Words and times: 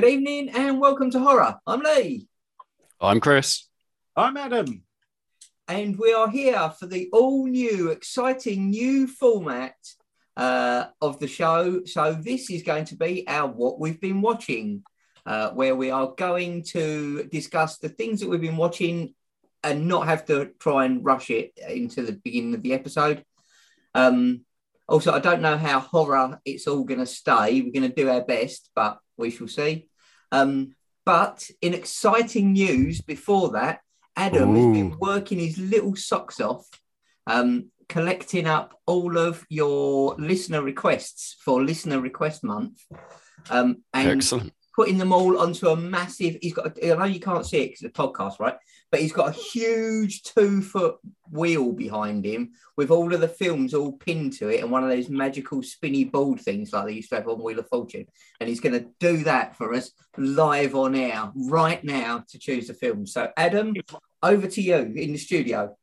Good 0.00 0.12
evening 0.12 0.48
and 0.48 0.80
welcome 0.80 1.10
to 1.10 1.18
Horror. 1.18 1.58
I'm 1.66 1.80
Lee. 1.80 2.26
I'm 3.02 3.20
Chris. 3.20 3.68
I'm 4.16 4.38
Adam. 4.38 4.82
And 5.68 5.98
we 5.98 6.14
are 6.14 6.30
here 6.30 6.72
for 6.78 6.86
the 6.86 7.10
all 7.12 7.46
new, 7.46 7.90
exciting 7.90 8.70
new 8.70 9.06
format 9.06 9.74
uh, 10.38 10.86
of 11.02 11.20
the 11.20 11.26
show. 11.26 11.84
So, 11.84 12.14
this 12.14 12.48
is 12.48 12.62
going 12.62 12.86
to 12.86 12.96
be 12.96 13.28
our 13.28 13.46
What 13.46 13.78
We've 13.78 14.00
Been 14.00 14.22
Watching, 14.22 14.84
uh, 15.26 15.50
where 15.50 15.76
we 15.76 15.90
are 15.90 16.14
going 16.16 16.62
to 16.68 17.24
discuss 17.24 17.76
the 17.76 17.90
things 17.90 18.20
that 18.20 18.28
we've 18.30 18.40
been 18.40 18.56
watching 18.56 19.14
and 19.62 19.86
not 19.86 20.06
have 20.06 20.24
to 20.28 20.52
try 20.58 20.86
and 20.86 21.04
rush 21.04 21.28
it 21.28 21.52
into 21.68 22.00
the 22.00 22.12
beginning 22.12 22.54
of 22.54 22.62
the 22.62 22.72
episode. 22.72 23.22
Um, 23.94 24.46
also, 24.88 25.12
I 25.12 25.18
don't 25.18 25.42
know 25.42 25.58
how 25.58 25.80
horror 25.80 26.40
it's 26.46 26.66
all 26.66 26.84
going 26.84 27.00
to 27.00 27.06
stay. 27.06 27.60
We're 27.60 27.78
going 27.78 27.90
to 27.90 27.94
do 27.94 28.08
our 28.08 28.24
best, 28.24 28.70
but 28.74 28.98
we 29.18 29.30
shall 29.30 29.46
see. 29.46 29.89
Um, 30.32 30.74
but 31.04 31.50
in 31.60 31.74
exciting 31.74 32.52
news 32.52 33.00
before 33.00 33.50
that, 33.52 33.80
Adam 34.16 34.54
has 34.54 34.66
been 34.66 34.98
working 34.98 35.38
his 35.38 35.58
little 35.58 35.96
socks 35.96 36.40
off, 36.40 36.66
um, 37.26 37.70
collecting 37.88 38.46
up 38.46 38.78
all 38.86 39.16
of 39.16 39.44
your 39.48 40.14
listener 40.18 40.62
requests 40.62 41.36
for 41.42 41.62
Listener 41.62 42.00
Request 42.00 42.44
Month, 42.44 42.84
um, 43.50 43.82
and 43.94 44.08
Excellent. 44.08 44.52
putting 44.76 44.98
them 44.98 45.12
all 45.12 45.38
onto 45.40 45.68
a 45.68 45.76
massive. 45.76 46.36
He's 46.42 46.52
got. 46.52 46.76
I 46.82 46.94
know 46.94 47.04
you 47.04 47.20
can't 47.20 47.46
see 47.46 47.62
it 47.62 47.66
because 47.68 47.82
it's 47.82 47.98
a 47.98 48.02
podcast, 48.02 48.38
right? 48.38 48.56
But 48.90 49.00
he's 49.00 49.12
got 49.12 49.28
a 49.28 49.40
huge 49.40 50.24
two-foot 50.24 50.96
wheel 51.30 51.72
behind 51.72 52.24
him 52.24 52.52
with 52.76 52.90
all 52.90 53.14
of 53.14 53.20
the 53.20 53.28
films 53.28 53.72
all 53.72 53.92
pinned 53.92 54.32
to 54.34 54.48
it, 54.48 54.60
and 54.60 54.70
one 54.70 54.82
of 54.82 54.90
those 54.90 55.08
magical 55.08 55.62
spinny 55.62 56.04
board 56.04 56.40
things 56.40 56.72
like 56.72 56.86
they 56.86 56.94
used 56.94 57.10
to 57.10 57.16
have 57.16 57.28
on 57.28 57.42
Wheel 57.42 57.60
of 57.60 57.68
Fortune. 57.68 58.06
And 58.40 58.48
he's 58.48 58.60
going 58.60 58.72
to 58.72 58.88
do 58.98 59.24
that 59.24 59.56
for 59.56 59.74
us 59.74 59.92
live 60.16 60.74
on 60.74 60.94
air 60.94 61.30
right 61.34 61.82
now 61.84 62.24
to 62.30 62.38
choose 62.38 62.66
the 62.66 62.74
film. 62.74 63.06
So, 63.06 63.30
Adam, 63.36 63.74
over 64.22 64.46
to 64.46 64.60
you 64.60 64.76
in 64.76 65.12
the 65.12 65.18
studio. 65.18 65.76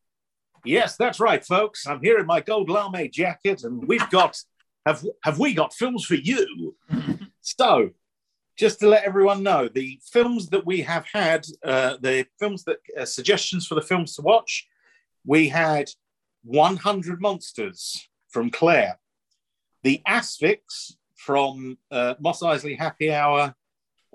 Yes, 0.65 0.97
that's 0.97 1.19
right, 1.19 1.45
folks. 1.45 1.87
I'm 1.87 2.01
here 2.01 2.19
in 2.19 2.25
my 2.25 2.41
gold 2.41 2.69
lame 2.69 3.09
jacket, 3.11 3.63
and 3.63 3.87
we've 3.87 4.09
got 4.09 4.37
have 4.85 5.03
have 5.23 5.39
we 5.39 5.53
got 5.53 5.73
films 5.73 6.05
for 6.05 6.15
you? 6.15 6.75
so, 7.41 7.91
just 8.57 8.79
to 8.79 8.87
let 8.87 9.03
everyone 9.03 9.43
know, 9.43 9.67
the 9.67 9.99
films 10.11 10.49
that 10.49 10.65
we 10.65 10.81
have 10.81 11.05
had, 11.11 11.45
uh, 11.63 11.97
the 12.01 12.25
films 12.39 12.63
that 12.63 12.77
uh, 12.99 13.05
suggestions 13.05 13.67
for 13.67 13.75
the 13.75 13.81
films 13.81 14.15
to 14.15 14.21
watch, 14.21 14.67
we 15.25 15.47
had 15.49 15.89
100 16.43 17.21
Monsters 17.21 18.09
from 18.29 18.49
Claire, 18.49 18.99
The 19.83 20.01
Asphyx 20.07 20.93
from 21.15 21.77
uh, 21.91 22.15
Mos 22.19 22.41
Eisley 22.41 22.77
Happy 22.77 23.11
Hour, 23.13 23.53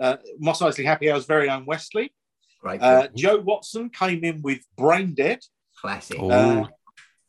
uh, 0.00 0.16
Mos 0.38 0.60
Eisley 0.60 0.84
Happy 0.84 1.10
Hour's 1.10 1.26
very 1.26 1.48
own 1.48 1.64
Wesley. 1.66 2.12
Great, 2.60 2.80
Uh. 2.82 3.08
Joe 3.14 3.38
Watson 3.40 3.90
came 3.90 4.24
in 4.24 4.42
with 4.42 4.60
Brain 4.76 5.14
Dead. 5.14 5.40
classic. 5.80 6.16
Oh. 6.20 6.30
Uh, 6.30 6.66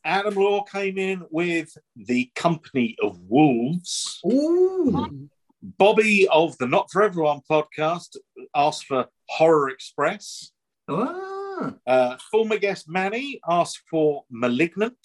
Adam 0.04 0.34
Law 0.34 0.62
came 0.64 0.98
in 0.98 1.24
with 1.30 1.76
The 1.96 2.30
Company 2.34 2.94
of 3.02 3.18
Wolves. 3.20 4.20
Ooh, 4.30 5.28
Bobby 5.64 6.28
of 6.30 6.58
the 6.58 6.66
Not 6.66 6.90
For 6.92 7.02
Everyone 7.02 7.40
podcast 7.50 8.16
asked 8.54 8.84
for 8.84 9.08
Horror 9.30 9.70
Express. 9.70 10.52
ah, 10.88 11.74
Uh, 11.86 12.18
former 12.30 12.58
guest 12.58 12.86
Manny 12.88 13.40
asked 13.48 13.82
for 13.90 14.24
Malignant. 14.30 14.98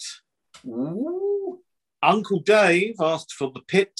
ooh, 0.66 1.62
Uncle 2.02 2.40
Dave 2.40 2.96
asked 3.00 3.32
for 3.32 3.50
The 3.52 3.62
Pit 3.62 3.98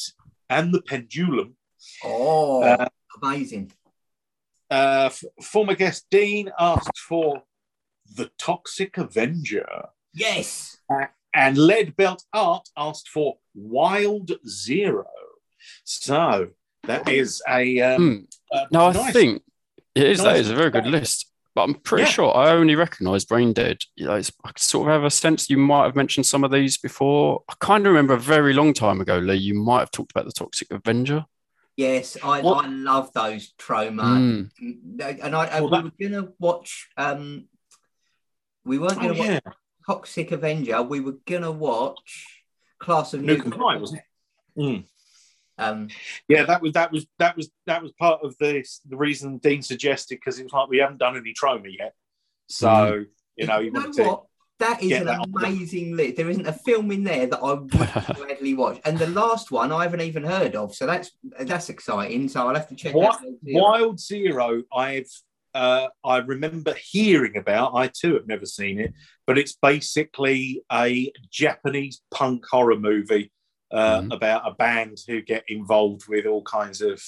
and 0.50 0.74
The 0.74 0.82
Pendulum. 0.82 1.56
oh, 2.04 2.62
Uh, 2.62 2.88
amazing. 3.22 3.72
Uh, 4.70 5.06
f- 5.10 5.24
former 5.42 5.74
guest 5.74 6.06
Dean 6.10 6.50
asked 6.58 6.98
for 7.08 7.44
The 8.14 8.30
Toxic 8.38 8.98
Avenger. 8.98 9.88
Yes. 10.12 10.76
And 11.32 11.56
Lead 11.56 11.96
Belt 11.96 12.22
Art 12.34 12.68
asked 12.76 13.08
for 13.08 13.38
Wild 13.54 14.32
Zero. 14.46 15.06
So 15.84 16.48
that 16.84 17.09
is 17.09 17.43
a. 17.48 17.81
Um, 17.81 18.26
a 18.53 18.66
No, 18.71 18.87
I 18.87 18.93
nice- 18.93 19.12
think 19.12 19.43
it 19.94 20.06
is. 20.06 20.19
That 20.19 20.32
nice 20.32 20.41
is 20.41 20.50
a 20.50 20.54
very 20.54 20.71
good 20.71 20.87
list. 20.87 21.26
But 21.53 21.62
I'm 21.62 21.75
pretty 21.75 22.04
Yeah. 22.04 22.10
sure 22.10 22.37
I 22.37 22.50
only 22.50 22.76
recognise 22.76 23.25
Brain 23.25 23.53
Dead. 23.53 23.78
You 23.97 24.06
know, 24.06 24.15
it's, 24.15 24.31
I 24.44 24.53
sort 24.56 24.87
of 24.88 24.93
have 24.93 25.03
a 25.04 25.10
sense 25.10 25.50
you 25.50 25.56
might 25.56 25.82
have 25.84 25.97
mentioned 25.97 26.25
some 26.26 26.44
of 26.44 26.53
these 26.53 26.78
before. 26.78 27.43
I 27.48 27.54
kind 27.59 27.84
of 27.87 27.91
remember 27.93 28.15
a 28.15 28.21
very 28.21 28.53
long 28.53 28.72
time 28.72 29.00
ago, 29.00 29.19
Lee. 29.19 29.34
You 29.34 29.54
might 29.54 29.81
have 29.81 29.91
talked 29.91 30.12
about 30.12 30.26
the 30.26 30.32
Toxic 30.32 30.71
Avenger. 30.71 31.25
Yes, 31.77 32.16
I, 32.22 32.41
I 32.41 32.66
love 32.66 33.12
those 33.15 33.53
Troma. 33.59 34.48
Mm. 34.60 35.21
And 35.22 35.34
I, 35.34 35.47
and 35.47 35.65
Well, 35.69 35.82
we 35.82 35.88
were 35.88 36.09
going 36.10 36.25
to 36.25 36.32
watch. 36.38 36.88
Um, 36.97 37.48
we 38.65 38.78
weren't 38.78 38.98
Oh, 38.98 39.03
going 39.03 39.15
to 39.15 39.21
yeah. 39.21 39.41
watch 39.44 39.54
Toxic 39.87 40.31
Avenger. 40.31 40.82
We 40.82 41.00
were 41.00 41.16
going 41.27 41.42
to 41.42 41.50
watch 41.53 42.44
Class 42.78 43.12
of 43.12 43.22
Nuke 43.22 43.42
and 43.44 43.53
Nuke. 43.54 43.59
Fire, 43.59 43.78
wasn't 43.81 44.03
it? 44.56 44.60
Mm. 44.60 44.84
Um, 45.60 45.88
Yeah, 46.28 46.44
that 46.44 46.62
was 46.62 46.72
that 46.72 46.91
was 46.93 47.06
that 47.19 47.37
was 47.37 47.50
that 47.66 47.82
was 47.82 47.93
part 47.93 48.21
of 48.22 48.37
the 48.38 48.65
the 48.88 48.97
reason 48.97 49.38
Dean 49.38 49.62
suggested 49.62 50.16
because 50.16 50.38
it 50.38 50.44
was 50.44 50.53
like 50.53 50.69
we 50.69 50.78
haven't 50.78 50.98
done 50.98 51.16
any 51.16 51.32
Troma 51.34 51.66
yet. 51.76 51.94
So 52.48 53.04
you 53.37 53.47
know, 53.47 53.59
you 53.60 53.71
know 53.71 53.91
to 53.93 54.03
what? 54.04 54.25
That 54.59 54.82
is 54.82 54.93
an 54.93 55.06
that 55.06 55.26
amazing 55.34 55.97
list. 55.97 56.16
There 56.16 56.28
isn't 56.28 56.47
a 56.47 56.53
film 56.53 56.91
in 56.93 57.03
there 57.04 57.26
that 57.26 57.38
I 57.43 57.54
would 57.54 57.71
gladly 58.16 58.53
watch. 58.54 58.78
And 58.84 58.98
the 58.98 59.06
last 59.06 59.50
one 59.50 59.72
I 59.72 59.84
haven't 59.84 60.03
even 60.03 60.22
heard 60.22 60.54
of. 60.54 60.75
So 60.75 60.84
that's 60.87 61.12
that's 61.41 61.71
exciting. 61.71 62.28
So 62.28 62.47
I'll 62.47 62.54
have 62.54 62.69
to 62.69 62.75
check 62.75 62.94
What- 62.94 63.15
out. 63.21 63.27
Wild 63.42 63.98
Zero, 64.00 64.62
I've 64.75 65.09
uh, 65.54 65.88
I 66.04 66.19
remember 66.19 66.75
hearing 66.78 67.37
about. 67.37 67.75
I 67.75 67.88
too 67.88 68.15
have 68.15 68.27
never 68.27 68.47
seen 68.47 68.78
it, 68.78 68.92
but 69.27 69.38
it's 69.38 69.56
basically 69.60 70.62
a 70.71 71.10
Japanese 71.31 72.03
punk 72.10 72.44
horror 72.48 72.78
movie 72.78 73.32
uh, 73.72 74.00
Mhm. 74.00 74.14
about 74.14 74.42
a 74.47 74.54
band 74.54 74.98
who 75.06 75.20
get 75.22 75.44
involved 75.48 76.08
with 76.08 76.26
all 76.26 76.42
kinds 76.42 76.81
of 76.81 77.03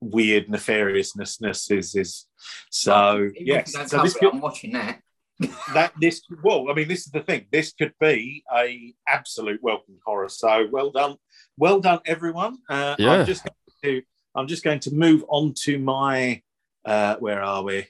weird 0.00 0.46
nefariousness. 0.48 1.70
Is 1.70 1.94
is 1.94 2.26
so 2.70 3.16
Even 3.16 3.34
if 3.36 3.46
yes. 3.46 3.90
So 3.90 4.02
this 4.02 4.14
could, 4.14 4.32
I'm 4.34 4.40
watching 4.40 4.72
that. 4.72 5.00
that 5.74 5.92
this 6.00 6.20
well, 6.42 6.68
I 6.70 6.74
mean, 6.74 6.88
this 6.88 7.06
is 7.06 7.12
the 7.12 7.22
thing. 7.22 7.46
This 7.52 7.72
could 7.72 7.94
be 8.00 8.42
a 8.52 8.92
absolute 9.06 9.60
welcome 9.62 9.98
horror. 10.04 10.28
So 10.28 10.66
well 10.70 10.90
done, 10.90 11.16
well 11.56 11.80
done, 11.80 12.00
everyone. 12.06 12.58
Uh, 12.68 12.96
Yeah. 12.98 13.20
I'm 13.20 13.26
just 13.26 13.44
going 13.44 13.54
to 13.84 14.02
I'm 14.34 14.46
just 14.46 14.64
going 14.64 14.80
to 14.80 14.94
move 14.94 15.24
on 15.28 15.54
to 15.64 15.78
my 15.78 16.42
uh, 16.84 17.16
where 17.16 17.42
are 17.42 17.62
we? 17.62 17.86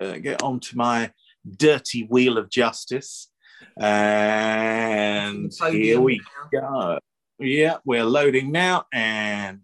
Uh, 0.00 0.18
get 0.18 0.42
on 0.42 0.60
to 0.60 0.76
my 0.76 1.10
dirty 1.56 2.04
wheel 2.04 2.36
of 2.38 2.50
justice, 2.50 3.30
and 3.78 5.52
here 5.70 6.00
we 6.00 6.20
go. 6.52 6.98
Yeah, 7.38 7.76
we're 7.84 8.04
loading 8.04 8.50
now, 8.50 8.86
and 8.92 9.60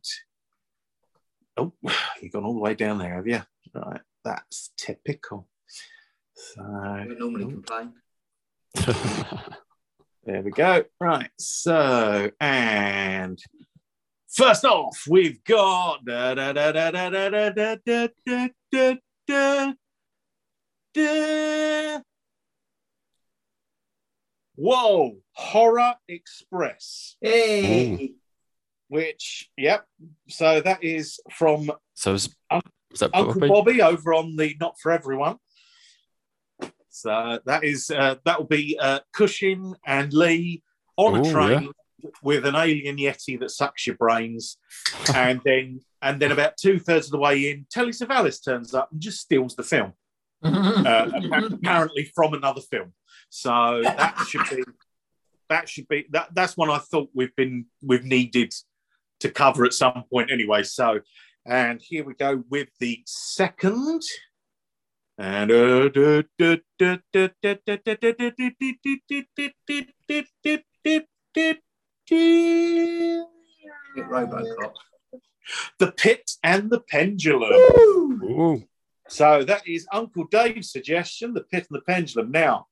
oh, 1.57 1.73
you've 2.21 2.33
gone 2.33 2.45
all 2.45 2.53
the 2.53 2.61
way 2.61 2.75
down 2.75 2.99
there, 2.99 3.15
have 3.15 3.27
you? 3.27 3.41
Right, 3.75 4.01
that's 4.25 4.73
typical. 4.77 5.49
So 6.35 7.05
We 7.09 7.15
normally 7.15 7.45
complain. 7.47 7.95
there 10.25 10.43
we 10.43 10.51
go. 10.51 10.85
Right. 11.01 11.31
So, 11.39 12.31
and 12.41 13.39
first 14.29 14.67
off, 14.67 15.05
we've 15.09 15.43
got. 15.45 16.05
da, 16.05 16.35
da, 16.35 16.53
da, 16.53 16.73
da, 16.73 16.91
da, 16.91 17.11
da, 17.11 17.29
da, 17.31 17.51
da, 17.51 17.77
da, 17.87 18.09
da, 18.71 18.97
da, 19.27 19.73
da. 20.95 22.01
Whoa, 24.55 25.17
Horror 25.33 25.95
Express, 26.09 27.17
Hey, 27.21 28.13
which, 28.89 29.51
yep. 29.57 29.87
So 30.29 30.61
that 30.61 30.85
is 30.85 31.19
from 31.31 31.71
so 31.95 32.15
is, 32.15 32.35
Un- 32.51 32.61
is 32.93 33.01
that 33.01 33.11
Uncle 33.15 33.41
Bobby? 33.41 33.49
Bobby 33.49 33.83
over 33.83 34.13
on 34.13 34.37
the 34.37 34.55
Not 34.61 34.79
for 34.81 34.93
Everyone. 34.93 35.37
So 36.91 37.39
that 37.47 37.65
is 37.65 37.91
uh, 37.91 38.17
that 38.27 38.39
will 38.39 38.47
be 38.47 38.79
uh, 38.79 39.01
Cushing 39.15 39.75
and 39.87 40.13
Lee 40.13 40.63
on 40.97 41.15
a 41.15 41.27
Ooh, 41.27 41.33
train 41.33 41.73
with 42.23 42.45
an 42.45 42.55
alien 42.55 42.99
yeti 42.99 43.41
that 43.41 43.51
sucks 43.51 43.87
your 43.87 43.97
brains, 43.97 44.59
and 45.15 45.41
then 45.45 45.81
and 46.03 46.21
then 46.21 46.33
about 46.33 46.59
two 46.59 46.79
thirds 46.79 47.07
of 47.07 47.13
the 47.13 47.19
way 47.19 47.51
in, 47.51 47.67
Telly 47.71 47.93
Savalas 47.93 48.45
turns 48.45 48.75
up 48.75 48.91
and 48.93 49.01
just 49.01 49.21
steals 49.21 49.57
the 49.57 49.63
film, 49.63 49.95
uh, 50.43 51.09
apparently 51.51 52.11
from 52.15 52.35
another 52.35 52.61
film. 52.61 52.93
So 53.35 53.81
that 53.83 54.27
should 54.29 54.43
be 54.51 54.63
that 55.49 55.67
should 55.67 55.89
be 55.89 56.05
that 56.11 56.35
that's 56.35 56.55
one 56.55 56.69
I 56.69 56.77
thought 56.77 57.09
we've 57.15 57.35
been 57.35 57.65
we've 57.83 58.05
needed 58.05 58.53
to 59.21 59.31
cover 59.31 59.65
at 59.65 59.73
some 59.73 60.05
point 60.13 60.31
anyway. 60.31 60.65
So 60.65 61.01
and 61.47 61.81
here 61.81 62.05
we 62.05 62.13
go 62.13 62.45
with 62.51 62.69
the 62.79 63.03
second. 63.07 64.03
And 65.17 65.51
Robocop. 73.97 74.75
The 75.79 75.93
Pit 75.93 76.33
and 76.45 76.69
the 76.69 76.81
Pendulum. 76.81 77.53
Ooh. 78.25 78.63
So 79.09 79.43
that 79.45 79.67
is 79.67 79.87
Uncle 79.91 80.27
Dave's 80.31 80.71
suggestion, 80.71 81.33
The 81.33 81.45
Pit 81.45 81.67
and 81.71 81.79
the 81.79 81.83
Pendulum. 81.83 82.31
Now, 82.31 82.67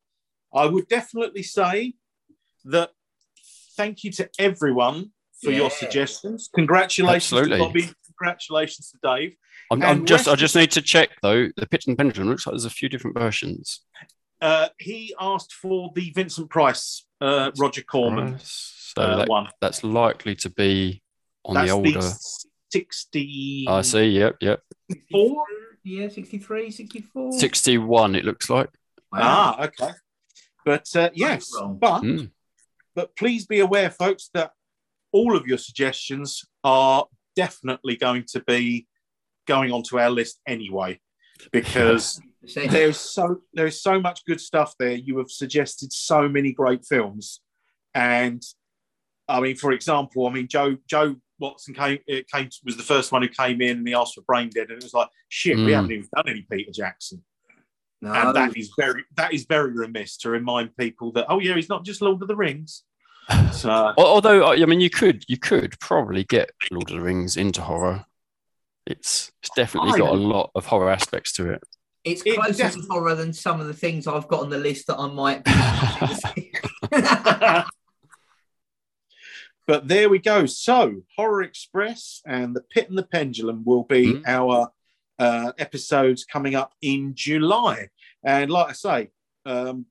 I 0.54 0.66
would 0.66 0.88
definitely 0.88 1.42
say 1.42 1.94
that 2.64 2.90
thank 3.76 4.04
you 4.04 4.10
to 4.12 4.28
everyone 4.38 5.12
for 5.42 5.50
your 5.50 5.70
suggestions. 5.70 6.50
Congratulations 6.54 7.32
Absolutely. 7.32 7.58
to 7.58 7.64
Bobby. 7.64 7.90
Congratulations 8.18 8.90
to 8.92 8.98
Dave. 9.02 9.36
I'm, 9.70 9.82
I'm 9.82 10.04
just 10.04 10.28
I 10.28 10.34
just 10.34 10.56
need 10.56 10.72
to 10.72 10.82
check 10.82 11.10
though. 11.22 11.48
The 11.56 11.66
pitch 11.66 11.86
and 11.86 11.96
pendulum 11.96 12.28
looks 12.28 12.46
like 12.46 12.52
there's 12.54 12.64
a 12.64 12.70
few 12.70 12.88
different 12.88 13.18
versions. 13.18 13.80
Uh, 14.40 14.68
he 14.78 15.14
asked 15.20 15.52
for 15.52 15.90
the 15.94 16.10
Vincent 16.10 16.48
Price, 16.50 17.06
uh, 17.20 17.50
Roger 17.58 17.82
Corman 17.82 18.38
So 18.40 19.02
uh, 19.02 19.16
that, 19.18 19.28
one. 19.28 19.48
that's 19.60 19.84
likely 19.84 20.34
to 20.36 20.50
be 20.50 21.02
on 21.44 21.54
That's 21.54 21.68
the 21.68 21.74
older. 21.74 22.00
the 22.00 22.18
60. 22.72 23.66
I 23.68 23.82
see. 23.82 24.06
Yep. 24.06 24.36
Yep. 24.40 24.60
Four? 25.10 25.44
Yeah, 25.84 26.08
63, 26.08 26.70
64. 26.70 27.32
61. 27.32 28.14
It 28.14 28.24
looks 28.24 28.48
like. 28.50 28.70
Wow. 29.12 29.20
Ah, 29.22 29.64
okay. 29.64 29.90
But 30.64 30.94
uh, 30.96 31.10
yes, 31.14 31.50
but 31.80 32.02
Mm. 32.02 32.30
but 32.94 33.16
please 33.16 33.46
be 33.46 33.60
aware, 33.60 33.90
folks, 33.90 34.30
that 34.34 34.52
all 35.12 35.36
of 35.36 35.46
your 35.46 35.58
suggestions 35.58 36.44
are 36.64 37.06
definitely 37.36 37.96
going 37.96 38.24
to 38.32 38.40
be 38.40 38.86
going 39.46 39.72
onto 39.72 39.98
our 39.98 40.10
list 40.10 40.40
anyway, 40.46 41.00
because 41.52 42.20
there's 42.54 42.98
so 42.98 43.40
there's 43.54 43.80
so 43.82 44.00
much 44.00 44.24
good 44.26 44.40
stuff 44.40 44.74
there. 44.78 44.92
You 44.92 45.18
have 45.18 45.30
suggested 45.30 45.92
so 45.92 46.28
many 46.28 46.52
great 46.52 46.84
films, 46.84 47.40
and 47.94 48.42
I 49.28 49.40
mean, 49.40 49.56
for 49.56 49.72
example, 49.72 50.26
I 50.26 50.30
mean 50.32 50.48
Joe 50.48 50.76
Joe 50.88 51.16
Watson 51.38 51.72
came 51.74 51.98
it 52.06 52.28
came 52.30 52.50
was 52.64 52.76
the 52.76 52.82
first 52.82 53.12
one 53.12 53.22
who 53.22 53.28
came 53.28 53.62
in 53.62 53.78
and 53.78 53.88
he 53.88 53.94
asked 53.94 54.14
for 54.14 54.22
Brain 54.22 54.50
Dead, 54.50 54.68
and 54.68 54.78
it 54.78 54.82
was 54.82 54.92
like 54.94 55.08
shit, 55.28 55.56
we 55.56 55.72
Mm. 55.72 55.74
haven't 55.74 55.92
even 55.92 56.08
done 56.14 56.28
any 56.28 56.42
Peter 56.50 56.70
Jackson, 56.70 57.24
No. 58.02 58.12
and 58.14 58.34
that 58.34 58.56
is 58.56 58.70
very 58.78 59.04
that 59.16 59.34
is 59.34 59.44
very 59.44 59.72
remiss 59.72 60.16
to 60.18 60.30
remind 60.30 60.74
people 60.76 61.12
that 61.12 61.26
oh 61.28 61.38
yeah, 61.38 61.54
he's 61.54 61.68
not 61.68 61.84
just 61.84 62.00
Lord 62.02 62.22
of 62.22 62.28
the 62.28 62.36
Rings. 62.36 62.82
So 63.52 63.70
Although 63.98 64.46
I 64.52 64.64
mean, 64.64 64.80
you 64.80 64.90
could 64.90 65.24
you 65.28 65.36
could 65.36 65.78
probably 65.80 66.24
get 66.24 66.50
Lord 66.70 66.90
of 66.90 66.96
the 66.96 67.02
Rings 67.02 67.36
into 67.36 67.60
horror. 67.62 68.06
It's 68.86 69.30
it's 69.42 69.50
definitely 69.54 69.98
got 69.98 70.10
a 70.12 70.16
lot 70.16 70.50
of 70.54 70.66
horror 70.66 70.90
aspects 70.90 71.32
to 71.34 71.50
it. 71.52 71.62
It's 72.04 72.22
It 72.24 72.36
closer 72.36 72.62
def- 72.64 72.74
to 72.76 72.82
horror 72.88 73.14
than 73.14 73.32
some 73.34 73.60
of 73.60 73.66
the 73.66 73.74
things 73.74 74.06
I've 74.06 74.26
got 74.28 74.40
on 74.40 74.48
the 74.50 74.58
list 74.58 74.86
that 74.86 74.96
I 74.98 75.06
might 75.08 75.44
be. 75.44 76.52
But 79.66 79.86
there 79.86 80.08
we 80.08 80.18
go. 80.18 80.46
So, 80.46 81.02
Horror 81.16 81.42
Express 81.42 82.22
and 82.26 82.56
The 82.56 82.62
Pit 82.62 82.88
and 82.88 82.98
the 82.98 83.04
Pendulum 83.04 83.62
will 83.64 83.84
be 83.84 84.14
Mhm. 84.14 84.22
our 84.26 84.72
uh, 85.20 85.52
episodes 85.58 86.24
coming 86.24 86.54
up 86.54 86.72
in 86.80 87.12
July. 87.14 87.88
And 88.24 88.50
like 88.50 88.70
I 88.70 88.72
say, 88.72 89.10
um, 89.44 89.84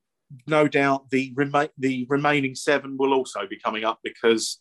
no 0.48 0.68
doubt 0.68 1.10
the 1.12 1.32
rema- 1.36 1.70
the 1.78 2.06
remaining 2.10 2.56
seven 2.56 2.98
will 2.98 3.14
also 3.14 3.48
be 3.48 3.60
coming 3.60 3.86
up 3.86 4.00
because, 4.04 4.60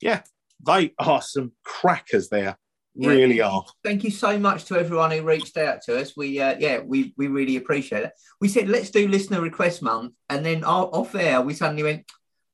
yeah, 0.00 0.22
they 0.64 0.92
are 0.98 1.22
some 1.22 1.52
crackers 1.64 2.28
there. 2.28 2.58
Yeah. 2.94 3.08
Really 3.08 3.40
are. 3.40 3.64
Thank 3.82 4.04
you 4.04 4.10
so 4.10 4.38
much 4.38 4.66
to 4.66 4.78
everyone 4.78 5.10
who 5.10 5.22
reached 5.22 5.56
out 5.56 5.82
to 5.86 6.00
us. 6.00 6.16
We, 6.16 6.38
uh, 6.38 6.54
yeah, 6.60 6.78
we 6.78 7.12
we 7.16 7.26
really 7.26 7.56
appreciate 7.56 8.04
it. 8.04 8.12
We 8.40 8.48
said 8.48 8.68
let's 8.68 8.90
do 8.90 9.08
listener 9.08 9.40
request 9.40 9.82
month, 9.82 10.12
and 10.28 10.46
then 10.46 10.62
off 10.62 11.14
air 11.16 11.40
we 11.40 11.54
suddenly 11.54 11.82
went. 11.82 12.04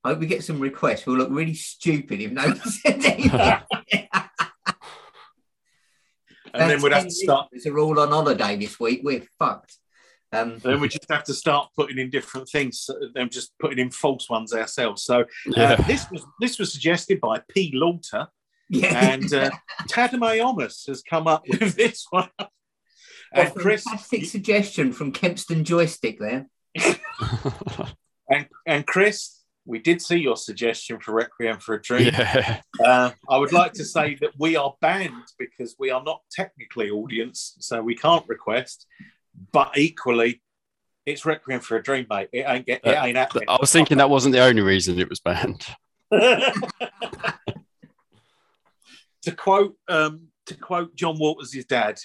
I 0.03 0.11
hope 0.11 0.21
we 0.21 0.27
get 0.27 0.43
some 0.43 0.59
requests. 0.59 1.05
We'll 1.05 1.19
look 1.19 1.29
really 1.31 1.53
stupid 1.53 2.23
if 2.23 2.33
no 2.33 2.47
one 2.47 2.61
anything. 2.87 3.31
And 6.55 6.71
then 6.71 6.83
we'd 6.83 6.93
have 6.93 7.05
to 7.05 7.11
start. 7.11 7.49
They're 7.53 7.79
all 7.79 7.99
on 8.01 8.09
holiday 8.11 8.57
this 8.57 8.79
week. 8.81 9.01
We're 9.05 9.27
fucked. 9.39 9.77
Um, 10.33 10.59
Then 10.59 10.81
we 10.81 10.89
just 10.89 11.11
have 11.11 11.25
to 11.25 11.35
start 11.35 11.71
putting 11.77 11.99
in 11.99 12.09
different 12.11 12.49
things, 12.49 12.89
and 13.17 13.33
just 13.33 13.53
putting 13.59 13.79
in 13.81 13.91
false 13.91 14.31
ones 14.31 14.53
ourselves. 14.55 15.03
So 15.03 15.23
uh, 15.23 15.25
Yeah. 15.57 15.77
this 15.77 16.09
was 16.11 16.25
this 16.41 16.59
was 16.59 16.73
suggested 16.73 17.21
by 17.21 17.43
P. 17.49 17.73
Lauter, 17.75 18.29
yeah. 18.69 19.13
and 19.13 19.33
uh, 19.35 19.51
Tadame 19.91 20.41
Omus 20.41 20.85
has 20.87 21.03
come 21.03 21.27
up 21.27 21.43
with 21.49 21.75
this 21.77 22.07
one. 22.11 22.29
What 22.39 22.51
And 23.33 23.49
a 23.49 23.51
Chris 23.51 23.83
fantastic 23.85 24.25
suggestion 24.27 24.93
from 24.93 25.13
Kempston 25.13 25.65
Joystick 25.65 26.21
there. 26.21 26.49
and, 28.31 28.47
and 28.67 28.87
Chris, 28.87 29.40
we 29.71 29.79
did 29.79 30.03
see 30.03 30.17
your 30.17 30.37
suggestion 30.37 30.99
for 30.99 31.13
Requiem 31.13 31.59
for 31.61 31.77
a 31.77 31.81
Dream. 31.81 32.11
yeah. 32.13 32.61
Uh, 32.85 33.11
I 33.29 33.37
would 33.37 33.53
like 33.53 33.75
to 33.75 33.85
say 33.85 34.17
that 34.23 34.31
we 34.39 34.57
are 34.57 34.75
banned 34.81 35.29
because 35.39 35.77
we 35.79 35.91
are 35.91 36.03
not 36.03 36.23
technically 36.31 36.89
audience, 36.89 37.57
so 37.61 37.83
we 37.83 37.95
can't 37.95 38.27
request. 38.27 38.87
But 39.53 39.77
equally, 39.77 40.43
it's 41.05 41.27
Requiem 41.27 41.61
for 41.61 41.77
a 41.77 41.83
Dream, 41.83 42.07
mate. 42.09 42.31
It 42.33 42.47
ain't 42.49 42.67
get, 42.67 42.81
it 42.83 42.97
ain't 42.97 43.19
happening. 43.19 43.45
I 43.49 43.59
was 43.61 43.71
thinking 43.71 43.99
that 43.99 44.09
wasn't 44.09 44.33
the 44.33 44.43
only 44.43 44.63
reason 44.63 44.99
it 44.99 45.11
was 45.11 45.21
banned. 45.21 45.67
to 46.11 46.53
quote 49.37 49.77
um, 49.89 50.29
to 50.47 50.55
quote 50.55 50.97
John 50.97 51.19
Waters' 51.19 51.65
dad, 51.69 51.99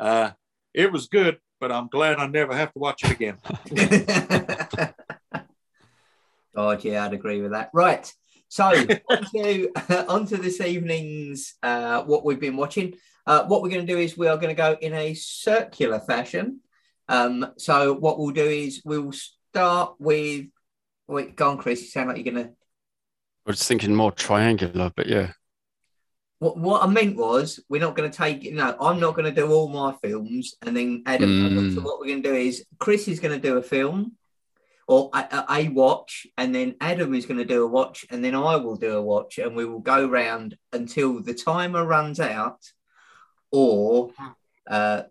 uh, 0.00 0.32
it 0.74 0.90
was 0.90 1.06
good, 1.06 1.38
but 1.60 1.70
I'm 1.70 1.86
glad 1.88 2.18
I 2.18 2.26
never 2.26 2.56
have 2.56 2.72
to 2.72 2.78
watch 2.80 3.04
it 3.04 3.12
again. 3.12 3.38
God, 6.54 6.84
yeah, 6.84 7.04
I'd 7.04 7.14
agree 7.14 7.40
with 7.40 7.52
that. 7.52 7.70
Right. 7.72 8.12
So, 8.48 8.64
on 9.08 9.24
to, 9.34 9.70
on 10.08 10.26
to 10.26 10.36
this 10.36 10.60
evening's 10.60 11.54
uh, 11.62 12.02
what 12.02 12.24
we've 12.24 12.40
been 12.40 12.56
watching. 12.56 12.94
Uh, 13.26 13.44
what 13.44 13.62
we're 13.62 13.70
going 13.70 13.86
to 13.86 13.92
do 13.92 13.98
is 13.98 14.18
we 14.18 14.28
are 14.28 14.36
going 14.36 14.54
to 14.54 14.54
go 14.54 14.76
in 14.80 14.92
a 14.92 15.14
circular 15.14 16.00
fashion. 16.00 16.60
Um, 17.08 17.52
so, 17.56 17.94
what 17.94 18.18
we'll 18.18 18.30
do 18.30 18.44
is 18.44 18.82
we'll 18.84 19.12
start 19.12 19.94
with. 19.98 20.46
Wait, 21.08 21.36
go 21.36 21.50
on, 21.50 21.58
Chris. 21.58 21.80
You 21.80 21.88
sound 21.88 22.08
like 22.08 22.18
you're 22.18 22.32
going 22.32 22.44
to. 22.46 22.50
I 22.50 23.50
was 23.50 23.66
thinking 23.66 23.94
more 23.94 24.12
triangular, 24.12 24.92
but 24.94 25.06
yeah. 25.06 25.32
What, 26.38 26.58
what 26.58 26.82
I 26.82 26.86
meant 26.86 27.16
was, 27.16 27.60
we're 27.68 27.80
not 27.80 27.96
going 27.96 28.10
to 28.10 28.16
take, 28.16 28.42
you 28.42 28.54
know, 28.54 28.76
I'm 28.80 28.98
not 28.98 29.14
going 29.14 29.32
to 29.32 29.40
do 29.40 29.50
all 29.50 29.68
my 29.68 29.94
films 30.02 30.56
and 30.62 30.76
then 30.76 31.04
Adam. 31.06 31.28
Mm. 31.30 31.74
So, 31.74 31.80
what 31.80 32.00
we're 32.00 32.06
going 32.06 32.22
to 32.22 32.28
do 32.28 32.34
is, 32.34 32.64
Chris 32.78 33.08
is 33.08 33.20
going 33.20 33.40
to 33.40 33.48
do 33.48 33.56
a 33.56 33.62
film 33.62 34.16
or 34.88 35.10
a, 35.14 35.18
a, 35.18 35.46
a 35.50 35.68
watch, 35.68 36.26
and 36.36 36.54
then 36.54 36.76
Adam 36.80 37.14
is 37.14 37.26
going 37.26 37.38
to 37.38 37.44
do 37.44 37.64
a 37.64 37.68
watch, 37.68 38.04
and 38.10 38.24
then 38.24 38.34
I 38.34 38.56
will 38.56 38.76
do 38.76 38.96
a 38.96 39.02
watch, 39.02 39.38
and 39.38 39.54
we 39.54 39.64
will 39.64 39.80
go 39.80 40.08
round 40.08 40.56
until 40.72 41.22
the 41.22 41.34
timer 41.34 41.84
runs 41.84 42.20
out, 42.20 42.60
or, 43.50 44.10
uh, 44.68 45.02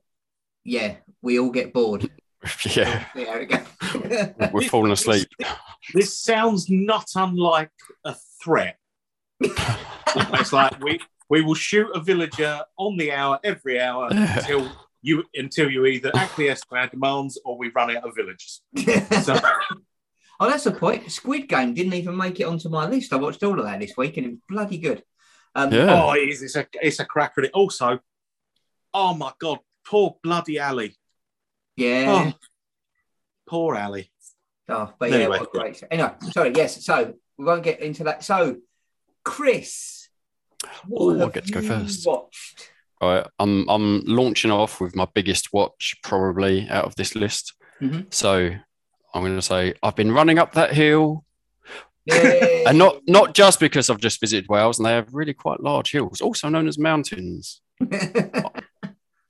yeah, 0.64 0.96
we 1.22 1.40
all 1.40 1.52
get 1.52 1.74
bored. 1.74 2.10
Yeah. 2.66 3.06
There 3.14 3.38
we 3.38 3.46
go. 3.46 4.50
We're 4.52 4.68
falling 4.68 4.92
asleep. 4.92 5.28
This 5.94 6.18
sounds 6.18 6.70
not 6.70 7.10
unlike 7.16 7.72
a 8.04 8.16
threat. 8.44 8.78
it's 9.42 10.54
like 10.54 10.80
we 10.80 11.00
we 11.28 11.42
will 11.42 11.56
shoot 11.56 11.90
a 11.96 12.00
villager 12.00 12.62
on 12.78 12.98
the 12.98 13.12
hour 13.12 13.40
every 13.44 13.80
hour 13.80 14.10
until 14.12 14.72
you 15.02 15.24
until 15.34 15.70
you 15.70 15.86
either 15.86 16.12
acquiesce 16.16 16.62
to 16.62 16.76
our 16.76 16.88
demands 16.88 17.40
or 17.44 17.58
we 17.58 17.70
run 17.76 17.96
out 17.96 18.04
of 18.08 18.16
villagers. 18.16 18.62
So 19.24 19.40
oh, 20.40 20.50
that's 20.50 20.64
the 20.64 20.72
point. 20.72 21.12
Squid 21.12 21.48
Game 21.48 21.74
didn't 21.74 21.94
even 21.94 22.18
make 22.18 22.40
it 22.40 22.44
onto 22.46 22.70
my 22.70 22.88
list. 22.88 23.14
I 23.14 23.18
watched 23.18 23.44
all 23.44 23.60
of 23.60 23.66
that 23.66 23.80
this 23.80 23.94
week, 23.98 24.18
and 24.18 24.26
it 24.26 24.30
was 24.32 24.40
bloody 24.50 24.78
good. 24.80 25.04
Um, 25.56 25.72
Yeah. 25.72 26.04
oh, 26.04 26.14
it 26.14 26.30
is. 26.30 26.42
It's 26.42 26.56
a 26.56 26.66
it's 26.82 27.00
a 27.00 27.06
cracker. 27.06 27.42
It 27.42 27.52
also, 27.54 28.00
oh 28.94 29.14
my 29.14 29.32
god, 29.40 29.60
poor 29.88 30.18
bloody 30.24 30.60
Ali. 30.60 30.96
yeah. 31.76 32.34
Oh, 32.34 32.40
poor 33.48 33.76
Ali. 33.76 34.12
Oh, 34.70 34.94
but 34.98 35.10
yeah, 35.10 35.18
Anyway. 35.18 35.40
what 35.40 35.52
great. 35.52 35.78
show. 35.78 35.88
Anyway, 35.92 36.12
sorry. 36.32 36.54
Yes, 36.56 36.84
so 36.86 37.14
we 37.38 37.46
won't 37.46 37.64
get 37.64 37.82
into 37.82 38.06
that. 38.06 38.24
So, 38.24 38.58
Chris, 39.26 40.08
what 40.88 41.02
Ooh, 41.04 41.18
I 41.18 41.24
have 41.26 41.34
get 41.34 41.46
to 41.48 41.52
go 41.54 41.62
first. 41.62 42.06
Watched? 42.08 42.71
Right, 43.02 43.26
I'm 43.40 43.68
I'm 43.68 44.02
launching 44.06 44.52
off 44.52 44.80
with 44.80 44.96
my 44.96 45.08
biggest 45.14 45.50
watch 45.54 45.96
probably 46.04 46.70
out 46.70 46.86
of 46.86 46.96
this 46.96 47.16
list. 47.16 47.54
Mhm. 47.82 48.14
So 48.14 48.52
I'm 49.14 49.22
going 49.24 49.36
to 49.36 49.42
say 49.42 49.74
I've 49.82 49.96
been 49.96 50.12
running 50.12 50.38
up 50.38 50.54
that 50.54 50.74
hill, 50.74 51.26
and 52.08 52.78
not 52.78 53.02
not 53.08 53.34
just 53.34 53.60
because 53.60 53.90
I've 53.90 54.00
just 54.00 54.20
visited 54.20 54.48
Wales 54.50 54.78
and 54.78 54.86
they 54.86 54.92
have 54.92 55.14
really 55.14 55.34
quite 55.34 55.62
large 55.62 55.92
hills, 55.92 56.22
also 56.22 56.48
known 56.50 56.68
as 56.68 56.78
mountains. 56.78 57.62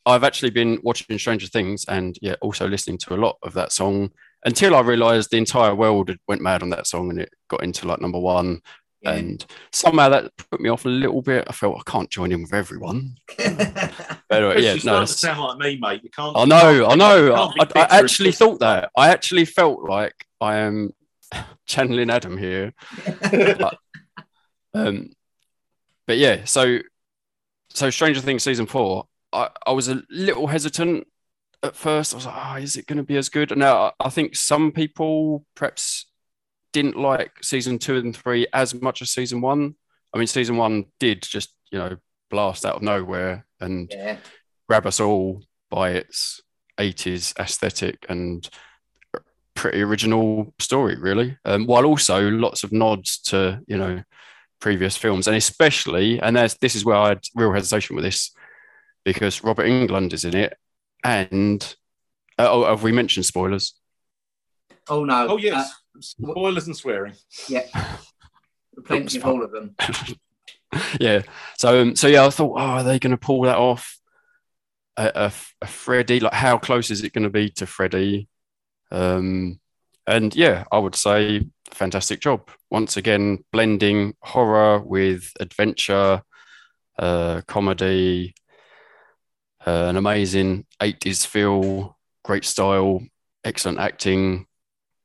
I've 0.06 0.24
actually 0.24 0.50
been 0.50 0.80
watching 0.84 1.18
Stranger 1.18 1.48
Things 1.48 1.86
and 1.88 2.18
yeah, 2.22 2.36
also 2.42 2.68
listening 2.68 2.98
to 3.00 3.13
a 3.13 3.18
lot 3.18 3.38
of 3.44 3.54
that 3.54 3.72
song 3.72 4.10
until 4.44 4.75
I 4.75 4.82
realised 4.82 5.30
the 5.30 5.38
entire 5.38 5.75
world 5.75 6.10
went 6.28 6.42
mad 6.42 6.63
on 6.63 6.72
that 6.72 6.88
song 6.88 7.12
and 7.12 7.20
it 7.20 7.30
got 7.50 7.63
into 7.63 7.88
like 7.88 8.01
number 8.01 8.20
one. 8.20 8.62
Yeah. 9.01 9.13
And 9.13 9.46
somehow 9.72 10.10
that 10.10 10.31
put 10.38 10.62
me 10.62 10.70
off 10.70 10.86
a 10.86 10.89
little 10.89 11.22
bit. 11.22 11.46
I 11.48 11.53
felt 11.53 11.77
I 11.79 11.89
can't 11.89 12.10
join 12.10 12.31
in 12.31 12.41
with 12.41 12.53
everyone. 12.53 13.15
But 14.31 14.43
anyway, 14.43 14.62
yeah, 14.62 14.74
you 14.75 14.81
no, 14.86 15.01
to 15.01 15.08
sound 15.08 15.41
like 15.41 15.58
me, 15.58 15.77
mate. 15.81 16.05
You 16.05 16.10
can't. 16.10 16.38
I 16.38 16.46
know, 16.46 16.88
I 16.88 16.96
know. 16.96 17.51
can't 17.58 17.75
I, 17.75 17.81
I 17.81 18.00
actually 18.00 18.31
thought 18.31 18.62
that. 18.62 18.89
I 18.96 19.10
actually 19.10 19.43
felt 19.43 19.84
like 19.84 20.25
I 20.39 20.60
am 20.60 20.93
channeling 21.65 22.10
Adam 22.10 22.38
here. 22.38 22.74
um, 24.74 25.10
but 26.08 26.17
yeah, 26.17 26.46
so 26.46 26.79
so 27.74 27.89
Stranger 27.89 28.22
Things 28.22 28.41
season 28.41 28.67
four, 28.67 29.08
I, 29.34 29.50
I 29.67 29.74
was 29.74 29.89
a 29.89 30.01
little 30.10 30.48
hesitant 30.48 31.08
at 31.62 31.75
first. 31.75 32.13
I 32.13 32.15
was 32.15 32.25
like, 32.25 32.36
oh, 32.38 32.55
is 32.55 32.77
it 32.77 32.88
going 32.88 32.98
to 32.98 33.03
be 33.03 33.17
as 33.17 33.27
good? 33.27 33.51
And 33.51 33.60
Now, 33.60 33.81
I, 34.00 34.05
I 34.05 34.10
think 34.10 34.38
some 34.38 34.72
people 34.72 35.46
perhaps 35.55 36.05
didn't 36.74 36.98
like 36.98 37.32
season 37.44 37.78
two 37.80 37.98
and 37.98 38.16
three 38.16 38.48
as 38.54 38.74
much 38.74 39.01
as 39.01 39.12
season 39.12 39.42
one. 39.42 39.75
I 40.13 40.18
mean, 40.18 40.28
season 40.28 40.58
one 40.58 40.86
did 41.00 41.22
just, 41.22 41.54
you 41.72 41.80
know, 41.80 41.98
blast 42.30 42.66
out 42.66 42.75
of 42.78 42.82
nowhere 42.82 43.46
and 43.60 43.90
Yeah. 43.92 44.18
grab 44.68 44.86
us 44.86 45.00
all 45.00 45.44
by 45.70 45.92
its 45.92 46.42
80s 46.78 47.34
aesthetic 47.40 48.06
and 48.10 48.50
pretty 49.56 49.82
original 49.82 50.54
story, 50.60 50.96
really. 50.98 51.38
Um, 51.46 51.66
while 51.68 51.86
also 51.86 52.30
lots 52.30 52.63
of 52.63 52.72
nods 52.72 53.20
to, 53.24 53.62
you 53.68 53.78
know, 53.78 54.04
previous 54.60 54.96
films. 54.98 55.28
And 55.28 55.36
especially, 55.36 56.20
and 56.22 56.36
that's, 56.36 56.56
this 56.56 56.75
is 56.75 56.86
where 56.86 56.96
I 56.96 57.10
had 57.10 57.24
real 57.36 57.51
hesitation 57.54 57.96
with 57.96 58.06
this 58.06 58.32
because 59.04 59.44
Robert 59.44 59.66
Englund 59.66 60.13
is 60.13 60.24
in 60.25 60.36
it. 60.36 60.58
And, 61.04 61.62
uh, 62.38 62.48
oh, 62.50 62.66
have 62.66 62.84
we 62.84 62.92
mentioned 62.92 63.25
spoilers? 63.25 63.74
Oh 64.90 65.04
no. 65.04 65.28
Oh 65.30 65.38
yes, 65.38 65.70
Uh, 65.70 65.74
spoilers 66.00 66.68
and 66.68 66.76
swearing. 66.76 67.14
yeah. 67.48 67.66
Plenty 68.86 69.18
of 69.18 69.26
all 69.26 69.44
of 69.44 69.52
them. 69.52 69.76
yeah. 71.00 71.22
So, 71.58 71.82
um, 71.82 71.96
so 71.96 72.08
yeah, 72.08 72.26
I 72.26 72.30
thought, 72.30 72.54
oh, 72.58 72.62
are 72.62 72.84
they 72.84 73.00
going 73.00 73.12
to 73.12 73.18
pull 73.18 73.42
that 73.42 73.58
off? 73.58 74.00
A, 74.98 75.12
a, 75.16 75.34
a 75.62 75.68
Freddy, 75.68 76.20
like 76.20 76.34
how 76.34 76.58
close 76.58 76.90
is 76.90 77.04
it 77.04 77.14
going 77.14 77.24
to 77.24 77.30
be 77.30 77.50
to 77.52 77.66
Freddy? 77.66 78.28
Um, 78.92 79.60
and 80.08 80.36
yeah, 80.36 80.66
I 80.72 80.80
would 80.80 80.96
say 80.96 81.48
fantastic 81.72 82.20
job. 82.20 82.50
Once 82.70 82.98
again, 82.98 83.44
blending 83.52 84.14
horror 84.22 84.80
with 84.80 85.32
adventure, 85.40 86.24
uh, 86.98 87.42
comedy, 87.48 88.34
uh, 89.66 89.86
an 89.90 89.98
amazing 89.98 90.66
80s 90.82 91.26
feel, 91.26 91.98
great 92.24 92.46
style, 92.46 93.02
excellent 93.44 93.80
acting. 93.80 94.48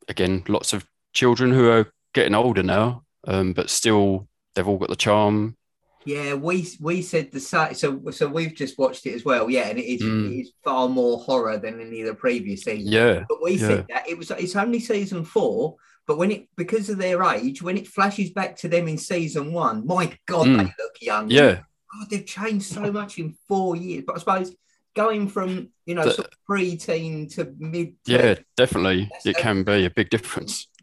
Again, 0.08 0.44
lots 0.48 0.72
of 0.72 0.86
children 1.12 1.50
who 1.50 1.68
are 1.68 1.90
getting 2.14 2.34
older 2.34 2.62
now, 2.62 3.02
um, 3.26 3.52
but 3.52 3.70
still 3.70 4.28
they've 4.54 4.66
all 4.66 4.78
got 4.78 4.88
the 4.88 4.96
charm. 4.96 5.56
Yeah, 6.04 6.34
we 6.34 6.68
we 6.80 7.02
said 7.02 7.32
the 7.32 7.40
same. 7.40 7.74
So 7.74 8.00
so 8.12 8.28
we've 8.28 8.54
just 8.54 8.78
watched 8.78 9.06
it 9.06 9.14
as 9.14 9.24
well. 9.24 9.50
Yeah, 9.50 9.66
and 9.68 9.78
it 9.78 9.84
is, 9.86 10.02
Mm. 10.02 10.30
it 10.30 10.40
is 10.42 10.52
far 10.62 10.88
more 10.88 11.18
horror 11.18 11.58
than 11.58 11.80
any 11.80 12.00
of 12.02 12.06
the 12.06 12.14
previous 12.14 12.62
seasons. 12.62 12.88
Yeah, 12.90 13.24
But 13.28 13.42
we 13.42 13.52
Yeah. 13.54 13.66
said 13.66 13.86
that 13.88 14.08
it 14.08 14.16
was 14.16 14.30
it's 14.30 14.54
only 14.54 14.78
season 14.78 15.24
four. 15.24 15.76
But 16.06 16.18
when 16.18 16.30
it 16.30 16.46
because 16.56 16.88
of 16.88 16.98
their 16.98 17.24
age, 17.24 17.60
when 17.62 17.76
it 17.76 17.88
flashes 17.88 18.30
back 18.30 18.56
to 18.58 18.68
them 18.68 18.86
in 18.86 18.96
season 18.98 19.52
one, 19.52 19.84
my 19.84 20.16
God, 20.26 20.46
Mm. 20.46 20.58
they 20.58 20.64
look 20.78 20.96
young. 21.02 21.28
yeah, 21.28 21.54
God, 21.98 22.10
they've 22.10 22.24
changed 22.24 22.66
so 22.66 22.92
much 22.92 23.18
in 23.18 23.34
four 23.48 23.74
years. 23.74 24.04
But 24.06 24.14
I 24.14 24.18
suppose 24.20 24.54
going 24.96 25.28
from 25.28 25.68
you 25.84 25.94
know 25.94 26.04
The- 26.04 26.12
sort 26.12 26.28
of 26.28 26.34
pre-teen 26.46 27.28
to 27.30 27.54
mid, 27.58 27.94
yeah, 28.06 28.34
definitely. 28.56 29.02
That's- 29.04 29.26
It 29.26 29.36
can 29.36 29.62
be 29.62 29.84
a 29.84 29.90
big 29.90 30.10
difference. 30.10 30.66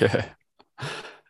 Yeah. 0.00 0.26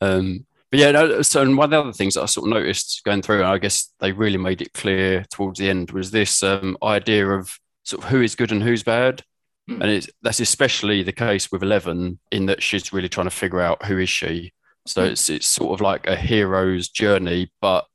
Um, 0.01 0.47
but 0.71 0.81
yeah, 0.81 0.91
no, 0.91 1.23
so 1.23 1.43
and 1.43 1.57
one 1.57 1.67
of 1.67 1.71
the 1.71 1.81
other 1.81 1.93
things 1.93 2.15
that 2.15 2.23
I 2.23 2.27
sort 2.27 2.47
of 2.49 2.55
noticed 2.55 3.03
going 3.05 3.23
through, 3.23 3.39
and 3.39 3.47
I 3.47 3.59
guess 3.59 3.93
they 4.01 4.13
really 4.13 4.37
made 4.37 4.61
it 4.61 4.73
clear 4.75 5.25
towards 5.31 5.59
the 5.59 5.69
end, 5.71 5.91
was 5.93 6.11
this 6.11 6.43
um, 6.43 6.77
idea 6.83 7.27
of 7.29 7.59
sort 7.85 8.05
of 8.05 8.11
who 8.11 8.21
is 8.21 8.35
good 8.35 8.53
and 8.53 8.63
who's 8.63 8.83
bad. 8.83 9.23
Hmm. 9.69 9.83
And 9.83 9.91
it's, 9.91 10.09
that's 10.23 10.41
especially 10.41 11.03
the 11.03 11.13
case 11.13 11.51
with 11.53 11.63
Eleven, 11.63 12.19
in 12.31 12.47
that 12.47 12.63
she's 12.63 12.93
really 12.93 13.09
trying 13.09 13.27
to 13.29 13.35
figure 13.35 13.61
out 13.61 13.85
who 13.85 13.99
is 13.99 14.11
she. 14.11 14.53
So 14.87 15.05
Hmm. 15.05 15.13
it's 15.13 15.29
it's 15.31 15.47
sort 15.47 15.73
of 15.73 15.81
like 15.81 16.07
a 16.07 16.17
hero's 16.17 16.89
journey, 16.89 17.51
but 17.61 17.87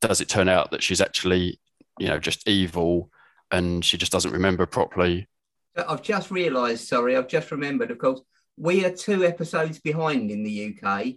does 0.00 0.20
it 0.20 0.28
turn 0.28 0.48
out 0.48 0.70
that 0.70 0.82
she's 0.82 1.00
actually, 1.00 1.58
you 1.98 2.06
know, 2.08 2.18
just 2.18 2.46
evil 2.48 3.10
and 3.50 3.84
she 3.84 3.96
just 3.96 4.12
doesn't 4.12 4.32
remember 4.32 4.66
properly? 4.66 5.28
I've 5.76 6.02
just 6.02 6.30
realised. 6.30 6.88
Sorry, 6.88 7.16
I've 7.16 7.28
just 7.28 7.50
remembered. 7.50 7.90
Of 7.90 7.98
course, 7.98 8.20
we 8.56 8.84
are 8.84 8.90
two 8.90 9.24
episodes 9.24 9.78
behind 9.78 10.30
in 10.30 10.42
the 10.42 10.74
UK. 10.74 11.14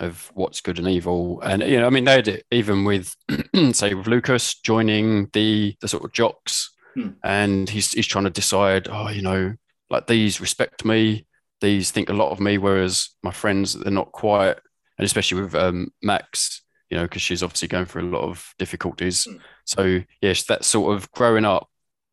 of 0.00 0.30
what's 0.34 0.60
good 0.62 0.78
and 0.78 0.88
evil, 0.88 1.40
and 1.42 1.62
you 1.62 1.78
know, 1.80 1.86
I 1.86 1.90
mean, 1.90 2.04
they 2.04 2.12
had 2.14 2.28
it 2.28 2.46
even 2.52 2.84
with 2.84 3.14
say 3.72 3.94
with 3.94 4.06
Lucas 4.06 4.56
joining 4.60 5.28
the 5.32 5.76
the 5.80 5.88
sort 5.88 6.04
of 6.04 6.12
jocks, 6.12 6.70
Hmm. 6.96 7.10
and 7.24 7.70
he's 7.70 7.92
he's 7.92 8.06
trying 8.06 8.24
to 8.24 8.30
decide, 8.30 8.88
oh, 8.90 9.08
you 9.10 9.22
know, 9.22 9.54
like 9.90 10.06
these 10.06 10.40
respect 10.40 10.84
me, 10.84 11.26
these 11.60 11.90
think 11.92 12.10
a 12.10 12.14
lot 12.14 12.30
of 12.32 12.40
me, 12.40 12.58
whereas 12.58 13.10
my 13.22 13.32
friends 13.32 13.74
they're 13.74 13.92
not 13.92 14.12
quite, 14.12 14.58
and 14.98 15.06
especially 15.06 15.42
with 15.42 15.54
um, 15.56 15.90
Max, 16.02 16.62
you 16.90 16.96
know, 16.96 17.04
because 17.04 17.22
she's 17.22 17.42
obviously 17.42 17.68
going 17.68 17.86
through 17.86 18.08
a 18.08 18.14
lot 18.14 18.22
of 18.22 18.54
difficulties. 18.58 19.24
Hmm. 19.24 19.36
So 19.64 20.00
yes, 20.20 20.44
that 20.44 20.64
sort 20.64 20.96
of 20.96 21.10
growing 21.12 21.44
up, 21.44 21.68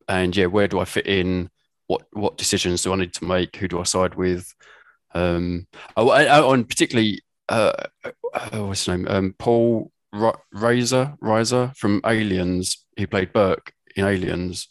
and 0.07 0.35
yeah, 0.35 0.47
where 0.47 0.67
do 0.67 0.79
I 0.79 0.85
fit 0.85 1.07
in? 1.07 1.49
what 1.87 2.03
what 2.13 2.37
decisions 2.37 2.81
do 2.81 2.93
I 2.93 2.95
need 2.95 3.13
to 3.13 3.25
make? 3.25 3.55
Who 3.57 3.67
do 3.67 3.79
I 3.79 3.83
side 3.83 4.15
with? 4.15 4.53
Um, 5.13 5.67
oh, 5.95 6.11
and 6.51 6.67
particularly, 6.67 7.21
uh, 7.47 7.73
uh, 8.03 8.11
what's 8.53 8.85
his 8.85 8.87
name? 8.87 9.07
Um, 9.07 9.35
Paul 9.37 9.91
Ra- 10.11 10.35
Razor, 10.51 11.15
Reiser 11.21 11.75
from 11.77 12.01
Aliens. 12.05 12.85
He 12.97 13.05
played 13.05 13.33
Burke 13.33 13.71
in 13.95 14.05
Aliens. 14.05 14.67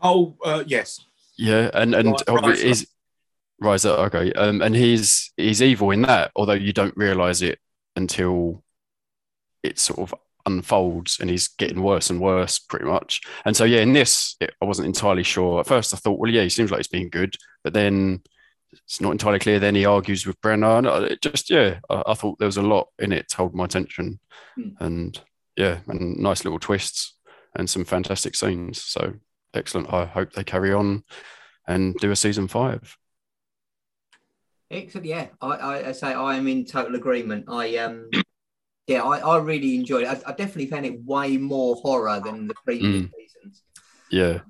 Oh 0.00 0.36
uh, 0.44 0.62
yes, 0.66 1.00
Yeah, 1.36 1.70
and 1.74 1.94
and 1.94 2.08
Ri- 2.10 2.36
obvi- 2.36 2.54
Reiser. 2.54 2.64
is 2.64 2.88
Reiser. 3.62 3.98
Okay, 4.06 4.32
um, 4.34 4.62
and 4.62 4.76
he's 4.76 5.32
he's 5.36 5.60
evil 5.62 5.90
in 5.90 6.02
that, 6.02 6.30
although 6.36 6.52
you 6.52 6.72
don't 6.72 6.96
realize 6.96 7.42
it 7.42 7.58
until 7.98 8.62
it 9.62 9.78
sort 9.78 9.98
of 9.98 10.14
unfolds 10.46 11.18
and 11.20 11.28
he's 11.28 11.48
getting 11.48 11.82
worse 11.82 12.08
and 12.08 12.20
worse 12.20 12.58
pretty 12.58 12.86
much. 12.86 13.20
And 13.44 13.54
so 13.54 13.64
yeah 13.64 13.80
in 13.80 13.92
this 13.92 14.36
it, 14.40 14.54
i 14.62 14.64
wasn't 14.64 14.86
entirely 14.86 15.24
sure. 15.24 15.60
At 15.60 15.66
first 15.66 15.92
i 15.92 15.98
thought 15.98 16.18
well 16.18 16.30
yeah 16.30 16.42
he 16.42 16.48
seems 16.48 16.70
like 16.70 16.78
he's 16.78 16.88
being 16.88 17.10
good 17.10 17.34
but 17.62 17.74
then 17.74 18.22
it's 18.72 19.00
not 19.00 19.12
entirely 19.12 19.38
clear. 19.38 19.58
Then 19.58 19.74
he 19.74 19.84
argues 19.84 20.26
with 20.26 20.40
brenner 20.40 20.78
and 20.78 20.86
it 20.86 21.20
just 21.20 21.50
yeah 21.50 21.80
I, 21.90 22.02
I 22.06 22.14
thought 22.14 22.38
there 22.38 22.46
was 22.46 22.56
a 22.56 22.62
lot 22.62 22.88
in 22.98 23.12
it 23.12 23.28
to 23.30 23.36
hold 23.36 23.54
my 23.54 23.64
attention. 23.64 24.20
Hmm. 24.54 24.70
and 24.80 25.20
yeah 25.56 25.78
and 25.88 26.18
nice 26.18 26.44
little 26.44 26.60
twists 26.60 27.16
and 27.56 27.68
some 27.68 27.84
fantastic 27.84 28.34
scenes. 28.36 28.82
So 28.82 29.14
excellent. 29.54 29.92
I 29.92 30.06
hope 30.06 30.32
they 30.32 30.44
carry 30.44 30.72
on 30.72 31.04
and 31.66 31.94
do 31.96 32.10
a 32.10 32.16
season 32.16 32.48
five 32.48 32.96
Excellent. 34.70 35.06
Yeah, 35.06 35.26
I, 35.40 35.46
I, 35.48 35.88
I 35.88 35.92
say 35.92 36.08
I 36.12 36.36
am 36.36 36.46
in 36.48 36.64
total 36.66 36.94
agreement. 36.96 37.46
I 37.48 37.76
um, 37.78 38.10
yeah, 38.86 39.02
I, 39.02 39.18
I 39.18 39.38
really 39.38 39.76
enjoyed 39.76 40.02
it. 40.02 40.08
I, 40.08 40.30
I 40.30 40.32
definitely 40.32 40.66
found 40.66 40.86
it 40.86 41.02
way 41.04 41.36
more 41.38 41.76
horror 41.76 42.20
than 42.24 42.48
the 42.48 42.54
previous 42.64 43.02
Mm. 43.04 43.10
seasons. 43.16 43.62
yeah 44.10 44.40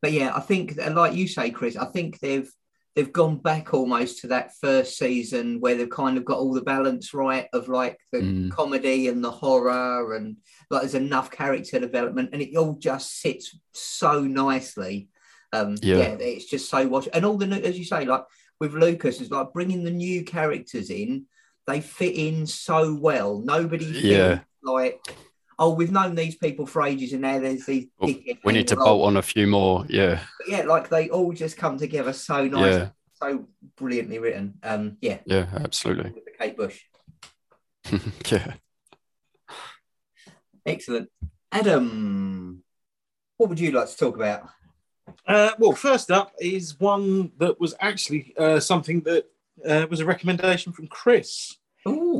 But 0.00 0.12
yeah, 0.12 0.32
I 0.34 0.40
think 0.40 0.76
like 0.76 1.14
you 1.14 1.28
say, 1.28 1.50
Chris, 1.50 1.76
I 1.76 1.86
think 1.86 2.20
they've 2.20 2.50
they've 2.96 3.12
gone 3.12 3.36
back 3.38 3.74
almost 3.74 4.20
to 4.20 4.26
that 4.28 4.50
first 4.60 4.98
season 4.98 5.60
where 5.60 5.76
they've 5.76 5.90
kind 5.90 6.16
of 6.18 6.24
got 6.24 6.38
all 6.38 6.52
the 6.52 6.62
balance 6.62 7.14
right 7.14 7.46
of 7.52 7.68
like 7.68 7.98
the 8.12 8.20
Mm. 8.20 8.50
comedy 8.50 9.08
and 9.08 9.22
the 9.22 9.30
horror 9.30 10.14
and 10.14 10.38
like 10.70 10.82
there's 10.82 10.94
enough 10.94 11.30
character 11.30 11.78
development 11.78 12.30
and 12.32 12.40
it 12.42 12.56
all 12.56 12.74
just 12.74 13.20
sits 13.20 13.56
so 13.72 14.22
nicely. 14.22 15.08
Um, 15.52 15.76
Yeah. 15.82 15.96
yeah. 15.98 16.16
it's 16.18 16.46
just 16.46 16.68
so 16.70 16.88
watch 16.88 17.08
and 17.12 17.24
all 17.24 17.36
the 17.36 17.46
new, 17.46 17.56
as 17.56 17.78
you 17.78 17.84
say, 17.84 18.04
like 18.04 18.24
with 18.60 18.74
Lucas, 18.74 19.20
is 19.20 19.30
like 19.30 19.52
bringing 19.52 19.84
the 19.84 19.90
new 19.90 20.24
characters 20.24 20.90
in. 20.90 21.26
They 21.66 21.80
fit 21.80 22.14
in 22.14 22.46
so 22.46 22.94
well. 22.94 23.38
Nobody 23.40 23.84
Yeah. 23.84 24.40
like 24.62 25.00
oh, 25.60 25.74
we've 25.74 25.90
known 25.90 26.14
these 26.14 26.36
people 26.36 26.66
for 26.66 26.82
ages, 26.84 27.12
and 27.12 27.22
now 27.22 27.38
there's 27.40 27.66
these. 27.66 27.86
Well, 27.98 28.14
We 28.44 28.52
need 28.52 28.68
to 28.68 28.74
hanging 28.76 28.84
bolt 28.84 29.06
on 29.06 29.16
a 29.16 29.22
few 29.22 29.46
more. 29.48 29.84
Yeah. 29.88 30.20
But 30.38 30.48
yeah, 30.48 30.62
like 30.62 30.88
they 30.88 31.10
all 31.10 31.32
just 31.32 31.56
come 31.56 31.76
together 31.78 32.12
so 32.12 32.46
nice, 32.46 32.74
Yeah. 32.74 32.88
so 33.14 33.48
brilliantly 33.76 34.18
written. 34.20 34.54
Um, 34.62 34.98
yeah, 35.00 35.18
Yeah. 35.26 35.46
Absolutely. 35.52 36.10
with 36.12 36.24
the 36.26 36.30
Kate 36.38 36.56
Bush, 36.56 36.80
yeah. 38.30 38.54
excellent. 40.64 41.10
Adam, 41.50 42.62
what 43.36 43.48
would 43.48 43.58
you 43.60 43.72
like 43.72 43.88
to 43.88 43.96
talk 43.96 44.14
about? 44.16 44.48
Uh, 45.26 45.50
well, 45.58 45.72
first 45.72 46.10
up 46.10 46.32
is 46.40 46.78
one 46.80 47.32
that 47.38 47.58
was 47.60 47.74
actually 47.80 48.34
uh, 48.38 48.60
something 48.60 49.00
that 49.02 49.26
uh, 49.66 49.86
was 49.90 50.00
a 50.00 50.04
recommendation 50.04 50.72
from 50.72 50.86
Chris. 50.88 51.56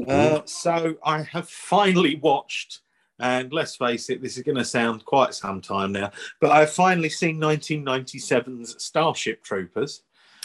Uh, 0.08 0.42
so 0.44 0.96
I 1.04 1.22
have 1.22 1.48
finally 1.48 2.16
watched, 2.16 2.80
and 3.18 3.52
let's 3.52 3.76
face 3.76 4.08
it, 4.10 4.22
this 4.22 4.36
is 4.36 4.42
going 4.42 4.56
to 4.56 4.64
sound 4.64 5.04
quite 5.04 5.34
some 5.34 5.60
time 5.60 5.92
now, 5.92 6.10
but 6.40 6.50
I've 6.50 6.70
finally 6.70 7.08
seen 7.08 7.38
1997's 7.38 8.82
Starship 8.82 9.42
Troopers. 9.42 10.02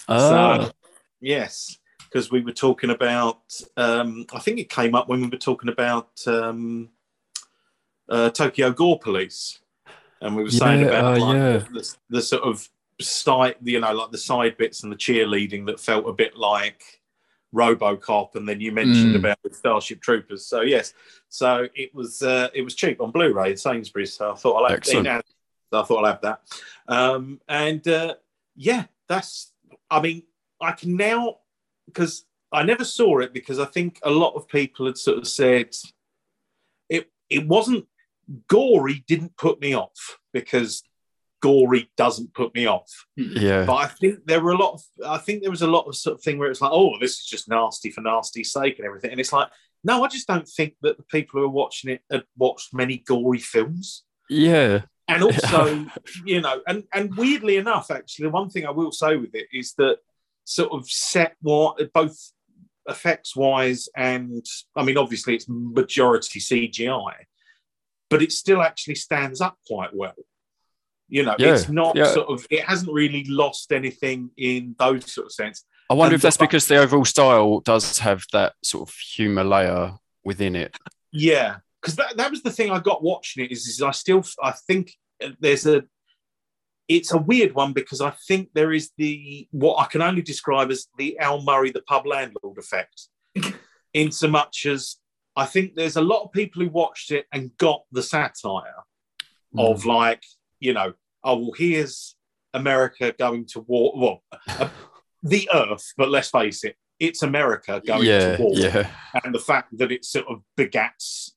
Ah, 0.08 0.66
So, 0.66 0.72
yes, 1.22 1.78
because 2.00 2.32
we 2.32 2.42
were 2.42 2.52
talking 2.52 2.90
about, 2.90 3.42
um, 3.78 4.26
I 4.34 4.40
think 4.40 4.60
it 4.60 4.70
came 4.70 4.96
up 4.96 5.08
when 5.08 5.22
we 5.22 5.28
were 5.28 5.38
talking 5.38 5.70
about 5.70 6.10
um, 6.28 6.90
uh, 8.10 8.30
Tokyo 8.30 8.72
Gore 8.72 9.00
Police. 9.00 9.60
And 10.24 10.36
we 10.36 10.44
were 10.44 10.52
saying 10.52 10.82
Yeah, 10.82 10.88
about 10.88 11.18
uh, 11.18 11.26
like, 11.26 11.36
yeah. 11.36 11.58
the, 11.72 11.96
the 12.10 12.22
sort 12.22 12.44
of 12.44 12.68
side, 13.02 13.56
you 13.62 13.80
know, 13.80 13.94
like 13.94 14.12
the 14.12 14.18
side 14.18 14.58
bits 14.58 14.84
and 14.84 14.92
the 14.92 14.96
cheerleading 14.96 15.66
that 15.66 15.80
felt 15.80 16.08
a 16.08 16.14
bit 16.14 16.38
like 16.38 17.02
RoboCop. 17.54 18.36
And 18.36 18.48
then 18.48 18.62
you 18.62 18.72
mentioned 18.72 19.16
Mm. 19.16 19.20
about 19.20 19.38
the 19.44 19.54
Starship 19.54 20.02
Troopers. 20.02 20.46
So 20.46 20.62
yes, 20.62 20.94
so 21.30 21.68
it 21.76 21.94
was 21.94 22.22
uh, 22.22 22.50
it 22.54 22.62
was 22.62 22.76
cheap 22.76 23.02
on 23.02 23.12
Blu-ray 23.12 23.52
at 23.52 23.60
Sainsbury's. 23.60 24.14
So 24.14 24.32
I 24.32 24.36
thought 24.36 24.56
I'll 24.56 24.70
have, 24.70 24.78
Excellent. 24.78 25.08
I 25.08 25.84
thought 25.84 26.06
I'll 26.06 26.12
have 26.12 26.22
that. 26.22 26.42
Um, 26.88 27.42
and 27.48 27.88
uh, 27.88 28.16
yeah, 28.56 28.86
that's. 29.08 29.52
I 29.90 30.02
mean, 30.02 30.24
I 30.62 30.72
can 30.72 30.96
now 30.96 31.40
because 31.86 32.26
I 32.52 32.64
never 32.64 32.86
saw 32.86 33.20
it 33.20 33.34
because 33.34 33.60
I 33.60 33.66
think 33.66 34.00
a 34.04 34.10
lot 34.10 34.36
of 34.36 34.48
people 34.48 34.86
had 34.86 34.98
sort 34.98 35.18
of 35.18 35.28
said 35.28 35.76
it. 36.90 37.12
It 37.30 37.48
wasn't 37.48 37.88
gory. 38.48 39.04
Didn't 39.08 39.36
put 39.38 39.60
me 39.62 39.76
off 39.76 40.18
because 40.34 40.84
gory 41.42 41.90
doesn't 41.98 42.34
put 42.34 42.54
me 42.56 42.66
off. 42.68 42.90
Hmm. 43.18 43.34
yeah. 43.38 43.66
But 43.66 43.76
I 43.76 43.88
think 43.88 44.26
there 44.26 44.42
were 44.42 44.52
a 44.52 44.58
lot 44.58 44.74
of. 44.74 44.82
I 45.06 45.18
think 45.18 45.42
there 45.42 45.52
was 45.52 45.62
a 45.62 45.68
lot 45.68 45.88
of 45.88 45.96
sort 45.96 46.16
of 46.18 46.24
thing 46.24 46.38
where 46.38 46.50
it's 46.50 46.62
like, 46.62 46.72
oh, 46.74 46.92
this 47.00 47.20
is 47.20 47.26
just 47.26 47.50
nasty 47.50 47.90
for 47.92 48.02
nasty's 48.02 48.52
sake 48.52 48.78
and 48.80 48.86
everything. 48.86 49.12
And 49.12 49.20
it's 49.20 49.34
like, 49.34 49.50
no, 49.84 50.04
I 50.04 50.08
just 50.08 50.28
don't 50.28 50.48
think 50.48 50.76
that 50.82 50.98
the 50.98 51.04
people 51.04 51.40
who 51.40 51.46
are 51.46 51.50
watching 51.50 51.90
it 51.92 52.02
had 52.10 52.24
watched 52.38 52.74
many 52.74 52.98
gory 52.98 53.40
films 53.40 54.04
Yeah. 54.30 54.84
and 55.10 55.24
also 55.28 55.86
you 56.26 56.40
know 56.40 56.62
and 56.66 56.86
and 56.94 57.14
weirdly 57.18 57.58
enough 57.58 57.92
actually 57.92 58.24
the 58.24 58.30
one 58.30 58.50
thing 58.50 58.66
i 58.66 58.70
will 58.72 58.94
say 58.94 59.18
with 59.18 59.36
it 59.36 59.48
is 59.52 59.74
that 59.74 59.98
sort 60.46 60.72
of 60.72 60.90
set 60.90 61.36
what 61.42 61.78
both 61.94 62.18
effects 62.88 63.36
wise 63.36 63.90
and 63.98 64.46
i 64.78 64.82
mean 64.84 64.98
obviously 64.98 65.36
it's 65.36 65.48
majority 65.50 66.40
cgi 66.40 67.14
but 68.14 68.22
it 68.22 68.32
still 68.32 68.62
actually 68.62 68.96
stands 68.96 69.42
up 69.42 69.58
quite 69.68 69.94
well 69.94 70.16
you 71.10 71.22
know 71.24 71.36
Yeah, 71.38 71.54
it's 71.54 71.68
not 71.70 71.96
yeah. 71.96 72.12
sort 72.14 72.30
of 72.30 72.46
it 72.50 72.64
hasn't 72.64 72.92
really 72.92 73.24
lost 73.26 73.72
anything 73.72 74.32
in 74.38 74.76
those 74.80 75.12
sort 75.12 75.26
of 75.28 75.34
sense 75.34 75.66
I 75.90 75.96
wonder 75.96 76.14
And 76.14 76.20
if 76.20 76.22
that's 76.22 76.38
the- 76.38 76.46
because 76.46 76.68
the 76.68 76.78
overall 76.78 77.06
style 77.06 77.60
does 77.60 78.00
have 78.00 78.24
that 78.32 78.54
sort 78.64 78.88
of 78.90 78.96
humor 78.96 79.44
layer 79.44 79.96
within 80.24 80.56
it. 80.56 80.76
Yeah, 81.12 81.58
because 81.82 81.98
that, 81.98 82.16
that 82.16 82.32
was 82.32 82.42
the 82.42 82.52
thing 82.52 82.72
I 82.72 82.80
got 82.80 83.04
watching 83.04 83.44
it 83.44 83.52
is, 83.52 83.68
is 83.68 83.82
I 83.82 83.92
still 83.92 84.24
I 84.42 84.52
think 84.52 84.94
there's 85.42 85.68
a 85.68 85.84
it's 86.88 87.12
a 87.14 87.18
weird 87.18 87.54
one 87.54 87.74
because 87.74 88.00
I 88.00 88.12
think 88.28 88.50
there 88.54 88.72
is 88.72 88.92
the 88.98 89.48
what 89.52 89.76
I 89.78 89.86
can 89.86 90.02
only 90.02 90.22
describe 90.22 90.72
as 90.72 90.88
the 90.98 91.20
Al 91.20 91.42
Murray 91.44 91.72
the 91.72 91.82
pub 91.82 92.06
landlord 92.08 92.58
effect, 92.58 93.10
in 93.94 94.12
so 94.12 94.30
much 94.30 94.66
as 94.66 94.96
I 95.36 95.46
think 95.46 95.76
there's 95.76 95.96
a 95.96 96.02
lot 96.02 96.24
of 96.24 96.32
people 96.32 96.62
who 96.62 96.70
watched 96.70 97.12
it 97.12 97.26
and 97.32 97.56
got 97.58 97.84
the 97.92 98.04
satire 98.04 98.84
of 99.56 99.86
like 99.86 100.24
you 100.60 100.74
know 100.74 100.94
oh 101.24 101.38
well 101.38 101.52
here's 101.56 102.16
America 102.56 103.14
going 103.18 103.46
to 103.46 103.60
war 103.62 103.94
well 103.96 104.24
uh, 104.48 104.68
the 105.24 105.48
Earth 105.54 105.94
but 105.96 106.10
let's 106.10 106.30
face 106.30 106.64
it 106.64 106.76
it's 107.00 107.22
America 107.22 107.82
going 107.86 108.04
yeah, 108.04 108.38
to 108.38 108.42
war 108.44 108.52
yeah, 108.56 108.90
and 109.24 109.34
the 109.34 109.40
fact 109.40 109.78
that 109.78 109.92
it 109.92 110.06
sort 110.06 110.26
of 110.28 110.42
begats 110.58 111.32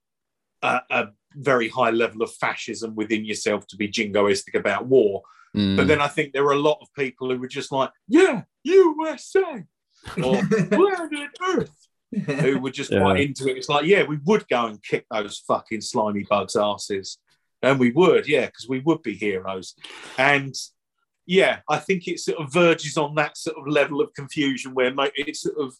a, 0.62 0.80
a 0.90 1.06
very 1.34 1.68
high 1.68 1.90
level 1.90 2.22
of 2.22 2.32
fascism 2.32 2.94
within 2.94 3.24
yourself 3.24 3.66
to 3.68 3.76
be 3.76 3.88
jingoistic 3.88 4.54
about 4.54 4.86
war. 4.86 5.22
Mm. 5.54 5.76
But 5.76 5.86
then 5.86 6.00
I 6.00 6.08
think 6.08 6.32
there 6.32 6.44
are 6.46 6.52
a 6.52 6.58
lot 6.58 6.78
of 6.80 6.92
people 6.94 7.30
who 7.30 7.38
were 7.38 7.48
just 7.48 7.72
like, 7.72 7.90
yeah, 8.08 8.42
USA 8.64 9.64
or 10.22 10.42
planet 10.68 11.30
Earth, 11.48 11.85
who 12.12 12.58
were 12.58 12.70
just 12.70 12.90
Yeah. 12.92 13.00
quite 13.00 13.20
into 13.20 13.48
it. 13.48 13.56
It's 13.56 13.68
like, 13.68 13.84
yeah, 13.86 14.04
we 14.04 14.18
would 14.24 14.46
go 14.48 14.66
and 14.66 14.82
kick 14.82 15.06
those 15.10 15.38
fucking 15.46 15.80
slimy 15.80 16.24
bugs' 16.28 16.56
asses. 16.56 17.18
And 17.62 17.78
we 17.80 17.90
would, 17.90 18.28
yeah, 18.28 18.46
because 18.46 18.68
we 18.68 18.80
would 18.80 19.02
be 19.02 19.14
heroes. 19.14 19.74
And 20.18 20.54
yeah, 21.26 21.60
I 21.68 21.78
think 21.78 22.06
it 22.06 22.20
sort 22.20 22.38
of 22.38 22.52
verges 22.52 22.96
on 22.96 23.14
that 23.16 23.36
sort 23.36 23.56
of 23.58 23.66
level 23.66 24.00
of 24.00 24.12
confusion 24.14 24.74
where 24.74 24.92
it's 25.16 25.40
sort 25.40 25.58
of 25.58 25.74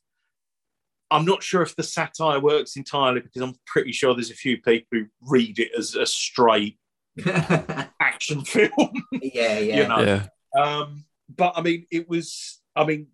I'm 1.08 1.24
not 1.24 1.40
sure 1.44 1.62
if 1.62 1.76
the 1.76 1.84
satire 1.84 2.40
works 2.40 2.74
entirely 2.76 3.20
because 3.20 3.40
I'm 3.40 3.54
pretty 3.64 3.92
sure 3.92 4.12
there's 4.12 4.32
a 4.32 4.34
few 4.34 4.60
people 4.60 4.88
who 4.90 5.04
read 5.20 5.60
it 5.60 5.70
as 5.78 5.94
a 5.94 6.04
straight 6.04 6.78
action 8.00 8.42
film. 8.44 8.72
yeah, 9.12 9.58
yeah. 9.60 9.76
You 9.82 9.88
know. 9.88 10.00
yeah, 10.00 10.60
Um, 10.60 11.04
but 11.34 11.52
I 11.56 11.62
mean, 11.62 11.86
it 11.90 12.08
was. 12.08 12.60
I 12.74 12.84
mean, 12.84 13.06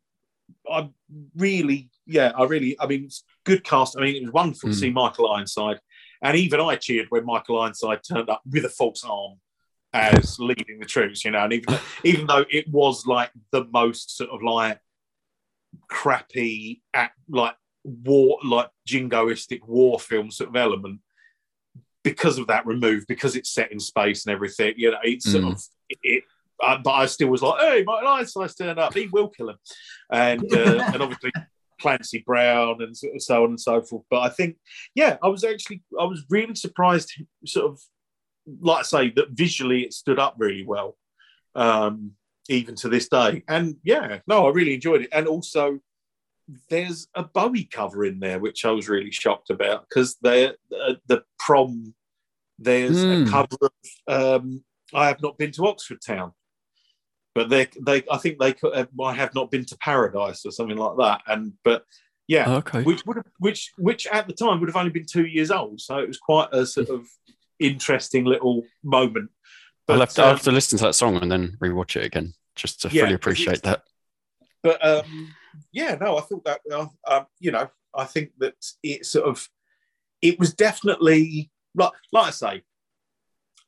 I 0.70 0.88
really, 1.36 1.90
yeah, 2.06 2.32
I 2.36 2.44
really. 2.44 2.76
I 2.80 2.86
mean, 2.86 3.04
it's 3.04 3.24
good 3.44 3.64
cast. 3.64 3.96
I 3.96 4.02
mean, 4.02 4.16
it 4.16 4.22
was 4.24 4.32
wonderful 4.32 4.70
to 4.70 4.74
Mm. 4.74 4.78
see 4.80 4.90
Michael 4.90 5.30
Ironside, 5.32 5.80
and 6.22 6.36
even 6.36 6.60
I 6.60 6.76
cheered 6.76 7.06
when 7.10 7.24
Michael 7.24 7.60
Ironside 7.60 8.00
turned 8.06 8.30
up 8.30 8.42
with 8.50 8.64
a 8.64 8.68
false 8.68 9.04
arm 9.04 9.40
as 9.92 10.38
leading 10.38 10.78
the 10.80 10.86
troops. 10.86 11.24
You 11.24 11.32
know, 11.32 11.44
and 11.44 11.52
even 11.52 11.78
even 12.04 12.26
though 12.26 12.44
it 12.50 12.68
was 12.68 13.06
like 13.06 13.30
the 13.50 13.64
most 13.72 14.16
sort 14.16 14.30
of 14.30 14.42
like 14.42 14.78
crappy, 15.88 16.82
at 16.94 17.12
like 17.28 17.56
war, 17.84 18.38
like 18.44 18.70
jingoistic 18.88 19.60
war 19.66 19.98
film 19.98 20.30
sort 20.30 20.50
of 20.50 20.56
element. 20.56 21.00
Because 22.04 22.36
of 22.38 22.48
that 22.48 22.66
remove, 22.66 23.06
because 23.06 23.36
it's 23.36 23.50
set 23.50 23.70
in 23.70 23.78
space 23.78 24.26
and 24.26 24.32
everything, 24.34 24.74
you 24.76 24.90
know, 24.90 24.98
it's 25.04 25.30
sort 25.30 25.44
Mm. 25.44 25.52
of 25.52 25.62
it, 26.02 26.24
uh, 26.62 26.78
but 26.82 26.92
I 26.92 27.06
still 27.06 27.28
was 27.28 27.42
like, 27.42 27.60
"Hey, 27.60 27.84
Michael 27.84 28.08
Ironside's 28.08 28.54
turned 28.54 28.78
up. 28.78 28.94
He 28.94 29.08
will 29.12 29.28
kill 29.28 29.50
him," 29.50 29.58
and 30.10 30.42
uh, 30.52 30.84
and 30.92 31.02
obviously 31.02 31.32
Clancy 31.80 32.22
Brown 32.24 32.82
and 32.82 32.96
so, 32.96 33.42
on 33.44 33.50
and 33.50 33.60
so 33.60 33.82
forth. 33.82 34.04
But 34.10 34.20
I 34.20 34.28
think, 34.28 34.56
yeah, 34.94 35.16
I 35.22 35.28
was 35.28 35.44
actually 35.44 35.82
I 35.98 36.04
was 36.04 36.24
really 36.30 36.54
surprised, 36.54 37.12
sort 37.44 37.66
of 37.72 37.80
like 38.60 38.80
I 38.80 38.82
say, 38.82 39.10
that 39.16 39.30
visually 39.30 39.82
it 39.82 39.92
stood 39.92 40.18
up 40.18 40.34
really 40.38 40.64
well, 40.64 40.96
um, 41.54 42.12
even 42.48 42.74
to 42.76 42.88
this 42.88 43.08
day. 43.08 43.42
And 43.48 43.76
yeah, 43.84 44.18
no, 44.26 44.46
I 44.46 44.50
really 44.50 44.74
enjoyed 44.74 45.02
it. 45.02 45.08
And 45.12 45.26
also, 45.28 45.78
there's 46.68 47.06
a 47.14 47.22
Bowie 47.22 47.64
cover 47.64 48.04
in 48.04 48.18
there, 48.20 48.38
which 48.40 48.64
I 48.64 48.70
was 48.72 48.88
really 48.88 49.12
shocked 49.12 49.50
about 49.50 49.86
because 49.88 50.16
they 50.22 50.48
uh, 50.48 50.94
the 51.06 51.22
prom. 51.38 51.94
There's 52.58 53.02
Hmm. 53.02 53.26
a 53.26 53.30
cover 53.30 53.56
of 53.62 54.42
um, 54.42 54.64
I 54.94 55.08
have 55.08 55.22
not 55.22 55.38
been 55.38 55.50
to 55.52 55.66
Oxford 55.66 55.98
Town 56.04 56.32
but 57.34 57.48
they 57.48 57.66
they 57.86 58.02
I 58.10 58.18
think 58.18 58.38
they 58.38 58.52
could 58.52 58.74
have, 58.74 58.88
I 59.00 59.12
have 59.14 59.34
not 59.34 59.50
been 59.50 59.64
to 59.66 59.76
paradise 59.78 60.44
or 60.44 60.50
something 60.52 60.76
like 60.76 60.96
that 60.98 61.22
and 61.26 61.52
but 61.64 61.84
yeah 62.28 62.48
okay. 62.48 62.82
which 62.82 63.04
would 63.06 63.16
have, 63.16 63.26
which 63.38 63.72
which 63.78 64.06
at 64.06 64.26
the 64.26 64.32
time 64.32 64.60
would 64.60 64.68
have 64.68 64.76
only 64.76 64.90
been 64.92 65.06
two 65.06 65.26
years 65.26 65.50
old 65.50 65.80
so 65.80 65.98
it 65.98 66.08
was 66.08 66.18
quite 66.18 66.48
a 66.52 66.64
sort 66.66 66.88
of 66.88 67.06
interesting 67.58 68.24
little 68.24 68.64
moment 68.82 69.30
I'll 69.88 69.96
but 69.98 70.00
have, 70.00 70.14
to, 70.14 70.22
I'll 70.22 70.28
um, 70.30 70.36
have 70.36 70.44
to 70.44 70.52
listen 70.52 70.78
to 70.78 70.84
that 70.84 70.94
song 70.94 71.16
and 71.16 71.30
then 71.30 71.56
rewatch 71.60 71.96
it 71.96 72.04
again 72.04 72.34
just 72.54 72.80
to 72.82 72.88
Yeah, 72.88 73.02
fully 73.02 73.12
'cause 73.12 73.16
appreciate 73.16 73.62
that. 73.62 73.82
but 74.62 74.84
um 74.86 75.34
yeah 75.72 75.96
no 76.00 76.16
I 76.18 76.20
thought 76.22 76.44
that 76.44 76.60
uh, 76.70 76.86
um, 77.08 77.26
you 77.40 77.50
know 77.50 77.68
I 77.94 78.04
think 78.04 78.30
that 78.38 78.54
it 78.82 79.04
sort 79.06 79.26
of 79.28 79.48
it 80.22 80.38
was 80.38 80.54
definitely 80.54 81.50
like 81.74 81.92
like 82.12 82.26
I 82.28 82.30
say 82.30 82.62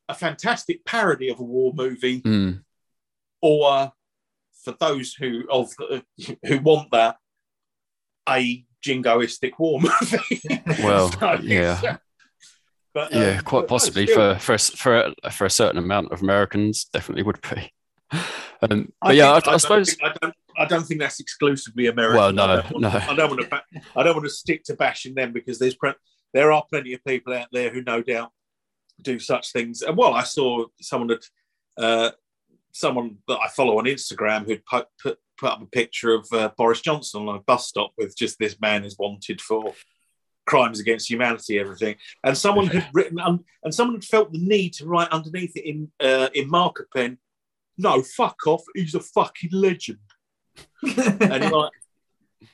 a 0.07 0.13
fantastic 0.13 0.85
parody 0.85 1.29
of 1.29 1.39
a 1.39 1.43
war 1.43 1.73
movie 1.75 2.21
Mm. 2.21 2.63
Or 3.45 3.91
for 4.63 4.73
those 4.79 5.13
who 5.13 5.43
of 5.51 5.69
who 6.47 6.59
want 6.61 6.89
that 6.91 7.17
a 8.27 8.65
jingoistic 8.83 9.51
war 9.59 9.79
movie. 9.79 10.41
Well, 10.83 11.11
So 11.19 11.37
yeah. 11.43 11.79
uh, 11.83 11.97
but, 12.93 13.11
Yeah, 13.13 13.37
um, 13.37 13.43
quite 13.43 13.67
possibly 13.67 14.07
for 14.07 14.35
for 14.39 14.57
for 14.57 15.13
a, 15.23 15.31
for 15.31 15.45
a 15.45 15.49
certain 15.49 15.77
amount 15.77 16.11
of 16.11 16.21
Americans, 16.23 16.85
definitely 16.91 17.23
would 17.23 17.39
be. 17.41 17.71
Um, 18.61 18.91
I 19.01 19.07
but 19.09 19.15
yeah, 19.17 19.31
I, 19.33 19.35
think- 19.35 19.47
I 19.47 19.51
don't 19.51 19.59
suppose. 19.59 19.89
think- 19.93 20.03
I 20.03 20.15
don't. 20.21 20.33
I 20.57 20.65
don't 20.65 20.83
think 20.87 21.01
that's 21.01 21.19
exclusively 21.19 21.87
American. 21.87 22.17
Well, 22.17 22.31
no, 22.31 22.43
I 22.43 22.55
don't 22.55 22.71
want, 22.71 22.81
no. 22.81 22.89
I 22.89 23.15
don't 23.15 23.29
want 23.29 23.41
to. 23.41 23.47
Ba- 23.49 23.81
I 23.97 24.03
don't 24.03 24.15
want 24.15 24.25
to 24.25 24.29
stick 24.33 24.63
to 24.63 24.73
bashing 24.75 25.13
them 25.13 25.33
because 25.33 25.59
there's 25.59 25.75
pre- 25.75 25.93
there 26.33 26.51
are 26.53 26.63
plenty 26.69 26.93
of 26.93 27.03
people 27.03 27.33
out 27.33 27.49
there 27.51 27.69
who 27.69 27.81
no 27.83 28.01
doubt 28.01 28.31
do 29.01 29.19
such 29.19 29.51
things. 29.51 29.81
And 29.81 29.97
well, 29.97 30.13
I 30.13 30.23
saw 30.23 30.65
someone 30.81 31.09
that 31.09 31.25
uh, 31.77 32.11
someone 32.75 33.17
that 33.29 33.39
I 33.39 33.47
follow 33.47 33.79
on 33.79 33.85
Instagram 33.85 34.45
who'd 34.45 34.65
put 34.65 34.87
put, 35.01 35.17
put 35.37 35.51
up 35.51 35.61
a 35.61 35.65
picture 35.67 36.13
of 36.13 36.27
uh, 36.33 36.49
Boris 36.57 36.81
Johnson 36.81 37.27
on 37.27 37.37
a 37.37 37.39
bus 37.39 37.67
stop 37.67 37.93
with 37.97 38.17
just 38.17 38.37
this 38.37 38.59
man 38.59 38.83
is 38.83 38.97
wanted 38.99 39.39
for 39.39 39.73
crimes 40.45 40.81
against 40.81 41.09
humanity, 41.09 41.57
everything. 41.57 41.95
And 42.23 42.37
someone 42.37 42.67
had 42.67 42.87
written, 42.93 43.19
um, 43.19 43.45
and 43.63 43.73
someone 43.73 43.95
had 43.95 44.03
felt 44.03 44.33
the 44.33 44.39
need 44.39 44.73
to 44.73 44.85
write 44.85 45.07
underneath 45.09 45.55
it 45.55 45.65
in 45.65 45.89
uh, 46.01 46.27
in 46.33 46.49
marker 46.49 46.87
pen, 46.93 47.17
"No, 47.77 48.03
fuck 48.03 48.45
off. 48.45 48.63
He's 48.75 48.93
a 48.93 48.99
fucking 48.99 49.51
legend." 49.53 49.99
and 50.83 51.51
like, 51.51 51.71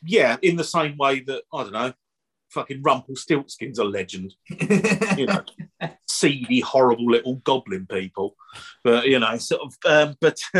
yeah, 0.04 0.38
in 0.44 0.56
the 0.56 0.64
same 0.64 0.98
way 0.98 1.22
that 1.22 1.42
I 1.52 1.64
don't 1.64 1.74
know, 1.74 1.94
fucking 2.50 2.84
Rumpelstiltskin's 2.84 3.80
a 3.80 3.84
legend. 3.84 4.36
you 5.18 5.26
know, 5.26 5.44
seedy, 6.22 6.60
horrible 6.60 7.10
little 7.10 7.36
goblin 7.36 7.88
people. 7.88 8.36
But 8.84 9.08
you 9.08 9.20
know, 9.20 9.38
sort 9.38 9.62
of. 9.62 9.78
Um, 9.86 10.16
but 10.22 10.40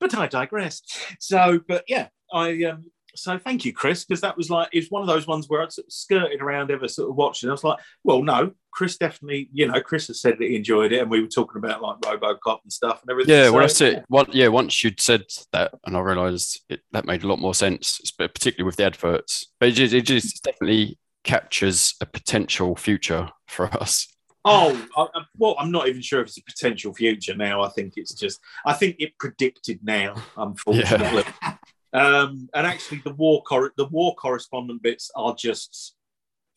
but 0.00 0.16
I 0.16 0.26
digress. 0.26 0.82
So, 1.18 1.60
but 1.66 1.84
yeah, 1.88 2.08
I 2.32 2.64
um, 2.64 2.86
so 3.14 3.38
thank 3.38 3.64
you, 3.64 3.72
Chris, 3.72 4.04
because 4.04 4.20
that 4.20 4.36
was 4.36 4.50
like 4.50 4.68
it's 4.72 4.90
one 4.90 5.02
of 5.02 5.08
those 5.08 5.26
ones 5.26 5.48
where 5.48 5.62
I 5.62 5.68
sort 5.68 5.86
of 5.86 5.92
skirted 5.92 6.40
around 6.40 6.70
ever 6.70 6.88
sort 6.88 7.10
of 7.10 7.16
watching. 7.16 7.48
I 7.48 7.52
was 7.52 7.64
like, 7.64 7.78
well, 8.04 8.22
no, 8.22 8.52
Chris 8.72 8.96
definitely, 8.96 9.48
you 9.52 9.66
know, 9.66 9.80
Chris 9.80 10.06
has 10.06 10.20
said 10.20 10.36
that 10.38 10.48
he 10.48 10.56
enjoyed 10.56 10.92
it, 10.92 11.00
and 11.00 11.10
we 11.10 11.20
were 11.20 11.28
talking 11.28 11.58
about 11.58 11.82
like 11.82 12.00
RoboCop 12.00 12.60
and 12.62 12.72
stuff 12.72 13.02
and 13.02 13.10
everything. 13.10 13.34
Yeah, 13.34 13.46
so, 13.46 13.52
well, 13.52 13.60
that's 13.62 13.80
it. 13.80 14.04
One, 14.08 14.26
yeah, 14.32 14.48
once 14.48 14.82
you'd 14.84 15.00
said 15.00 15.24
that, 15.52 15.72
and 15.84 15.96
I 15.96 16.00
realised 16.00 16.62
it, 16.68 16.80
that 16.92 17.06
made 17.06 17.24
a 17.24 17.28
lot 17.28 17.40
more 17.40 17.54
sense, 17.54 18.00
particularly 18.16 18.66
with 18.66 18.76
the 18.76 18.84
adverts. 18.84 19.52
But 19.58 19.70
it 19.70 19.72
just, 19.72 19.94
it 19.94 20.02
just 20.02 20.44
definitely 20.44 20.98
captures 21.24 21.94
a 22.00 22.06
potential 22.06 22.76
future 22.76 23.30
for 23.48 23.66
us. 23.80 24.06
Oh, 24.44 24.86
I, 24.96 25.06
well, 25.36 25.56
I'm 25.58 25.70
not 25.70 25.88
even 25.88 26.00
sure 26.00 26.20
if 26.20 26.28
it's 26.28 26.38
a 26.38 26.42
potential 26.42 26.94
future 26.94 27.34
now. 27.34 27.62
I 27.62 27.68
think 27.68 27.94
it's 27.96 28.14
just, 28.14 28.40
I 28.64 28.72
think 28.72 28.96
it 28.98 29.18
predicted 29.18 29.80
now, 29.82 30.14
unfortunately. 30.36 31.24
Yeah. 31.42 31.56
Um, 31.92 32.48
and 32.54 32.66
actually, 32.66 32.98
the 33.04 33.14
war 33.14 33.42
cor- 33.42 33.72
the 33.76 33.86
war 33.86 34.14
correspondent 34.14 34.82
bits 34.82 35.10
are 35.16 35.34
just 35.34 35.94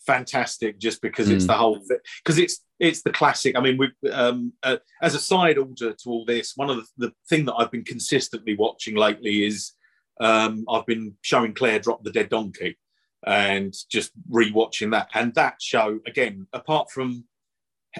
fantastic, 0.06 0.78
just 0.78 1.02
because 1.02 1.30
mm. 1.30 1.34
it's 1.34 1.48
the 1.48 1.54
whole 1.54 1.80
thing, 1.80 1.98
because 2.24 2.38
it's 2.38 2.60
it's 2.80 3.02
the 3.02 3.12
classic. 3.12 3.56
I 3.56 3.62
mean, 3.62 3.78
we 3.78 4.10
um, 4.12 4.54
uh, 4.62 4.78
as 5.02 5.16
a 5.16 5.20
side 5.20 5.58
order 5.58 5.94
to 5.94 6.10
all 6.10 6.26
this, 6.26 6.54
one 6.56 6.70
of 6.70 6.78
the, 6.78 7.08
the 7.08 7.14
thing 7.30 7.46
that 7.46 7.56
I've 7.56 7.72
been 7.72 7.86
consistently 7.86 8.56
watching 8.56 8.96
lately 8.96 9.46
is 9.46 9.72
um, 10.20 10.66
I've 10.70 10.86
been 10.86 11.16
showing 11.22 11.54
Claire 11.54 11.80
drop 11.80 12.04
the 12.04 12.12
dead 12.12 12.30
donkey 12.30 12.78
and 13.26 13.74
just 13.90 14.12
rewatching 14.30 14.92
that. 14.92 15.10
And 15.14 15.34
that 15.36 15.62
show 15.62 16.00
again, 16.06 16.48
apart 16.54 16.92
from 16.92 17.26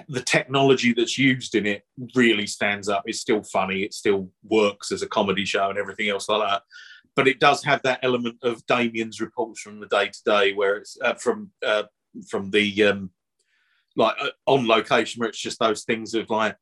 the 0.08 0.22
technology 0.22 0.92
that's 0.92 1.18
used 1.18 1.54
in 1.54 1.66
it 1.66 1.82
really 2.14 2.46
stands 2.46 2.88
up. 2.88 3.02
It's 3.06 3.20
still 3.20 3.42
funny. 3.42 3.82
It 3.82 3.94
still 3.94 4.30
works 4.44 4.90
as 4.90 5.02
a 5.02 5.08
comedy 5.08 5.44
show 5.44 5.68
and 5.70 5.78
everything 5.78 6.08
else 6.08 6.28
like 6.28 6.48
that 6.48 6.62
but 7.14 7.28
it 7.28 7.40
does 7.40 7.62
have 7.64 7.82
that 7.82 8.00
element 8.02 8.38
of 8.42 8.66
Damien's 8.66 9.20
reports 9.20 9.60
from 9.60 9.80
the 9.80 9.86
day 9.86 10.08
to 10.08 10.22
day, 10.24 10.52
where 10.52 10.76
it's 10.76 10.96
uh, 11.02 11.14
from 11.14 11.50
uh, 11.64 11.84
from 12.28 12.50
the 12.50 12.84
um, 12.84 13.10
like 13.96 14.16
uh, 14.20 14.30
on 14.46 14.66
location, 14.66 15.20
where 15.20 15.28
it's 15.28 15.40
just 15.40 15.58
those 15.58 15.84
things 15.84 16.14
of 16.14 16.30
like 16.30 16.56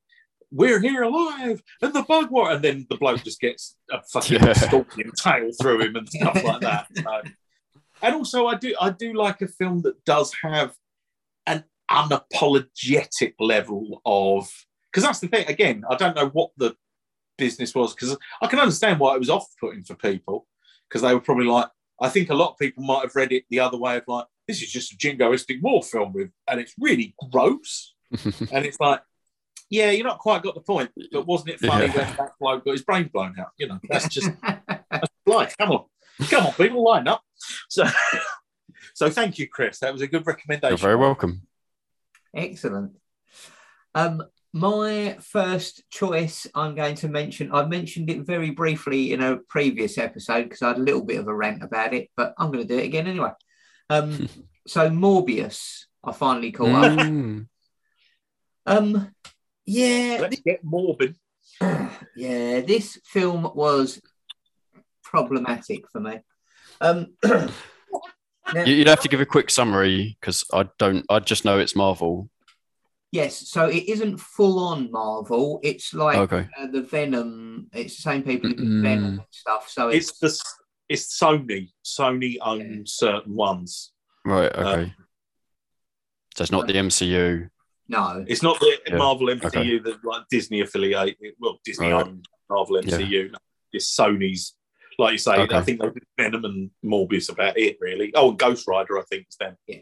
we're 0.50 0.80
here 0.80 1.02
alive 1.02 1.62
and 1.82 1.94
the 1.94 2.02
bug 2.02 2.30
war, 2.30 2.50
and 2.50 2.62
then 2.64 2.86
the 2.90 2.96
bloke 2.96 3.22
just 3.22 3.40
gets 3.40 3.76
a 3.90 4.02
fucking 4.02 4.42
yeah. 4.42 4.52
scorpion 4.54 5.12
tail 5.12 5.50
through 5.60 5.80
him 5.82 5.96
and 5.96 6.08
stuff 6.08 6.42
like 6.42 6.60
that. 6.60 6.86
So. 7.02 7.22
And 8.02 8.14
also, 8.14 8.46
I 8.46 8.54
do 8.54 8.74
I 8.80 8.90
do 8.90 9.12
like 9.12 9.42
a 9.42 9.46
film 9.46 9.82
that 9.82 10.02
does 10.06 10.32
have 10.42 10.74
unapologetic 11.90 13.35
level 13.38 14.00
of 14.05 14.50
because 14.90 15.05
that's 15.05 15.20
the 15.20 15.29
thing. 15.29 15.46
Again, 15.48 15.85
I 15.88 15.96
don't 15.96 16.16
know 16.16 16.29
what 16.29 16.50
the 16.57 16.74
business 17.38 17.74
was 17.74 17.94
because 17.94 18.16
I 18.42 18.46
can 18.46 18.59
understand 18.59 19.00
why 19.00 19.14
it 19.14 19.18
was 19.18 19.31
off 19.31 19.46
putting 19.61 19.83
for 19.85 19.94
people 19.94 20.46
because 20.88 21.03
they 21.03 21.14
were 21.14 21.20
probably 21.20 21.46
like, 21.46 21.68
I 22.00 22.09
think 22.09 22.31
a 22.31 22.35
lot 22.35 22.53
of 22.53 22.59
people 22.59 22.83
might 22.83 23.03
have 23.03 23.14
read 23.14 23.33
it 23.33 23.44
the 23.50 23.61
other 23.61 23.79
way 23.79 23.96
of 23.96 24.05
like, 24.07 24.26
this 24.46 24.62
is 24.62 24.70
just 24.70 24.92
a 24.92 24.96
jingoistic 24.96 25.62
war 25.62 25.83
film 25.83 26.12
with, 26.12 26.31
and 26.48 26.61
it's 26.61 26.74
really 26.79 27.14
gross. 27.31 27.94
and 28.24 28.66
it's 28.66 28.81
like, 28.81 29.00
yeah, 29.68 29.90
you're 29.90 30.07
not 30.07 30.18
quite 30.18 30.42
got 30.42 30.55
the 30.55 30.61
point, 30.61 30.90
but 31.12 31.26
wasn't 31.26 31.50
it 31.50 31.61
funny 31.61 31.87
yeah. 31.87 31.92
when 31.92 32.16
that 32.16 32.33
bloke 32.40 32.64
got 32.64 32.72
his 32.72 32.83
brain 32.83 33.09
blown 33.12 33.38
out? 33.38 33.50
You 33.57 33.68
know, 33.68 33.79
that's 33.88 34.09
just 34.09 34.31
that's 34.42 35.09
life. 35.26 35.55
Come 35.59 35.70
on, 35.70 35.85
come 36.29 36.46
on, 36.46 36.53
people, 36.55 36.85
line 36.85 37.07
up. 37.07 37.22
So, 37.68 37.85
so 38.94 39.11
thank 39.11 39.38
you, 39.38 39.46
Chris. 39.46 39.79
That 39.79 39.92
was 39.92 40.03
a 40.03 40.09
good 40.09 40.26
recommendation. 40.26 40.70
You're 40.70 40.79
very 40.79 40.96
welcome. 40.96 41.42
Excellent. 42.34 42.92
Um, 43.94 44.22
my 44.52 45.16
first 45.20 45.82
choice, 45.90 46.46
I'm 46.54 46.74
going 46.74 46.96
to 46.96 47.08
mention, 47.08 47.52
I 47.52 47.64
mentioned 47.66 48.10
it 48.10 48.26
very 48.26 48.50
briefly 48.50 49.12
in 49.12 49.20
a 49.20 49.36
previous 49.36 49.98
episode 49.98 50.44
because 50.44 50.62
I 50.62 50.68
had 50.68 50.78
a 50.78 50.82
little 50.82 51.04
bit 51.04 51.20
of 51.20 51.28
a 51.28 51.34
rant 51.34 51.62
about 51.62 51.94
it, 51.94 52.08
but 52.16 52.34
I'm 52.38 52.50
going 52.50 52.66
to 52.66 52.68
do 52.68 52.78
it 52.78 52.86
again 52.86 53.06
anyway. 53.06 53.30
Um, 53.88 54.28
so, 54.66 54.90
Morbius, 54.90 55.84
I 56.02 56.12
finally 56.12 56.52
caught 56.52 56.84
up. 56.84 56.98
Mm. 56.98 57.46
Um, 58.66 59.14
yeah. 59.66 60.18
Let's 60.20 60.40
get 60.40 60.64
morbid. 60.64 61.16
Yeah, 62.16 62.60
this 62.60 62.98
film 63.04 63.50
was 63.54 64.00
problematic 65.02 65.88
for 65.90 66.00
me. 66.00 66.20
Um, 66.80 67.14
now, 68.54 68.64
You'd 68.64 68.86
have 68.86 69.00
to 69.00 69.08
give 69.08 69.20
a 69.20 69.26
quick 69.26 69.50
summary 69.50 70.16
because 70.20 70.44
I 70.52 70.68
don't, 70.78 71.04
I 71.08 71.20
just 71.20 71.44
know 71.44 71.58
it's 71.58 71.76
Marvel 71.76 72.30
Yes, 73.12 73.48
so 73.48 73.66
it 73.66 73.88
isn't 73.88 74.20
full 74.20 74.60
on 74.60 74.90
Marvel. 74.92 75.58
It's 75.64 75.92
like 75.92 76.18
okay. 76.18 76.48
uh, 76.56 76.68
the 76.68 76.82
Venom. 76.82 77.68
It's 77.72 77.96
the 77.96 78.02
same 78.02 78.22
people 78.22 78.50
who 78.50 78.56
do 78.56 78.82
Venom 78.82 79.04
and 79.04 79.22
stuff. 79.30 79.68
So 79.68 79.88
it's, 79.88 80.10
it's 80.10 80.18
the 80.20 80.44
it's 80.88 81.18
Sony. 81.18 81.70
Sony 81.84 82.36
owns 82.40 82.98
yeah. 83.02 83.08
certain 83.08 83.34
ones. 83.34 83.92
Right. 84.24 84.54
Okay. 84.54 84.82
Um, 84.82 84.94
so 86.36 86.42
it's 86.42 86.52
not 86.52 86.68
the 86.68 86.74
MCU. 86.74 87.50
No, 87.88 88.24
it's 88.28 88.44
not 88.44 88.60
the 88.60 88.78
yeah. 88.86 88.96
Marvel 88.96 89.26
MCU 89.26 89.46
okay. 89.46 89.78
that 89.80 90.04
like 90.04 90.22
Disney 90.30 90.60
affiliate. 90.60 91.16
Well, 91.40 91.58
Disney 91.64 91.90
right. 91.90 92.06
owned 92.06 92.28
Marvel 92.48 92.76
MCU. 92.76 93.30
Yeah. 93.32 93.38
It's 93.72 93.96
Sony's. 93.96 94.54
Like 94.98 95.12
you 95.12 95.18
say, 95.18 95.37
okay. 95.40 95.57
I 95.57 95.62
think 95.62 95.81
they 95.81 95.88
did 95.88 96.03
Venom 96.18 96.44
and 96.44 96.70
Morbius 96.85 97.31
about 97.31 97.59
it 97.59 97.79
really. 97.81 98.12
Oh, 98.14 98.31
and 98.31 98.38
Ghost 98.38 98.66
Rider, 98.68 98.98
I 98.98 99.03
think 99.03 99.24
it's 99.26 99.37
them. 99.37 99.57
Yeah. 99.66 99.79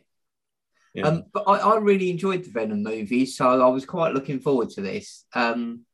Yeah. 0.94 1.06
Um, 1.06 1.24
but 1.32 1.44
I, 1.46 1.58
I, 1.58 1.76
really 1.78 2.10
enjoyed 2.10 2.44
the 2.44 2.50
Venom 2.50 2.82
movie, 2.82 3.26
so 3.26 3.60
I 3.62 3.68
was 3.68 3.84
quite 3.84 4.14
looking 4.14 4.40
forward 4.40 4.70
to 4.70 4.80
this. 4.80 5.24
Um, 5.34 5.84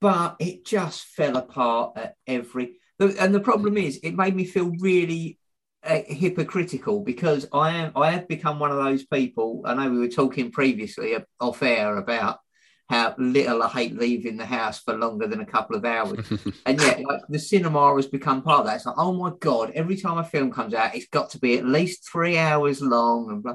but 0.00 0.36
it 0.40 0.64
just 0.64 1.04
fell 1.04 1.36
apart 1.36 1.92
at 1.96 2.16
every. 2.26 2.76
And 2.98 3.34
the 3.34 3.40
problem 3.40 3.76
is, 3.76 4.00
it 4.02 4.16
made 4.16 4.34
me 4.34 4.44
feel 4.44 4.72
really 4.78 5.38
uh, 5.84 6.00
hypocritical 6.06 7.00
because 7.00 7.46
I 7.52 7.70
am. 7.76 7.92
I 7.94 8.10
have 8.12 8.28
become 8.28 8.58
one 8.58 8.72
of 8.72 8.82
those 8.82 9.04
people. 9.04 9.62
I 9.64 9.74
know 9.74 9.90
we 9.90 9.98
were 9.98 10.08
talking 10.08 10.50
previously 10.50 11.16
off 11.40 11.62
air 11.62 11.96
about 11.96 12.38
how 12.88 13.14
little 13.18 13.62
I 13.62 13.68
hate 13.68 13.98
leaving 13.98 14.36
the 14.36 14.44
house 14.44 14.80
for 14.80 14.94
longer 14.94 15.26
than 15.26 15.40
a 15.40 15.46
couple 15.46 15.76
of 15.76 15.84
hours. 15.84 16.30
and 16.66 16.80
yet, 16.80 17.02
like 17.02 17.20
the 17.28 17.38
cinema 17.38 17.94
has 17.96 18.06
become 18.06 18.42
part 18.42 18.60
of 18.60 18.66
that. 18.66 18.76
It's 18.76 18.86
like, 18.86 18.96
oh 18.98 19.12
my 19.12 19.32
God, 19.40 19.72
every 19.74 19.96
time 19.96 20.18
a 20.18 20.24
film 20.24 20.50
comes 20.52 20.74
out, 20.74 20.94
it's 20.94 21.08
got 21.08 21.30
to 21.30 21.38
be 21.38 21.56
at 21.56 21.64
least 21.64 22.08
three 22.10 22.38
hours 22.38 22.82
long. 22.82 23.30
And 23.30 23.42
blah. 23.42 23.54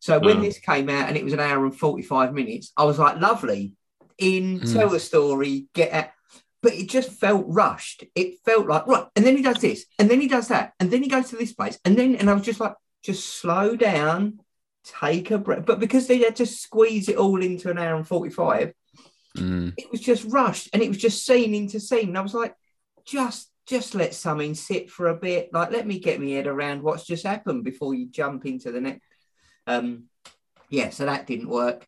So 0.00 0.18
when 0.18 0.38
mm. 0.38 0.42
this 0.42 0.58
came 0.58 0.88
out 0.88 1.08
and 1.08 1.16
it 1.16 1.24
was 1.24 1.32
an 1.32 1.40
hour 1.40 1.64
and 1.64 1.76
45 1.76 2.32
minutes, 2.32 2.72
I 2.76 2.84
was 2.84 2.98
like, 2.98 3.20
lovely. 3.20 3.72
In, 4.18 4.60
mm. 4.60 4.72
tell 4.72 4.88
the 4.88 5.00
story, 5.00 5.66
get 5.74 5.92
out. 5.92 6.10
But 6.62 6.74
it 6.74 6.88
just 6.88 7.10
felt 7.10 7.44
rushed. 7.46 8.04
It 8.14 8.38
felt 8.44 8.66
like, 8.66 8.86
right. 8.86 9.06
And 9.14 9.24
then 9.24 9.36
he 9.36 9.42
does 9.42 9.58
this, 9.58 9.84
and 9.98 10.10
then 10.10 10.20
he 10.20 10.26
does 10.26 10.48
that, 10.48 10.72
and 10.80 10.90
then 10.90 11.02
he 11.02 11.08
goes 11.08 11.28
to 11.30 11.36
this 11.36 11.52
place. 11.52 11.78
And 11.84 11.96
then, 11.96 12.16
and 12.16 12.28
I 12.30 12.32
was 12.32 12.42
just 12.42 12.60
like, 12.60 12.74
just 13.04 13.38
slow 13.40 13.76
down, 13.76 14.40
take 14.86 15.30
a 15.30 15.38
breath. 15.38 15.66
But 15.66 15.80
because 15.80 16.06
they 16.06 16.18
had 16.18 16.36
to 16.36 16.46
squeeze 16.46 17.08
it 17.08 17.16
all 17.16 17.42
into 17.42 17.70
an 17.70 17.78
hour 17.78 17.96
and 17.96 18.06
45, 18.06 18.72
mm. 19.36 19.74
it 19.76 19.90
was 19.90 20.00
just 20.00 20.24
rushed 20.24 20.70
and 20.72 20.82
it 20.82 20.88
was 20.88 20.98
just 20.98 21.26
scene 21.26 21.54
into 21.54 21.80
scene. 21.80 22.08
And 22.08 22.18
I 22.18 22.22
was 22.22 22.34
like, 22.34 22.54
just 23.04 23.50
just 23.66 23.96
let 23.96 24.14
something 24.14 24.54
sit 24.54 24.90
for 24.90 25.08
a 25.08 25.16
bit. 25.16 25.52
Like, 25.52 25.72
let 25.72 25.86
me 25.86 25.98
get 25.98 26.20
my 26.20 26.28
head 26.28 26.46
around 26.46 26.82
what's 26.82 27.04
just 27.04 27.26
happened 27.26 27.64
before 27.64 27.94
you 27.94 28.08
jump 28.08 28.46
into 28.46 28.70
the 28.70 28.80
next. 28.80 29.02
Um, 29.66 30.04
yeah, 30.70 30.90
so 30.90 31.06
that 31.06 31.26
didn't 31.26 31.48
work. 31.48 31.84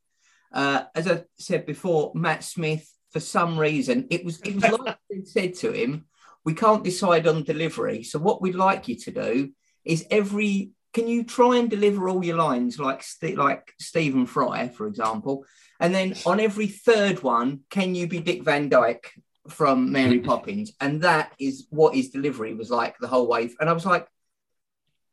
Uh, 0.53 0.85
as 0.95 1.07
I 1.07 1.23
said 1.39 1.67
before, 1.67 2.11
Matt 2.15 2.43
Smith, 2.43 2.91
for 3.13 3.21
some 3.21 3.59
reason, 3.59 4.09
it 4.11 4.25
was 4.25 4.41
it 4.41 4.57
was 4.57 4.65
like 4.65 4.99
said 5.25 5.55
to 5.57 5.73
him, 5.73 6.07
we 6.45 6.55
can't 6.55 6.85
decide 6.85 7.27
on 7.27 7.45
delivery. 7.45 8.03
So 8.03 8.19
what 8.19 8.43
we'd 8.43 8.55
like 8.55 8.89
you 8.89 8.97
to 8.97 9.11
do 9.13 9.53
is 9.85 10.07
every 10.11 10.73
can 10.99 11.09
you 11.09 11.23
try 11.25 11.57
and 11.59 11.71
deliver 11.71 12.09
all 12.09 12.25
your 12.25 12.37
lines 12.37 12.79
like 12.79 13.03
like 13.37 13.73
Stephen 13.81 14.27
Fry, 14.27 14.69
for 14.69 14.87
example, 14.87 15.45
and 15.81 15.95
then 15.95 16.15
on 16.27 16.41
every 16.41 16.67
third 16.67 17.23
one, 17.23 17.61
can 17.71 17.95
you 17.95 18.07
be 18.09 18.21
Dick 18.21 18.43
Van 18.43 18.69
Dyke 18.69 19.13
from 19.49 19.93
Mary 19.93 20.21
Poppins? 20.31 20.73
And 20.81 21.03
that 21.03 21.33
is 21.39 21.67
what 21.71 21.95
his 21.95 22.11
delivery 22.11 22.55
was 22.55 22.71
like 22.71 22.95
the 22.99 23.07
whole 23.09 23.29
way. 23.29 23.51
And 23.61 23.69
I 23.71 23.73
was 23.73 23.87
like, 23.87 24.07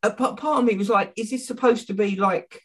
a 0.04 0.12
part 0.12 0.42
of 0.44 0.64
me 0.66 0.76
was 0.76 0.90
like, 0.90 1.14
is 1.16 1.30
this 1.32 1.48
supposed 1.48 1.88
to 1.88 1.94
be 1.94 2.16
like 2.16 2.62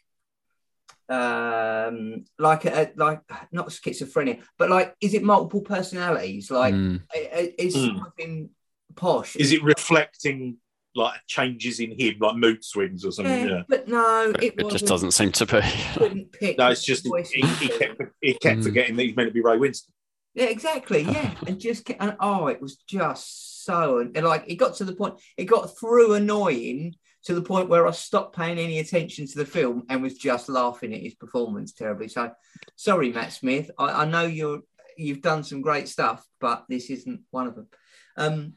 um 1.09 2.23
like 2.39 2.63
a, 2.65 2.91
like 2.95 3.19
not 3.51 3.67
schizophrenia 3.67 4.41
but 4.57 4.69
like 4.69 4.95
is 5.01 5.13
it 5.13 5.23
multiple 5.23 5.61
personalities 5.61 6.49
like 6.49 6.73
Mm. 6.73 7.01
i- 7.13 7.29
i- 7.39 7.53
is 7.57 7.75
Mm. 7.75 7.97
something 7.99 8.49
posh 8.95 9.35
Is 9.35 9.51
it 9.51 9.61
reflecting 9.63 10.57
like 10.95 11.19
changes 11.27 11.79
in 11.79 11.97
him, 11.97 12.15
like 12.19 12.35
mood 12.35 12.63
swings 12.63 13.05
or 13.05 13.11
something? 13.11 13.47
yeah, 13.47 13.51
Yeah. 13.57 13.61
but 13.69 13.87
no 13.87 14.33
it, 14.41 14.55
it 14.57 14.69
just 14.69 14.85
doesn't 14.85 15.11
seem 15.11 15.31
to 15.33 15.45
be. 15.45 15.61
couldn't 15.95 16.31
pick 16.33 16.57
No, 16.57 16.69
it's 16.69 16.83
just 16.83 17.05
he, 17.31 17.41
he 17.41 17.67
kept 17.69 17.97
them. 17.97 18.11
he 18.21 18.33
kept 18.33 18.59
Mm. 18.59 18.63
forgetting 18.63 18.95
that 18.97 19.03
he's 19.03 19.15
meant 19.15 19.29
to 19.29 19.33
be 19.33 19.41
Ray 19.41 19.57
Winstone. 19.57 19.89
yeah 20.33 20.45
exactly 20.45 21.01
yeah 21.03 21.33
and 21.47 21.59
just 21.59 21.85
ke- 21.85 21.95
and 21.99 22.15
oh 22.19 22.47
it 22.47 22.61
was 22.61 22.75
just 22.87 23.63
so 23.65 23.99
and 23.99 24.25
like 24.25 24.43
it 24.47 24.55
got 24.55 24.75
to 24.75 24.83
the 24.85 24.93
point 24.95 25.19
it 25.37 25.45
got 25.45 25.77
through 25.79 26.13
annoying 26.13 26.95
to 27.23 27.35
the 27.35 27.41
point 27.43 27.69
where 27.69 27.87
I 27.87 27.91
stopped 27.91 28.35
paying 28.35 28.57
any 28.57 28.79
attention 28.79 29.27
to 29.27 29.37
the 29.37 29.45
film 29.45 29.83
and 29.89 30.01
was 30.01 30.15
just 30.15 30.49
laughing 30.49 30.91
at 30.93 31.01
his 31.01 31.13
performance 31.13 31.71
terribly. 31.71 32.07
So, 32.07 32.31
sorry, 32.75 33.11
Matt 33.11 33.31
Smith. 33.31 33.69
I, 33.77 34.01
I 34.01 34.05
know 34.05 34.23
you're 34.25 34.61
you've 34.97 35.21
done 35.21 35.43
some 35.43 35.61
great 35.61 35.87
stuff, 35.87 36.25
but 36.39 36.65
this 36.67 36.89
isn't 36.89 37.21
one 37.29 37.45
of 37.45 37.53
them. 37.55 37.67
Um, 38.17 38.35
the 38.35 38.53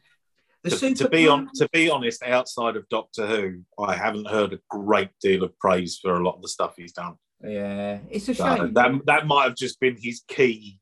To, 0.64 0.94
to 0.94 1.08
be 1.10 1.28
on 1.28 1.48
to 1.56 1.68
be 1.72 1.90
honest, 1.90 2.22
outside 2.22 2.76
of 2.76 2.88
Doctor 2.88 3.26
Who, 3.26 3.60
I 3.78 3.94
haven't 3.94 4.28
heard 4.28 4.52
a 4.54 4.58
great 4.70 5.10
deal 5.20 5.44
of 5.44 5.58
praise 5.58 5.98
for 6.00 6.14
a 6.16 6.24
lot 6.24 6.36
of 6.36 6.42
the 6.42 6.48
stuff 6.48 6.74
he's 6.76 6.92
done. 6.92 7.14
yeah, 7.42 7.98
it's 8.10 8.28
a 8.30 8.34
So 8.34 8.56
shame. 8.56 8.72
that 8.74 8.92
that 9.06 9.26
might 9.26 9.44
have 9.44 9.56
just 9.56 9.78
been 9.78 9.96
his 10.00 10.22
key. 10.26 10.78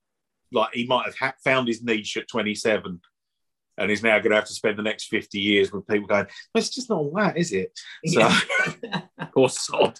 Like 0.52 0.68
he 0.74 0.86
might 0.86 1.06
have 1.06 1.16
ha- 1.18 1.34
found 1.42 1.66
his 1.66 1.82
niche 1.82 2.16
at 2.16 2.28
27, 2.28 3.00
and 3.78 3.90
he's 3.90 4.02
now 4.04 4.18
going 4.18 4.30
to 4.30 4.36
have 4.36 4.44
to 4.46 4.52
spend 4.54 4.78
the 4.78 4.82
next 4.82 5.06
50 5.08 5.40
years 5.40 5.72
with 5.72 5.86
people 5.88 6.06
going, 6.06 6.26
"It's 6.54 6.70
just 6.70 6.88
not 6.88 6.98
all 6.98 7.12
that, 7.16 7.36
is 7.36 7.52
it?" 7.52 7.76
So, 8.06 8.20
yeah. 8.20 9.00
or 9.34 9.48
sod. 9.48 9.98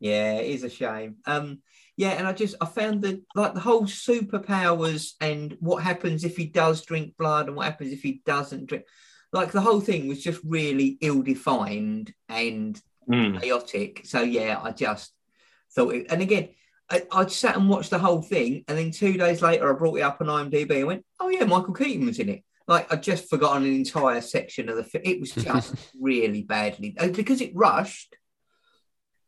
Yeah, 0.00 0.34
it 0.34 0.50
is 0.50 0.64
a 0.64 0.68
shame. 0.68 1.16
Um, 1.24 1.62
yeah, 1.96 2.10
and 2.10 2.26
I 2.26 2.32
just 2.32 2.56
I 2.60 2.66
found 2.66 3.02
that 3.02 3.22
like 3.34 3.54
the 3.54 3.60
whole 3.60 3.84
superpowers 3.84 5.12
and 5.20 5.56
what 5.60 5.82
happens 5.82 6.24
if 6.24 6.36
he 6.36 6.46
does 6.46 6.82
drink 6.82 7.14
blood 7.16 7.46
and 7.46 7.56
what 7.56 7.66
happens 7.66 7.92
if 7.92 8.02
he 8.02 8.22
doesn't 8.24 8.66
drink, 8.66 8.84
like 9.32 9.52
the 9.52 9.60
whole 9.60 9.80
thing 9.80 10.08
was 10.08 10.22
just 10.22 10.40
really 10.44 10.98
ill-defined 11.00 12.12
and 12.28 12.80
Mm. 13.08 13.38
chaotic. 13.38 14.00
So 14.04 14.22
yeah, 14.22 14.58
I 14.62 14.70
just 14.70 15.12
thought 15.74 15.94
it. 15.94 16.06
And 16.08 16.22
again, 16.22 16.48
I, 16.90 17.02
I 17.12 17.26
sat 17.26 17.54
and 17.54 17.68
watched 17.68 17.90
the 17.90 17.98
whole 17.98 18.22
thing, 18.22 18.64
and 18.66 18.78
then 18.78 18.90
two 18.92 19.14
days 19.14 19.42
later, 19.42 19.70
I 19.70 19.76
brought 19.76 19.98
it 19.98 20.02
up 20.02 20.22
on 20.22 20.28
IMDb 20.28 20.78
and 20.78 20.86
went, 20.86 21.04
"Oh 21.20 21.28
yeah, 21.28 21.44
Michael 21.44 21.74
Keaton 21.74 22.06
was 22.06 22.18
in 22.18 22.30
it." 22.30 22.44
Like 22.66 22.90
I'd 22.90 23.02
just 23.02 23.28
forgotten 23.28 23.64
an 23.64 23.74
entire 23.74 24.22
section 24.22 24.70
of 24.70 24.76
the 24.76 24.84
film. 24.84 25.02
It 25.04 25.20
was 25.20 25.32
just 25.32 25.74
really 26.00 26.42
badly 26.42 26.96
uh, 26.98 27.08
because 27.08 27.42
it 27.42 27.54
rushed. 27.54 28.16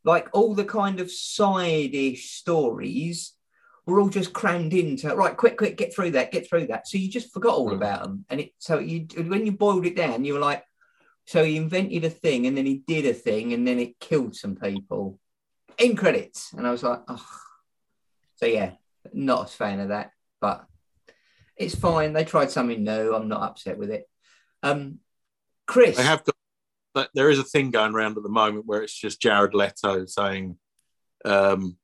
Like 0.07 0.29
all 0.33 0.55
the 0.55 0.65
kind 0.65 1.01
of 1.01 1.11
side-ish 1.11 2.31
stories 2.31 3.33
were 3.85 4.01
all 4.01 4.09
just 4.09 4.33
crammed 4.33 4.73
into 4.73 5.15
right. 5.15 5.37
Quick, 5.37 5.59
quick, 5.59 5.77
get 5.77 5.95
through 5.95 6.13
that, 6.13 6.33
get 6.33 6.49
through 6.49 6.69
that. 6.69 6.89
So 6.89 6.97
you 6.97 7.11
just 7.11 7.33
forgot 7.33 7.57
all 7.57 7.71
Mm. 7.71 7.75
about 7.75 8.03
them, 8.05 8.25
and 8.31 8.41
it. 8.41 8.53
So 8.59 8.79
you 8.79 9.09
when 9.17 9.45
you 9.45 9.53
boiled 9.53 9.85
it 9.85 9.97
down, 9.97 10.25
you 10.25 10.35
were 10.35 10.41
like, 10.41 10.65
so 11.27 11.45
he 11.45 11.57
invented 11.57 12.05
a 12.05 12.11
thing, 12.11 12.47
and 12.47 12.57
then 12.57 12.67
he 12.67 12.85
did 12.87 13.05
a 13.05 13.13
thing, 13.13 13.53
and 13.53 13.67
then 13.67 13.81
it 13.81 13.99
killed 14.01 14.37
some 14.37 14.55
people. 14.55 15.19
In 15.77 15.97
credits, 15.97 16.53
and 16.53 16.67
I 16.67 16.71
was 16.71 16.85
like, 16.85 17.03
oh. 17.09 17.27
So 18.37 18.47
yeah, 18.47 18.73
not 19.13 19.49
a 19.49 19.53
fan 19.53 19.81
of 19.81 19.89
that, 19.89 20.13
but 20.41 20.67
it's 21.57 21.75
fine. 21.75 22.13
They 22.13 22.25
tried 22.25 22.51
something 22.53 22.85
new. 22.85 23.13
I'm 23.13 23.29
not 23.29 23.43
upset 23.43 23.77
with 23.77 23.91
it. 23.91 24.09
Um, 24.63 25.01
Chris, 25.67 25.97
They 25.97 26.05
have 26.05 26.23
got. 26.25 26.36
But 26.97 27.11
there 27.13 27.29
is 27.29 27.39
a 27.39 27.45
thing 27.45 27.71
going 27.71 27.95
around 27.95 28.17
at 28.17 28.23
the 28.23 28.31
moment 28.31 28.65
where 28.65 28.81
it's 28.81 28.99
just 28.99 29.21
Jared 29.21 29.53
Leto 29.53 30.07
saying, 30.07 30.57
um, 31.27 31.77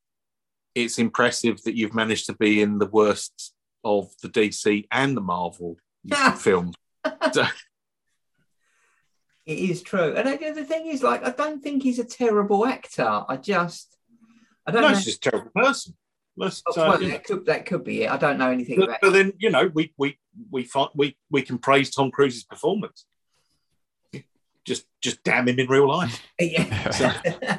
"It's 0.75 0.99
impressive 0.99 1.63
that 1.65 1.77
you've 1.77 1.95
managed 1.95 2.25
to 2.27 2.33
be 2.35 2.63
in 2.63 2.79
the 2.79 2.87
worst 2.87 3.53
of 3.85 4.09
the 4.23 4.31
DC 4.31 4.87
and 4.91 5.15
the 5.15 5.21
Marvel 5.21 5.77
films." 6.39 6.77
it 7.05 7.53
is 9.45 9.83
true, 9.83 10.15
and 10.17 10.27
I, 10.27 10.37
the 10.53 10.65
thing 10.65 10.87
is, 10.87 11.03
like, 11.03 11.23
I 11.27 11.31
don't 11.33 11.63
think 11.63 11.83
he's 11.83 11.99
a 11.99 12.05
terrible 12.05 12.65
actor. 12.65 13.25
I 13.29 13.37
just, 13.37 13.99
I 14.67 14.71
don't 14.71 14.81
No, 14.81 14.89
know. 14.89 14.95
he's 14.95 15.05
just 15.05 15.27
a 15.27 15.31
terrible 15.31 15.51
person. 15.55 15.95
Let's. 16.39 16.63
Oh, 16.67 16.81
uh, 16.81 16.97
that 16.97 17.25
could 17.25 17.45
that 17.45 17.67
could 17.67 17.85
be 17.85 18.05
it. 18.05 18.11
I 18.11 18.17
don't 18.17 18.39
know 18.39 18.51
anything 18.51 18.79
but, 18.79 18.89
about. 18.89 19.01
but 19.03 19.11
then 19.11 19.35
you 19.39 19.51
know 19.51 19.71
we 19.75 19.93
we 19.99 20.19
we 20.51 20.65
find, 20.65 20.89
we 20.95 21.19
we 21.31 21.43
can 21.43 21.59
praise 21.59 21.91
Tom 21.91 22.11
Cruise's 22.11 22.45
performance. 22.45 23.05
Just 24.65 24.85
just 25.01 25.25
damn 25.25 25.49
him 25.49 25.59
in 25.59 25.67
real 25.69 25.89
life. 25.89 26.21
Yeah. 26.41 27.59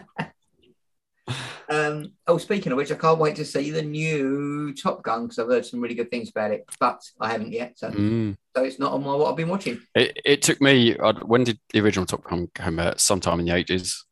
um, 1.69 2.11
oh, 2.27 2.37
speaking 2.37 2.71
of 2.71 2.77
which, 2.77 2.91
I 2.91 2.95
can't 2.95 3.19
wait 3.19 3.35
to 3.37 3.45
see 3.45 3.71
the 3.71 3.81
new 3.81 4.73
Top 4.73 5.01
Gun 5.03 5.23
because 5.23 5.39
I've 5.39 5.47
heard 5.47 5.65
some 5.65 5.79
really 5.81 5.95
good 5.95 6.11
things 6.11 6.29
about 6.29 6.51
it, 6.51 6.65
but 6.79 7.01
I 7.19 7.31
haven't 7.31 7.51
yet. 7.53 7.77
So, 7.79 7.89
Mm. 7.89 8.37
so 8.55 8.63
it's 8.63 8.79
not 8.79 8.93
on 8.93 9.03
my 9.03 9.15
what 9.15 9.29
I've 9.31 9.37
been 9.37 9.49
watching. 9.49 9.81
It, 9.95 10.19
it 10.25 10.41
took 10.41 10.61
me. 10.61 10.97
I, 10.97 11.11
when 11.11 11.43
did 11.43 11.59
the 11.71 11.79
original 11.81 12.05
Top 12.05 12.23
Gun 12.23 12.47
come 12.53 12.79
out? 12.79 12.99
Sometime 12.99 13.39
in 13.39 13.45
the 13.45 13.55
eighties. 13.55 14.05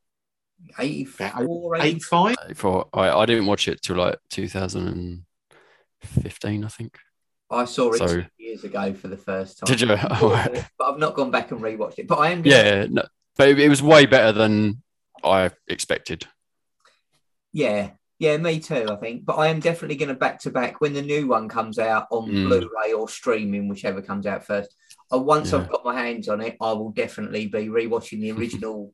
84, 0.78 1.78
Eight 1.82 2.04
five. 2.04 2.36
For 2.56 2.88
I, 2.94 3.10
I 3.10 3.26
didn't 3.26 3.48
watch 3.48 3.68
it 3.68 3.82
till 3.82 3.96
like 3.98 4.20
2015, 4.30 6.64
I 6.64 6.68
think. 6.68 7.00
I 7.52 7.66
saw 7.66 7.92
it 7.92 7.98
So- 7.98 8.08
two 8.08 8.26
years 8.38 8.64
ago 8.64 8.94
for 8.94 9.08
the 9.08 9.18
first 9.18 9.60
time. 9.60 9.68
Did 9.68 9.82
you? 9.82 9.88
Oh. 9.92 10.46
But 10.78 10.86
I've 10.94 11.00
not 11.00 11.16
gone 11.16 11.32
back 11.32 11.52
and 11.52 11.62
rewatched 11.62 12.00
it. 12.00 12.08
But 12.08 12.20
I 12.20 12.30
am. 12.32 12.42
Gonna, 12.42 12.56
yeah, 12.56 12.86
no, 12.90 13.04
but 13.38 13.50
it, 13.50 13.60
it 13.60 13.70
was 13.70 13.82
way 13.84 14.06
better 14.06 14.32
than 14.32 14.82
I 15.24 15.52
expected. 15.68 16.26
Yeah. 17.54 17.92
Yeah, 18.20 18.38
me 18.38 18.60
too, 18.60 18.86
I 18.90 18.96
think. 18.98 19.26
But 19.26 19.38
I 19.40 19.48
am 19.48 19.60
definitely 19.60 19.96
going 19.98 20.10
to 20.10 20.16
back 20.16 20.40
to 20.42 20.52
back 20.52 20.80
when 20.80 20.94
the 20.94 21.02
new 21.02 21.28
one 21.28 21.50
comes 21.50 21.80
out 21.80 22.06
on 22.12 22.30
Mm. 22.30 22.48
Blu 22.48 22.70
ray 22.84 22.94
or 22.94 23.10
streaming, 23.10 23.68
whichever 23.68 24.02
comes 24.02 24.28
out 24.28 24.46
first. 24.46 24.76
Uh, 25.12 25.18
once 25.18 25.52
Yeah. 25.52 25.60
I've 25.60 25.70
got 25.70 25.84
my 25.84 26.00
hands 26.00 26.30
on 26.30 26.40
it, 26.42 26.56
I 26.62 26.72
will 26.74 26.92
definitely 26.92 27.48
be 27.48 27.68
rewatching 27.68 28.22
the 28.22 28.32
original 28.40 28.94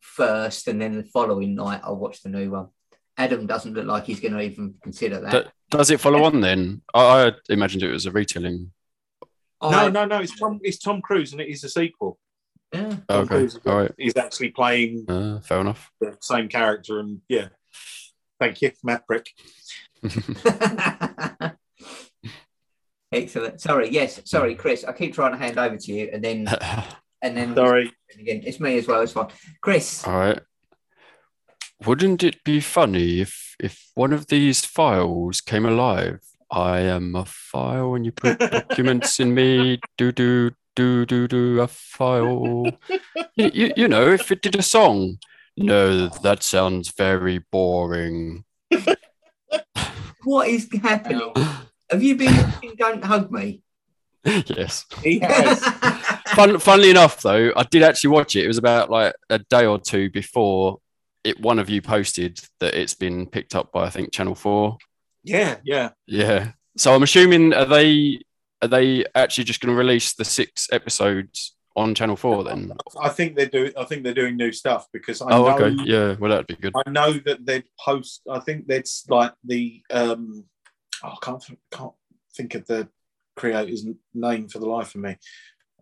first, 0.00 0.66
and 0.68 0.80
then 0.80 0.96
the 0.96 1.04
following 1.04 1.54
night, 1.54 1.80
I'll 1.84 1.96
watch 1.96 2.22
the 2.22 2.30
new 2.30 2.50
one. 2.50 2.68
Adam 3.16 3.46
doesn't 3.46 3.74
look 3.74 3.86
like 3.86 4.04
he's 4.04 4.20
going 4.20 4.32
to 4.34 4.40
even 4.40 4.74
consider 4.82 5.20
that. 5.20 5.30
Do- 5.32 5.50
Does 5.78 5.90
it 5.90 6.00
follow 6.00 6.24
on 6.24 6.40
then? 6.40 6.82
I, 6.92 7.28
I 7.28 7.32
imagined 7.48 7.82
it 7.82 7.92
was 7.92 8.06
a 8.06 8.10
retelling. 8.10 8.72
I- 9.60 9.70
No, 9.70 9.88
no, 9.88 10.04
no. 10.04 10.18
It's 10.20 10.36
Tom. 10.38 10.58
It's 10.62 10.78
Tom 10.78 11.00
Cruise, 11.00 11.32
and 11.32 11.40
it 11.40 11.48
is 11.48 11.62
a 11.64 11.68
sequel. 11.68 12.18
Yeah. 12.72 12.88
Tom 12.88 13.02
Okay, 13.10 13.26
Cruise 13.28 13.58
all 13.66 13.78
right, 13.82 13.92
He's 13.96 14.16
actually 14.16 14.50
playing 14.50 15.04
uh, 15.08 15.40
fair 15.40 15.60
enough. 15.60 15.90
the 16.00 16.16
same 16.20 16.48
character, 16.48 16.98
and 16.98 17.20
yeah. 17.28 17.48
Thank 18.40 18.60
you, 18.62 18.72
Matt 18.82 19.06
Brick. 19.06 19.28
Excellent. 23.12 23.60
Sorry. 23.60 23.90
Yes. 23.90 24.20
Sorry, 24.24 24.54
Chris. 24.56 24.84
I 24.84 24.92
keep 24.92 25.14
trying 25.14 25.32
to 25.32 25.38
hand 25.38 25.56
over 25.56 25.76
to 25.76 25.92
you, 25.92 26.10
and 26.12 26.22
then 26.22 26.48
and 27.22 27.36
then 27.36 27.54
Sorry. 27.54 27.92
again, 28.18 28.42
it's 28.44 28.58
me 28.58 28.76
as 28.78 28.88
well. 28.88 29.02
It's 29.02 29.12
fine. 29.12 29.28
Chris. 29.60 30.04
All 30.06 30.18
right. 30.18 30.40
Wouldn't 31.86 32.22
it 32.22 32.42
be 32.44 32.60
funny 32.60 33.20
if 33.20 33.56
if 33.60 33.90
one 33.94 34.12
of 34.12 34.28
these 34.28 34.64
files 34.64 35.40
came 35.40 35.66
alive? 35.66 36.20
I 36.50 36.80
am 36.80 37.14
a 37.14 37.24
file, 37.24 37.94
and 37.94 38.04
you 38.04 38.12
put 38.12 38.38
documents 38.38 39.20
in 39.20 39.34
me. 39.34 39.80
Do 39.98 40.12
do 40.12 40.50
do 40.76 41.06
do 41.06 41.28
do 41.28 41.60
a 41.60 41.68
file. 41.68 42.66
You, 43.36 43.50
you, 43.54 43.72
you 43.76 43.88
know, 43.88 44.08
if 44.08 44.32
it 44.32 44.42
did 44.42 44.56
a 44.56 44.62
song. 44.62 45.18
No, 45.56 46.08
that 46.08 46.42
sounds 46.42 46.90
very 46.90 47.38
boring. 47.38 48.44
What 50.24 50.48
is 50.48 50.68
happening? 50.82 51.32
Have 51.90 52.02
you 52.02 52.16
been 52.16 52.34
watching 52.34 52.74
Don't 52.78 53.04
Hug 53.04 53.30
Me? 53.30 53.62
yes. 54.24 54.86
He 55.02 55.18
has. 55.18 55.62
Fun, 56.28 56.58
funnily 56.58 56.90
enough, 56.90 57.20
though, 57.20 57.52
I 57.54 57.62
did 57.64 57.82
actually 57.82 58.10
watch 58.10 58.34
it. 58.34 58.44
It 58.44 58.48
was 58.48 58.56
about 58.56 58.90
like 58.90 59.14
a 59.28 59.38
day 59.38 59.66
or 59.66 59.78
two 59.78 60.10
before 60.10 60.78
it. 61.24 61.40
One 61.40 61.58
of 61.58 61.68
you 61.70 61.82
posted 61.82 62.40
that 62.60 62.74
it's 62.74 62.94
been 62.94 63.26
picked 63.26 63.54
up 63.54 63.72
by 63.72 63.84
I 63.86 63.90
think 63.90 64.12
Channel 64.12 64.34
Four. 64.34 64.78
yeah, 65.22 65.56
yeah. 65.64 65.90
Yeah. 66.06 66.52
So 66.76 66.94
I'm 66.94 67.02
assuming 67.02 67.52
are 67.54 67.64
they 67.64 68.20
are 68.62 68.68
they 68.68 69.04
actually 69.14 69.44
just 69.44 69.60
going 69.60 69.74
to 69.74 69.78
release 69.78 70.14
the 70.14 70.24
six 70.24 70.68
episodes 70.72 71.54
on 71.76 71.94
Channel 71.94 72.16
Four 72.16 72.44
then? 72.44 72.72
I 73.00 73.08
think 73.08 73.36
they're 73.36 73.46
doing. 73.46 73.72
I 73.76 73.84
think 73.84 74.04
they're 74.04 74.14
doing 74.14 74.36
new 74.36 74.52
stuff 74.52 74.86
because 74.92 75.20
I 75.22 75.26
Oh, 75.30 75.44
know. 75.44 75.56
okay. 75.66 75.76
Yeah. 75.84 76.16
Well, 76.18 76.30
that'd 76.30 76.46
be 76.46 76.54
good. 76.56 76.72
I 76.86 76.88
know 76.90 77.12
that 77.26 77.44
they'd 77.46 77.64
post. 77.80 78.22
I 78.30 78.40
think 78.40 78.66
that's 78.66 79.04
like 79.08 79.32
the. 79.44 79.82
um 79.90 80.44
oh, 81.02 81.08
I 81.08 81.16
can't 81.22 81.42
can't 81.72 81.92
think 82.36 82.54
of 82.54 82.66
the 82.66 82.88
creator's 83.36 83.84
name 84.14 84.48
for 84.48 84.58
the 84.60 84.66
life 84.66 84.94
of 84.94 85.00
me. 85.00 85.16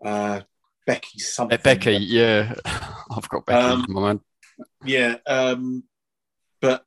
Uh, 0.05 0.41
Becky 0.87 1.19
something. 1.21 1.59
Becky. 1.63 1.93
Yeah. 1.93 2.55
I've 2.65 3.29
got 3.29 3.47
Becky. 3.47 3.65
Um, 3.65 3.87
my 3.89 4.01
man. 4.01 4.21
Yeah. 4.85 5.17
Um, 5.27 5.85
but 6.61 6.85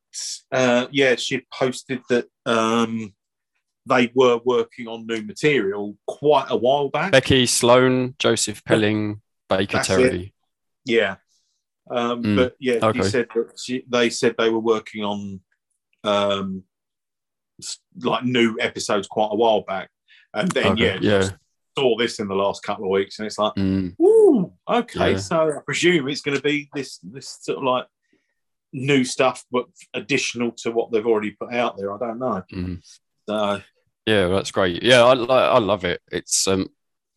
uh, 0.50 0.86
yeah, 0.90 1.16
she 1.16 1.42
posted 1.52 2.00
that 2.08 2.26
um, 2.46 3.14
they 3.86 4.10
were 4.14 4.40
working 4.44 4.88
on 4.88 5.06
new 5.06 5.22
material 5.22 5.96
quite 6.06 6.46
a 6.48 6.56
while 6.56 6.88
back. 6.88 7.12
Becky 7.12 7.46
Sloan, 7.46 8.14
Joseph 8.18 8.64
Pelling, 8.64 9.20
Baker 9.48 9.76
That's 9.76 9.88
Terry. 9.88 10.34
Yeah. 10.84 11.16
Um, 11.90 12.22
Mm, 12.22 12.36
But 12.36 12.56
yeah, 12.58 12.78
okay. 12.82 13.02
said 13.02 13.28
that 13.34 13.58
she, 13.62 13.84
they 13.88 14.10
said 14.10 14.34
they 14.38 14.50
were 14.50 14.58
working 14.58 15.04
on 15.04 15.40
um, 16.02 16.64
like 18.02 18.24
new 18.24 18.56
episodes 18.60 19.06
quite 19.06 19.28
a 19.30 19.36
while 19.36 19.60
back, 19.62 19.90
and 20.34 20.50
then 20.50 20.72
Okay, 20.72 20.98
yeah, 21.00 21.20
yeah. 21.20 21.30
Saw 21.76 21.96
this 21.96 22.18
in 22.18 22.28
the 22.28 22.34
last 22.34 22.62
couple 22.62 22.84
of 22.84 22.90
weeks, 22.90 23.18
and 23.18 23.26
it's 23.26 23.38
like, 23.38 23.54
Mm, 23.54 23.94
ooh, 24.00 24.52
okay. 24.68 25.12
Yeah. 25.12 25.16
So 25.18 25.50
I 25.56 25.60
presume 25.64 26.08
it's 26.08 26.20
going 26.22 26.36
to 26.36 26.42
be 26.42 26.68
this 26.74 26.98
this 27.02 27.38
sort 27.42 27.58
of 27.58 27.64
like 27.64 27.86
new 28.72 29.04
stuff, 29.04 29.44
but 29.50 29.66
additional 29.94 30.52
to 30.52 30.70
what 30.70 30.90
they've 30.92 31.06
already 31.06 31.30
put 31.32 31.52
out 31.52 31.76
there. 31.78 31.92
I 31.94 31.98
don't 31.98 32.18
know. 32.18 32.42
mm. 32.52 32.82
So 33.28 33.62
Yeah, 34.06 34.28
that's 34.28 34.50
great. 34.50 34.82
Yeah, 34.82 35.04
I 35.04 35.12
I 35.14 35.58
love 35.58 35.84
it. 35.84 36.00
It's 36.10 36.46
um, 36.48 36.68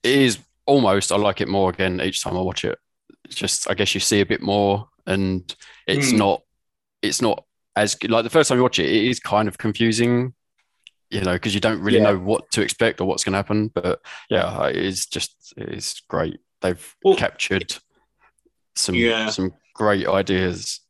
it 0.03 0.15
is 0.17 0.39
almost 0.65 1.11
I 1.11 1.17
like 1.17 1.41
it 1.41 1.47
more 1.47 1.69
again 1.69 1.99
each 2.01 2.23
time 2.23 2.37
I 2.37 2.41
watch 2.41 2.65
it. 2.65 2.77
It's 3.25 3.35
just 3.35 3.69
I 3.69 3.73
guess 3.73 3.93
you 3.93 3.99
see 3.99 4.21
a 4.21 4.25
bit 4.25 4.41
more, 4.41 4.87
and 5.05 5.55
it's 5.87 6.11
Hmm. 6.11 6.17
not 6.17 6.41
it's 7.01 7.21
not 7.21 7.43
as 7.75 7.95
good. 7.95 8.11
Like 8.11 8.23
the 8.23 8.29
first 8.29 8.49
time 8.49 8.57
you 8.57 8.63
watch 8.63 8.79
it, 8.79 8.85
it 8.89 9.05
is 9.05 9.19
kind 9.19 9.47
of 9.47 9.57
confusing, 9.57 10.33
you 11.09 11.21
know, 11.21 11.33
because 11.33 11.53
you 11.53 11.59
don't 11.59 11.81
really 11.81 11.97
Yeah. 11.97 12.11
know 12.11 12.17
what 12.19 12.49
to 12.51 12.61
expect 12.61 13.01
or 13.01 13.05
what's 13.05 13.23
going 13.23 13.33
to 13.33 13.37
happen. 13.37 13.67
But 13.69 14.01
yeah, 14.29 14.67
it 14.67 14.75
is 14.77 15.05
just 15.05 15.53
it 15.57 15.69
is 15.69 16.01
great. 16.07 16.39
They've 16.61 16.95
Well, 17.03 17.15
captured 17.15 17.75
some 18.75 18.95
Yeah. 18.95 19.29
some 19.29 19.53
great 19.73 20.07
ideas. 20.07 20.81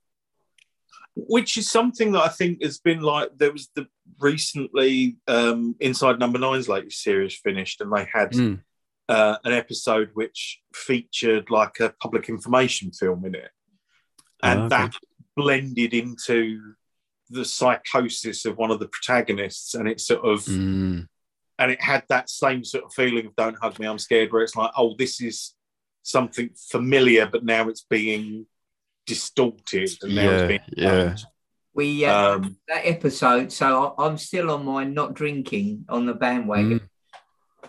which 1.16 1.58
is 1.58 1.70
something 1.70 2.14
that 2.14 2.22
I 2.22 2.30
think 2.30 2.64
has 2.64 2.80
been 2.80 3.02
like 3.02 3.30
there 3.38 3.52
was 3.52 3.70
the 3.76 3.88
recently 4.20 5.18
um, 5.28 5.76
Inside 5.82 6.18
Number 6.18 6.40
Nine's 6.40 6.70
latest 6.70 7.02
series 7.04 7.36
finished, 7.36 7.82
and 7.82 7.92
they 7.92 8.06
had 8.06 8.32
Mm. 8.32 8.64
uh, 9.10 9.38
an 9.44 9.52
episode 9.52 10.12
which 10.14 10.62
featured 10.74 11.50
like 11.50 11.80
a 11.82 11.90
public 12.00 12.30
information 12.30 12.92
film 12.94 13.26
in 13.26 13.36
it, 13.36 13.52
and 14.44 14.62
Oh, 14.62 14.66
okay. 14.66 14.78
that 14.78 14.94
blended 15.36 15.94
into 15.94 16.76
the 17.30 17.46
psychosis 17.46 18.46
of 18.46 18.58
one 18.58 18.72
of 18.72 18.80
the 18.80 18.88
protagonists, 18.88 19.76
and 19.76 19.88
it 19.88 20.00
sort 20.02 20.26
of 20.26 20.46
Mm. 20.46 21.08
and 21.60 21.72
it 21.72 21.82
had 21.82 22.04
that 22.10 22.30
same 22.30 22.63
sort 22.63 22.86
of 22.86 22.94
feeling 22.94 23.26
of 23.28 23.36
"Don't 23.36 23.58
hug 23.62 23.78
me, 23.80 23.86
I'm 23.88 24.00
scared," 24.00 24.32
where 24.32 24.42
it's 24.44 24.56
like, 24.56 24.72
oh, 24.78 24.96
this 24.98 25.22
is 25.22 25.56
something 26.04 26.50
familiar, 26.56 27.26
but 27.28 27.44
now 27.44 27.68
it's 27.70 27.84
being 27.84 28.46
distorted, 29.06 29.89
and 30.02 30.15
now 30.15 30.24
Yeah, 30.24 30.38
it's 30.38 30.48
being 30.48 30.60
yeah. 30.78 31.08
changed. 31.10 31.26
We 31.74 32.06
uh, 32.06 32.36
Um, 32.36 32.58
that 32.68 32.86
episode. 32.86 33.52
So 33.52 33.94
I, 33.98 34.06
I'm 34.06 34.18
still 34.18 34.50
on 34.52 34.65
my 34.65 34.84
not 34.84 35.13
drinking 35.13 35.86
on 35.89 36.06
the 36.06 36.13
bandwagon, 36.13 36.88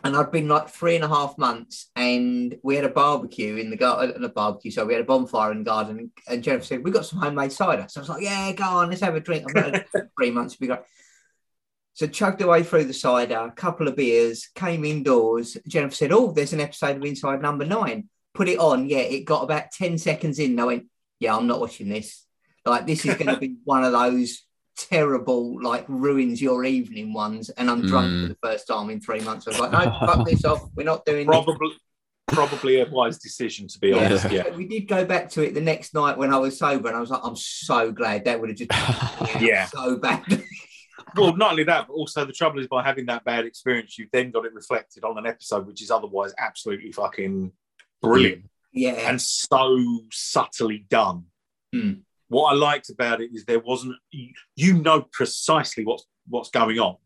and 0.03 0.17
I'd 0.17 0.31
been 0.31 0.49
like 0.49 0.69
three 0.69 0.95
and 0.95 1.05
a 1.05 1.09
half 1.09 1.37
months, 1.39 1.91
and 1.95 2.57
we 2.63 2.77
had 2.77 2.85
a 2.85 2.91
barbecue 2.91 3.57
in 3.57 3.71
the 3.71 3.77
garden. 3.77 4.23
Uh, 4.23 4.27
a 4.27 4.29
barbecue, 4.29 4.71
so 4.71 4.87
we 4.87 4.95
had 4.95 5.03
a 5.03 5.07
bonfire 5.07 5.53
in 5.53 5.59
the 5.59 5.65
garden. 5.65 6.11
And 6.29 6.43
Jennifer 6.43 6.65
said, 6.65 6.85
"We 6.85 6.91
got 6.91 7.07
some 7.07 7.21
homemade 7.21 7.53
cider." 7.53 7.87
So 7.89 8.01
I 8.01 8.03
was 8.03 8.09
like, 8.09 8.23
"Yeah, 8.23 8.53
go 8.53 8.65
on, 8.65 8.89
let's 8.89 9.03
have 9.03 9.15
a 9.15 9.21
drink." 9.21 9.45
I've 9.49 9.65
had 9.65 9.87
three 10.19 10.31
months. 10.31 10.57
We 10.59 10.67
got 10.67 10.85
so 11.95 12.07
chugged 12.07 12.41
away 12.41 12.63
through 12.63 12.85
the 12.85 12.95
cider, 12.95 13.37
a 13.37 13.51
couple 13.51 13.89
of 13.89 13.97
beers, 13.97 14.49
came 14.55 14.85
indoors. 14.85 15.57
Jennifer 15.69 15.95
said, 15.95 16.13
"Oh, 16.13 16.33
there's 16.33 16.53
an 16.53 16.61
episode 16.61 16.97
of 16.97 17.05
Inside 17.05 17.43
Number 17.43 17.65
Nine. 17.65 18.09
Put 18.35 18.49
it 18.49 18.59
on." 18.59 18.89
Yeah, 18.89 18.99
it 18.99 19.25
got 19.25 19.45
about 19.45 19.71
ten 19.73 19.99
seconds 19.99 20.39
in. 20.39 20.59
I 20.59 20.65
went, 20.65 20.87
"Yeah, 21.19 21.37
I'm 21.37 21.47
not 21.47 21.61
watching 21.61 21.89
this. 21.89 22.25
Like, 22.65 22.87
this 22.87 23.05
is 23.05 23.15
going 23.17 23.35
to 23.35 23.39
be 23.39 23.57
one 23.65 23.85
of 23.85 23.93
those." 23.93 24.45
Terrible 24.89 25.63
like 25.63 25.85
ruins 25.89 26.41
your 26.41 26.65
evening 26.65 27.13
ones 27.13 27.51
and 27.51 27.71
I'm 27.71 27.83
drunk 27.87 28.09
Mm. 28.11 28.23
for 28.23 28.29
the 28.29 28.39
first 28.43 28.67
time 28.67 28.91
in 28.91 29.01
three 29.01 29.21
months. 29.21 29.47
I 29.47 29.51
was 29.51 29.61
like, 29.61 29.73
no, 29.73 29.97
fuck 30.07 30.27
this 30.27 30.45
off. 30.45 30.63
We're 30.75 30.85
not 30.85 31.05
doing 31.05 31.27
this. 31.27 31.35
probably 31.45 31.71
probably 32.29 32.81
a 32.81 32.89
wise 32.89 33.19
decision 33.19 33.67
to 33.69 33.79
be 33.81 33.89
Yeah. 33.89 33.97
honest. 34.07 34.31
Yeah. 34.31 34.49
We 34.55 34.67
did 34.67 34.87
go 34.87 35.05
back 35.05 35.31
to 35.31 35.43
it 35.43 35.53
the 35.55 35.61
next 35.61 35.95
night 35.95 36.17
when 36.17 36.33
I 36.33 36.39
was 36.39 36.57
sober, 36.59 36.87
and 36.89 36.97
I 36.97 37.01
was 37.01 37.11
like, 37.11 37.21
I'm 37.25 37.35
so 37.37 37.91
glad 37.91 38.25
that 38.27 38.41
would 38.41 38.51
have 38.51 38.59
just 38.59 38.71
Yeah. 39.41 39.67
so 39.67 39.97
bad. 39.97 40.23
Well, 41.17 41.35
not 41.37 41.51
only 41.53 41.65
that, 41.65 41.89
but 41.89 41.95
also 41.95 42.25
the 42.25 42.33
trouble 42.33 42.61
is 42.61 42.69
by 42.69 42.85
having 42.85 43.07
that 43.07 43.25
bad 43.25 43.45
experience, 43.45 43.99
you've 43.99 44.13
then 44.13 44.31
got 44.31 44.45
it 44.45 44.55
reflected 44.55 45.03
on 45.03 45.19
an 45.19 45.27
episode 45.27 45.67
which 45.67 45.83
is 45.83 45.91
otherwise 45.91 46.33
absolutely 46.39 46.93
fucking 46.93 47.51
brilliant 48.01 48.49
yeah, 48.73 48.93
and 49.11 49.21
so 49.21 49.77
subtly 50.13 50.87
done. 50.89 51.25
Hmm. 51.75 51.93
What 52.31 52.53
I 52.53 52.55
liked 52.55 52.89
about 52.91 53.21
it 53.21 53.31
is 53.35 53.45
there 53.45 53.61
wasn't 53.61 53.97
you, 54.57 54.75
know 54.75 55.03
precisely 55.13 55.85
what's 55.85 56.07
what's 56.29 56.51
going 56.51 56.79
on 56.79 56.97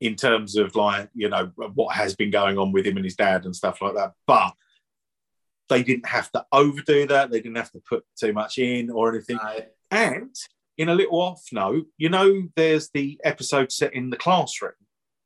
in 0.00 0.14
terms 0.16 0.56
of 0.56 0.74
like 0.74 1.10
you 1.14 1.28
know 1.28 1.52
what 1.74 1.94
has 1.94 2.14
been 2.16 2.30
going 2.30 2.56
on 2.56 2.72
with 2.72 2.86
him 2.86 2.96
and 2.96 3.04
his 3.04 3.16
dad 3.16 3.44
and 3.44 3.54
stuff 3.54 3.82
like 3.82 3.94
that, 3.94 4.12
but 4.26 4.54
they 5.68 5.82
didn't 5.82 6.06
have 6.06 6.30
to 6.32 6.44
overdo 6.52 7.06
that. 7.08 7.30
They 7.30 7.40
didn't 7.40 7.56
have 7.56 7.72
to 7.72 7.80
put 7.80 8.04
too 8.18 8.32
much 8.32 8.58
in 8.58 8.90
or 8.90 9.12
anything. 9.12 9.38
No. 9.42 9.58
And 9.90 10.34
in 10.78 10.88
a 10.88 10.94
little 10.94 11.20
off 11.20 11.42
note, 11.52 11.86
you 11.98 12.08
know, 12.08 12.44
there's 12.56 12.90
the 12.94 13.20
episode 13.24 13.72
set 13.72 13.92
in 13.94 14.10
the 14.10 14.16
classroom 14.16 14.72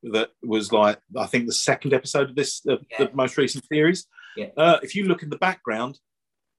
that 0.05 0.31
was 0.43 0.73
like, 0.73 0.99
I 1.17 1.27
think 1.27 1.47
the 1.47 1.53
second 1.53 1.93
episode 1.95 2.31
of 2.31 2.37
this, 2.37 2.65
of 2.67 2.85
Yeah. 2.91 3.05
the 3.05 3.11
most 3.15 3.37
recent 3.37 3.65
series. 3.67 4.07
Yeah. 4.37 4.49
Uh, 4.57 4.79
if 4.83 4.95
you 4.95 5.05
look 5.05 5.23
in 5.23 5.31
the 5.31 5.39
background, 5.39 5.99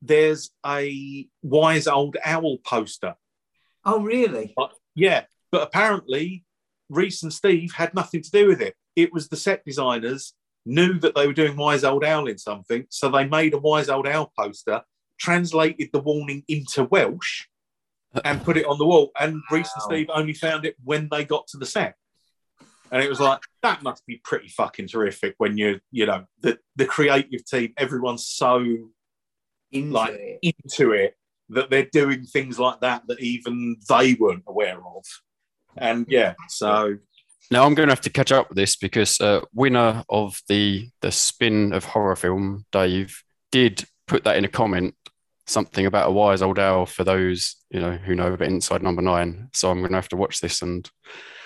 there's 0.01 0.51
a 0.65 1.27
wise 1.41 1.88
old 1.88 2.17
owl 2.23 2.57
poster. 2.60 3.15
oh 3.86 4.01
really? 4.01 4.53
Yeah, 4.95 5.23
but 5.51 5.62
apparently 5.62 6.43
Reece 6.89 7.23
and 7.23 7.33
Steve 7.33 7.73
had 7.73 7.93
nothing 7.93 8.21
to 8.21 8.31
do 8.31 8.47
with 8.47 8.62
it. 8.62 8.75
It 8.95 9.13
was 9.13 9.29
the 9.29 9.38
set 9.38 9.63
designers 9.65 10.33
knew 10.65 10.99
that 10.99 11.15
they 11.15 11.27
were 11.27 11.33
doing 11.33 11.55
wise 11.55 11.83
old 11.83 12.03
owl 12.03 12.27
in 12.27 12.38
something, 12.38 12.86
so 12.89 13.10
they 13.10 13.25
made 13.25 13.53
a 13.53 13.57
wise 13.57 13.89
old 13.89 14.07
owl 14.07 14.31
poster, 14.38 14.81
translated 15.19 15.89
the 15.93 15.99
warning 15.99 16.43
into 16.47 16.83
Welsh, 16.83 17.45
and 18.25 18.43
put 18.43 18.57
it 18.57 18.65
on 18.65 18.77
the 18.77 18.86
wall. 18.86 19.12
And 19.19 19.41
Reece 19.51 19.71
and 19.75 19.83
Steve 19.83 20.10
only 20.13 20.33
found 20.33 20.65
it 20.65 20.75
when 20.83 21.07
they 21.12 21.23
got 21.25 21.47
to 21.47 21.57
the 21.57 21.65
set. 21.65 21.95
And 22.91 23.03
it 23.03 23.10
was 23.10 23.19
like 23.19 23.39
that 23.63 23.83
must 23.83 24.05
be 24.05 24.21
pretty 24.23 24.47
fucking 24.47 24.88
terrific 24.88 25.36
when 25.38 25.57
you're, 25.57 25.79
you 25.91 26.05
know 26.05 26.25
the 26.41 26.57
the 26.75 26.86
creative 26.86 27.45
team 27.45 27.73
everyone's 27.77 28.25
so 28.25 28.89
Into 29.71 29.93
like 29.93 30.13
it. 30.13 30.39
into 30.41 30.91
it 30.93 31.15
that 31.49 31.69
they're 31.69 31.89
doing 31.91 32.23
things 32.23 32.60
like 32.60 32.82
that 32.82 33.03
that 33.08 33.19
even 33.19 33.77
they 33.89 34.15
weren't 34.15 34.43
aware 34.47 34.77
of. 34.77 35.06
And 35.77 36.06
yeah, 36.10 36.34
so 36.49 36.97
Now 37.51 37.65
I'm 37.65 37.75
going 37.75 37.88
to 37.88 37.93
have 37.93 38.01
to 38.01 38.10
catch 38.10 38.32
up 38.32 38.49
with 38.49 38.58
this 38.58 38.75
because 38.75 39.19
uh, 39.21 39.41
winner 39.53 40.03
of 40.10 40.41
the 40.47 40.89
the 41.01 41.12
spin 41.12 41.73
of 41.73 41.86
horror 41.86 42.15
film, 42.15 42.65
Dave, 42.71 43.23
did 43.51 43.86
put 44.08 44.23
that 44.23 44.38
in 44.38 44.45
a 44.45 44.49
comment, 44.49 44.95
something 45.45 45.86
about 45.86 46.10
a 46.10 46.12
wise 46.12 46.41
old 46.41 46.60
owl 46.60 46.86
for 46.86 47.03
those 47.03 47.56
you 47.69 47.80
know 47.80 47.91
who 47.91 48.15
know 48.15 48.34
about 48.34 48.47
Inside 48.47 48.84
Number 48.84 49.01
Nine. 49.01 49.49
So 49.53 49.69
I'm 49.69 49.80
going 49.80 49.91
to 49.91 49.97
have 49.97 50.10
to 50.10 50.17
watch 50.17 50.41
this 50.41 50.62
and 50.62 50.89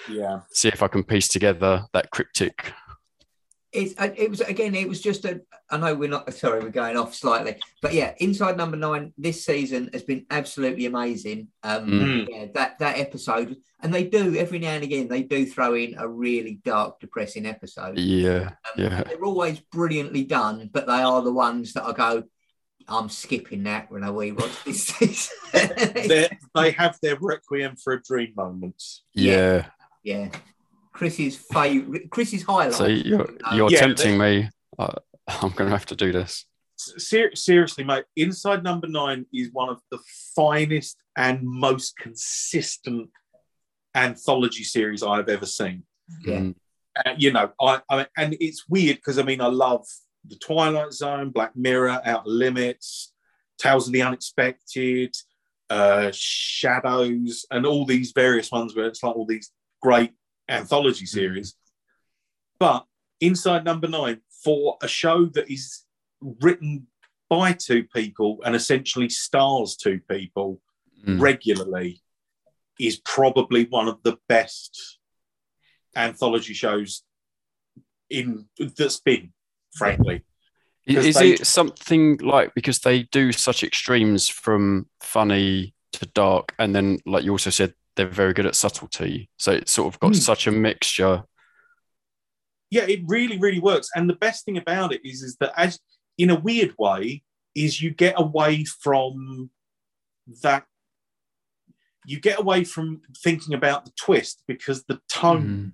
yeah, 0.10 0.41
see 0.51 0.69
if 0.69 0.81
I 0.81 0.88
can 0.88 1.03
piece 1.03 1.27
together 1.27 1.86
that 1.93 2.10
cryptic. 2.12 2.73
It's, 3.73 3.93
uh, 3.97 4.10
it 4.17 4.29
was 4.29 4.41
again. 4.41 4.75
It 4.75 4.89
was 4.89 4.99
just 5.01 5.23
a. 5.23 5.41
I 5.69 5.77
know 5.77 5.95
we're 5.95 6.10
not. 6.10 6.34
Sorry, 6.34 6.60
we're 6.60 6.69
going 6.69 6.97
off 6.97 7.15
slightly, 7.15 7.55
but 7.81 7.93
yeah, 7.93 8.13
Inside 8.17 8.57
Number 8.57 8.75
Nine 8.75 9.13
this 9.17 9.45
season 9.45 9.89
has 9.93 10.03
been 10.03 10.25
absolutely 10.29 10.86
amazing. 10.88 11.47
Um, 11.63 11.88
Mm. 11.89 12.27
Yeah, 12.29 12.45
that 12.53 12.79
that 12.79 12.97
episode, 12.99 13.55
and 13.81 13.93
they 13.93 14.03
do 14.03 14.36
every 14.36 14.60
now 14.60 14.71
and 14.73 14.84
again. 14.84 15.07
They 15.07 15.23
do 15.23 15.45
throw 15.45 15.73
in 15.75 15.95
a 15.97 16.05
really 16.07 16.60
dark, 16.65 16.99
depressing 16.99 17.45
episode. 17.45 17.97
Yeah, 17.97 18.49
Um, 18.49 18.84
yeah. 18.84 19.03
They're 19.03 19.24
always 19.24 19.59
brilliantly 19.59 20.26
done, 20.26 20.69
but 20.74 20.86
they 20.86 21.01
are 21.01 21.22
the 21.22 21.32
ones 21.34 21.72
that 21.74 21.84
I 21.86 21.93
go. 21.93 22.24
I'm 22.89 23.07
skipping 23.07 23.63
that 23.63 23.89
when 23.89 24.03
I 24.03 24.09
rewatch 24.09 24.63
this 24.65 24.84
season. 24.88 25.38
they 26.09 26.28
they 26.53 26.72
have 26.72 26.97
their 27.01 27.15
requiem 27.22 27.78
for 27.78 27.93
a 27.93 28.01
dream 28.01 28.34
moments. 28.36 29.03
yeah. 29.13 29.67
yeah, 30.03 30.30
Chris's 30.93 31.37
favorite. 31.37 32.09
Chris's 32.09 32.43
highlight. 32.43 32.73
So 32.73 32.85
you're 32.87 33.29
Uh, 33.43 33.55
you're 33.55 33.71
Yeah, 33.71 33.79
tempting 33.79 34.17
me. 34.17 34.49
Uh, 34.77 34.93
I'm 35.27 35.51
going 35.51 35.69
to 35.69 35.77
have 35.77 35.85
to 35.87 35.95
do 35.95 36.11
this. 36.11 36.45
Ser- 36.77 37.35
seriously, 37.35 37.83
mate, 37.83 38.05
Inside 38.15 38.63
Number 38.63 38.87
Nine 38.87 39.25
is 39.33 39.49
one 39.53 39.69
of 39.69 39.79
the 39.91 39.99
finest 40.35 40.97
and 41.15 41.43
most 41.43 41.95
consistent 41.97 43.09
anthology 43.95 44.63
series 44.63 45.03
I've 45.03 45.29
ever 45.29 45.45
seen. 45.45 45.83
Yeah. 46.25 46.39
Mm, 46.39 46.55
Uh, 47.05 47.13
you 47.17 47.31
know, 47.31 47.51
I, 47.61 47.81
I 47.89 48.07
and 48.17 48.35
it's 48.41 48.67
weird 48.67 48.97
because 48.97 49.17
I 49.17 49.23
mean 49.23 49.39
I 49.39 49.47
love 49.47 49.85
the 50.27 50.35
Twilight 50.35 50.91
Zone, 50.91 51.29
Black 51.29 51.55
Mirror, 51.55 52.01
Outer 52.03 52.29
Limits, 52.29 53.13
Tales 53.57 53.87
of 53.87 53.93
the 53.93 54.01
Unexpected, 54.01 55.15
uh, 55.69 56.11
Shadows, 56.13 57.45
and 57.49 57.65
all 57.65 57.85
these 57.85 58.11
various 58.11 58.51
ones 58.51 58.75
where 58.75 58.87
it's 58.87 59.01
like 59.03 59.15
all 59.15 59.25
these 59.25 59.51
great 59.81 60.11
anthology 60.52 61.06
series. 61.06 61.56
But 62.60 62.86
Inside 63.20 63.64
Number 63.66 63.88
Nine, 63.88 64.22
for 64.43 64.78
a 64.82 64.88
show 64.88 65.26
that 65.28 65.52
is 65.52 65.84
written 66.22 66.88
by 67.30 67.54
two 67.54 67.86
people 67.86 68.39
and 68.45 68.56
essentially 68.56 69.10
stars 69.10 69.76
two 69.76 69.99
people 70.10 70.62
mm. 71.08 71.20
regularly, 71.20 72.02
is 72.80 72.97
probably 72.97 73.66
one 73.66 73.88
of 73.88 74.02
the 74.04 74.18
best 74.28 74.99
anthology 75.95 76.54
shows 76.54 77.04
in 78.10 78.47
that's 78.78 78.99
been, 78.99 79.32
frankly. 79.76 80.24
Is 80.86 81.16
they- 81.16 81.34
it 81.34 81.45
something 81.45 82.18
like 82.18 82.54
because 82.56 82.80
they 82.80 83.04
do 83.04 83.32
such 83.32 83.64
extremes 83.64 84.28
from 84.28 84.89
funny 84.99 85.76
to 85.93 86.06
dark, 86.08 86.54
and 86.58 86.76
then 86.76 86.97
like 87.06 87.24
you 87.24 87.32
also 87.32 87.52
said, 87.52 87.74
they're 87.95 88.07
very 88.07 88.33
good 88.33 88.45
at 88.45 88.55
subtlety. 88.55 89.29
So 89.37 89.51
it's 89.51 89.71
sort 89.71 89.93
of 89.93 89.99
got 89.99 90.11
Mm. 90.13 90.21
such 90.21 90.47
a 90.47 90.51
mixture. 90.51 91.23
yeah, 92.73 92.83
it 92.87 93.01
really, 93.05 93.37
really 93.37 93.59
works. 93.59 93.89
And 93.95 94.09
the 94.09 94.15
best 94.15 94.45
thing 94.45 94.55
about 94.57 94.93
it 94.93 95.01
is, 95.05 95.21
is 95.23 95.35
that 95.41 95.51
as 95.57 95.77
in 96.17 96.29
a 96.29 96.39
weird 96.39 96.73
way, 96.79 97.21
is 97.53 97.81
you 97.81 97.89
get 97.91 98.13
away 98.17 98.63
from 98.63 99.49
that. 100.41 100.63
You 102.05 102.21
get 102.21 102.39
away 102.39 102.63
from 102.63 103.01
thinking 103.17 103.53
about 103.53 103.83
the 103.83 103.91
twist 103.99 104.43
because 104.47 104.85
the 104.85 105.01
tone 105.09 105.73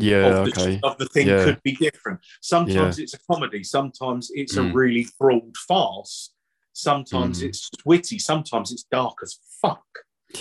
Yeah, 0.00 0.26
of, 0.26 0.44
the, 0.44 0.60
okay. 0.60 0.80
of 0.84 0.96
the 0.98 1.06
thing 1.06 1.26
Yeah. 1.26 1.42
could 1.44 1.60
be 1.64 1.72
different. 1.72 2.20
Sometimes 2.40 3.00
it's 3.00 3.14
a 3.14 3.18
comedy, 3.28 3.64
sometimes 3.64 4.30
it's 4.32 4.56
a 4.56 4.60
Mm. 4.60 4.74
really 4.74 5.04
thrilled 5.04 5.56
farce, 5.56 6.32
sometimes 6.72 7.42
Mm. 7.42 7.48
it's 7.48 7.68
witty, 7.84 8.20
sometimes 8.20 8.70
it's 8.70 8.84
dark 8.84 9.18
as 9.24 9.40
fuck. 9.60 9.84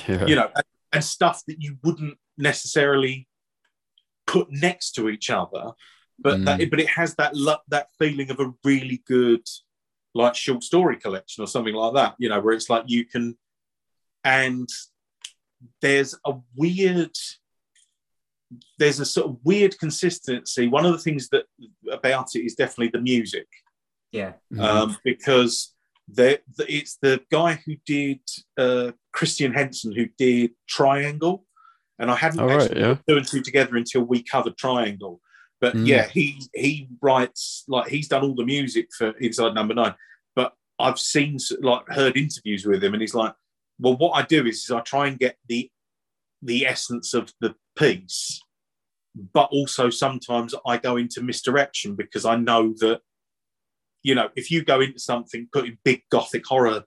Yeah. 0.07 0.27
You 0.27 0.35
know, 0.35 0.51
and, 0.97 1.03
and 1.03 1.03
stuff 1.03 1.43
that 1.47 1.61
you 1.61 1.77
wouldn't 1.83 2.17
necessarily 2.37 3.27
put 4.25 4.47
next 4.51 4.91
to 4.93 5.09
each 5.09 5.29
other, 5.29 5.71
but 6.19 6.43
that 6.45 6.59
Mm. 6.59 6.69
but 6.69 6.79
it 6.79 6.89
has 6.89 7.15
that 7.15 7.35
lo- 7.35 7.63
that 7.69 7.87
feeling 7.99 8.29
of 8.31 8.39
a 8.39 8.53
really 8.63 9.01
good 9.05 9.45
like 10.13 10.35
short 10.35 10.63
story 10.63 10.97
collection 10.97 11.43
or 11.43 11.47
something 11.47 11.75
like 11.75 11.93
that. 11.93 12.15
You 12.19 12.29
know, 12.29 12.39
where 12.41 12.53
it's 12.55 12.69
like 12.69 12.83
you 12.87 13.05
can 13.05 13.37
and 14.23 14.67
there's 15.81 16.13
a 16.25 16.33
weird 16.55 17.15
there's 18.79 18.99
a 19.01 19.05
sort 19.05 19.27
of 19.29 19.37
weird 19.43 19.77
consistency. 19.77 20.67
One 20.67 20.85
of 20.85 20.93
the 20.93 20.99
things 20.99 21.27
that 21.29 21.45
about 21.91 22.35
it 22.35 22.45
is 22.45 22.55
definitely 22.55 22.89
the 22.89 23.01
music, 23.01 23.47
Yeah. 24.11 24.33
Mhm. 24.53 24.59
um, 24.61 24.97
because 25.03 25.75
the, 26.07 26.39
the, 26.57 26.65
it's 26.73 26.97
the 27.01 27.21
guy 27.31 27.59
who 27.65 27.75
did 27.85 28.19
uh, 28.57 28.91
Christian 29.13 29.53
Henson 29.53 29.91
who 29.91 30.07
did 30.17 30.51
Triangle, 30.67 31.45
and 31.99 32.09
I 32.09 32.15
hadn't 32.15 32.39
All 32.39 32.47
right, 32.47 32.61
actually 32.61 32.79
yeah. 32.81 32.93
put 32.95 33.07
two 33.07 33.17
and 33.17 33.27
two 33.27 33.41
together 33.41 33.75
until 33.75 34.01
we 34.03 34.23
covered 34.23 34.57
Triangle. 34.57 35.19
But 35.59 35.75
Mm. 35.75 35.87
yeah, 35.87 36.07
he 36.07 36.39
he 36.53 36.87
writes 37.01 37.63
like 37.67 37.87
he's 37.89 38.07
done 38.07 38.23
all 38.23 38.35
the 38.35 38.45
music 38.45 38.89
for 38.95 39.09
Inside 39.17 39.55
Number 39.55 39.73
Nine. 39.73 39.95
But 40.35 40.53
I've 40.79 40.99
seen 40.99 41.39
like 41.61 41.87
heard 41.89 42.15
interviews 42.15 42.65
with 42.65 42.83
him, 42.83 42.93
and 42.93 43.01
he's 43.01 43.15
like, 43.15 43.33
"Well, 43.79 43.97
what 43.97 44.11
I 44.11 44.21
do 44.21 44.45
is, 44.45 44.57
is 44.63 44.71
I 44.71 44.81
try 44.81 45.07
and 45.07 45.17
get 45.17 45.35
the 45.49 45.69
the 46.43 46.67
essence 46.67 47.15
of 47.15 47.33
the 47.41 47.55
piece, 47.75 48.39
but 49.33 49.49
also 49.51 49.89
sometimes 49.89 50.53
I 50.65 50.77
go 50.77 50.95
into 50.97 51.23
misdirection 51.23 51.95
because 51.95 52.23
I 52.23 52.35
know 52.35 52.73
that 52.79 53.01
you 54.03 54.15
know 54.15 54.29
if 54.35 54.51
you 54.51 54.63
go 54.63 54.81
into 54.81 54.99
something 54.99 55.47
putting 55.51 55.77
big 55.83 56.03
gothic 56.11 56.45
horror 56.45 56.83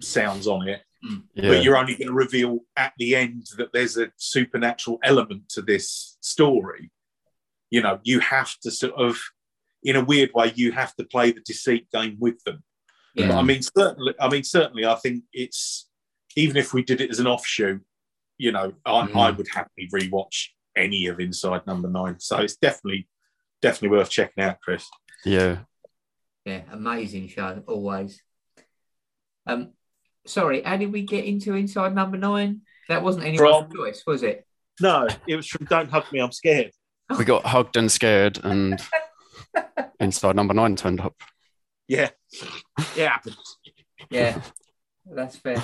sounds 0.00 0.46
on 0.46 0.68
it, 0.68 0.82
yeah. 1.34 1.48
but 1.48 1.62
you're 1.62 1.76
only 1.76 1.94
going 1.94 2.08
to 2.08 2.14
reveal 2.14 2.60
at 2.76 2.92
the 2.98 3.14
end 3.16 3.46
that 3.56 3.72
there's 3.72 3.96
a 3.96 4.10
supernatural 4.16 4.98
element 5.02 5.48
to 5.50 5.62
this 5.62 6.16
story. 6.20 6.90
You 7.70 7.82
know, 7.82 8.00
you 8.02 8.20
have 8.20 8.54
to 8.62 8.70
sort 8.70 8.94
of, 8.94 9.18
in 9.82 9.96
a 9.96 10.04
weird 10.04 10.30
way, 10.34 10.52
you 10.54 10.72
have 10.72 10.94
to 10.96 11.04
play 11.04 11.32
the 11.32 11.40
deceit 11.40 11.88
game 11.92 12.16
with 12.18 12.42
them. 12.44 12.62
Yeah. 13.14 13.28
But 13.28 13.36
I 13.38 13.42
mean, 13.42 13.62
certainly, 13.62 14.14
I 14.20 14.28
mean, 14.28 14.44
certainly, 14.44 14.86
I 14.86 14.94
think 14.94 15.24
it's 15.32 15.88
even 16.36 16.56
if 16.56 16.72
we 16.72 16.82
did 16.82 17.00
it 17.00 17.10
as 17.10 17.18
an 17.18 17.26
offshoot, 17.26 17.82
you 18.38 18.52
know, 18.52 18.72
I, 18.86 19.06
Mm. 19.06 19.16
I 19.16 19.30
would 19.32 19.48
happily 19.52 19.88
rewatch 19.92 20.46
any 20.76 21.06
of 21.06 21.18
Inside 21.18 21.66
Number 21.66 21.88
Nine. 21.88 22.20
So 22.20 22.38
it's 22.38 22.56
definitely, 22.56 23.08
definitely 23.60 23.96
worth 23.98 24.10
checking 24.10 24.44
out, 24.44 24.60
Chris. 24.62 24.86
yeah. 25.24 25.58
Yeah, 26.48 26.62
amazing 26.72 27.28
show, 27.28 27.62
always. 27.66 28.22
Um, 29.46 29.72
sorry, 30.26 30.62
how 30.62 30.78
did 30.78 30.90
we 30.90 31.02
get 31.02 31.26
into 31.26 31.54
Inside 31.54 31.94
Number 31.94 32.16
Nine? 32.16 32.62
That 32.88 33.02
wasn't 33.02 33.26
anyone's 33.26 33.66
From- 33.66 33.76
choice, 33.76 34.02
was 34.06 34.22
it? 34.22 34.46
No, 34.80 35.06
it 35.26 35.36
was 35.36 35.46
from 35.46 35.66
Don't 35.66 35.90
Hug 35.90 36.04
Me, 36.10 36.20
I'm 36.20 36.32
Scared. 36.32 36.70
We 37.18 37.26
got 37.26 37.44
hugged 37.44 37.76
and 37.76 37.92
scared, 37.92 38.40
and 38.42 38.80
inside 40.00 40.36
number 40.36 40.54
nine 40.54 40.74
turned 40.76 41.00
up. 41.02 41.14
Yeah, 41.86 42.08
yeah. 42.96 43.18
Yeah, 44.08 44.40
that's 45.04 45.36
fair. 45.36 45.62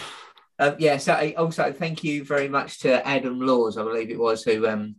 Um, 0.59 0.77
yeah, 0.79 0.99
so 0.99 1.15
I- 1.15 1.33
also 1.39 1.73
thank 1.73 2.05
you 2.05 2.25
very 2.25 2.49
much 2.51 2.81
to 2.81 3.07
Adam 3.09 3.41
Laws, 3.41 3.79
I 3.79 3.85
believe 3.85 4.11
it 4.11 4.19
was, 4.19 4.43
who 4.43 4.67
um 4.67 4.97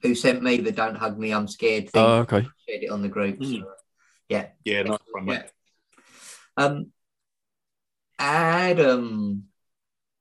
who 0.00 0.14
sent 0.14 0.42
me 0.42 0.56
the 0.58 0.72
"Don't 0.72 0.96
Hug 0.96 1.18
Me, 1.18 1.32
I'm 1.32 1.48
Scared" 1.48 1.90
thing. 1.90 2.02
Oh, 2.02 2.18
okay. 2.20 2.46
shared 2.66 2.84
it 2.84 2.90
on 2.90 3.02
the 3.02 3.08
group. 3.08 3.38
Mm. 3.40 3.60
So, 3.60 3.72
yeah, 4.28 4.46
Yeah, 4.64 4.82
nice 4.82 4.98
one, 5.12 5.24
mate. 5.24 5.42
yeah. 5.42 6.64
Um, 6.64 6.92
Adam, 8.18 9.44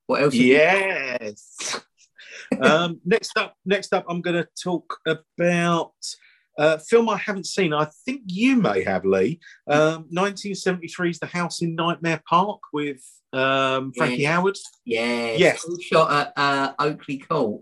what 0.05 0.21
else? 0.23 0.33
Yes. 0.33 1.81
um, 2.61 3.01
next 3.05 3.37
up, 3.37 3.55
next 3.65 3.93
up, 3.93 4.05
I'm 4.09 4.21
going 4.21 4.35
to 4.41 4.47
talk 4.61 4.99
about 5.05 5.93
a 6.59 6.79
film 6.79 7.09
I 7.09 7.17
haven't 7.17 7.45
seen. 7.47 7.73
I 7.73 7.87
think 8.05 8.21
you 8.27 8.55
may 8.55 8.83
have, 8.83 9.05
Lee. 9.05 9.39
Um, 9.67 10.05
1973's 10.13 11.19
The 11.19 11.27
House 11.27 11.61
in 11.61 11.75
Nightmare 11.75 12.21
Park 12.27 12.59
with 12.73 13.01
um, 13.33 13.91
Frankie 13.95 14.23
Yes. 14.23 14.39
Howerd. 14.39 14.57
Yes, 14.85 15.39
Yes. 15.39 15.65
all 15.65 15.77
shot 15.79 16.11
at 16.11 16.33
uh, 16.37 16.73
Oakley 16.79 17.17
Court. 17.19 17.61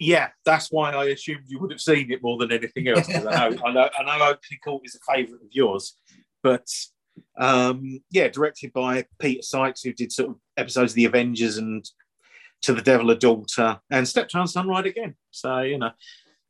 Yeah, 0.00 0.28
that's 0.46 0.72
why 0.72 0.92
I 0.92 1.04
assumed 1.04 1.42
you 1.46 1.60
would 1.60 1.70
have 1.70 1.80
seen 1.80 2.10
it 2.10 2.22
more 2.22 2.38
than 2.38 2.50
anything 2.50 2.88
else. 2.88 3.06
I 3.14 3.18
know, 3.20 3.58
I 3.64 3.72
know, 3.72 3.90
I 3.98 4.02
know 4.18 4.24
Oakley 4.30 4.58
Court 4.64 4.82
is 4.84 4.96
a 4.96 5.12
favourite 5.12 5.42
of 5.42 5.48
yours, 5.50 5.94
but 6.42 6.66
um, 7.38 8.00
yeah, 8.10 8.28
directed 8.28 8.72
by 8.72 9.04
Peter 9.18 9.42
Sykes, 9.42 9.82
who 9.82 9.92
did 9.92 10.10
sort 10.10 10.30
of 10.30 10.36
episodes 10.56 10.92
of 10.92 10.96
The 10.96 11.04
Avengers 11.04 11.58
and 11.58 11.84
To 12.62 12.72
the 12.72 12.80
Devil 12.80 13.10
a 13.10 13.14
Daughter 13.14 13.78
and 13.90 14.08
Steptoe 14.08 14.40
and 14.40 14.48
Son 14.48 14.66
Ride 14.66 14.86
again. 14.86 15.16
So 15.32 15.60
you 15.60 15.76
know, 15.76 15.90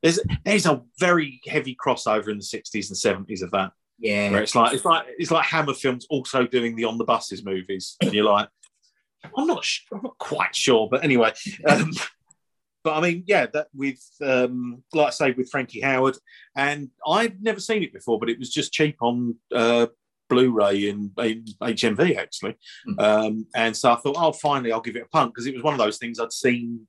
there's 0.01 0.19
there's 0.45 0.65
a 0.65 0.81
very 0.97 1.41
heavy 1.45 1.75
crossover 1.75 2.29
in 2.29 2.37
the 2.37 2.43
'60s 2.43 2.89
and 2.89 3.27
'70s 3.27 3.43
of 3.43 3.51
that, 3.51 3.73
Yeah, 3.99 4.31
where 4.31 4.43
it's 4.43 4.55
like 4.55 4.73
it's 4.73 4.85
like 4.85 5.05
it's 5.17 5.31
like 5.31 5.45
Hammer 5.45 5.73
Films 5.73 6.07
also 6.09 6.47
doing 6.47 6.77
the 6.77 6.85
On 6.85 6.97
the 6.97 7.03
Buses 7.03 7.43
movies, 7.43 7.97
and 8.01 8.13
you're 8.13 8.23
like, 8.23 8.47
I'm 9.37 9.47
not 9.47 9.65
sh- 9.65 9.81
I'm 9.91 10.01
not 10.03 10.17
quite 10.19 10.55
sure, 10.55 10.87
but 10.89 11.03
anyway. 11.03 11.33
Um, 11.67 11.91
but 12.83 12.93
I 12.95 13.01
mean, 13.01 13.23
yeah, 13.27 13.45
that 13.53 13.67
with 13.73 14.01
um, 14.21 14.83
like 14.93 15.07
I 15.07 15.11
say, 15.11 15.31
with 15.31 15.49
Frankie 15.51 15.81
Howerd, 15.81 16.17
and 16.55 16.89
I'd 17.07 17.41
never 17.41 17.59
seen 17.59 17.83
it 17.83 17.93
before, 17.93 18.19
but 18.19 18.29
it 18.29 18.39
was 18.39 18.49
just 18.49 18.73
cheap 18.73 18.97
on 19.01 19.35
uh, 19.53 19.87
Blu-ray 20.29 20.89
and 20.89 21.11
in 21.19 21.45
HMV 21.61 22.17
actually, 22.17 22.55
Hmm. 22.85 22.99
um, 22.99 23.47
and 23.55 23.75
so 23.75 23.91
I 23.91 23.95
thought, 23.97 24.15
oh, 24.17 24.31
finally, 24.31 24.71
I'll 24.71 24.81
give 24.81 24.95
it 24.95 25.03
a 25.03 25.09
punt 25.09 25.33
because 25.33 25.45
it 25.47 25.53
was 25.53 25.63
one 25.63 25.73
of 25.73 25.79
those 25.79 25.97
things 25.97 26.19
I'd 26.19 26.31
seen 26.33 26.87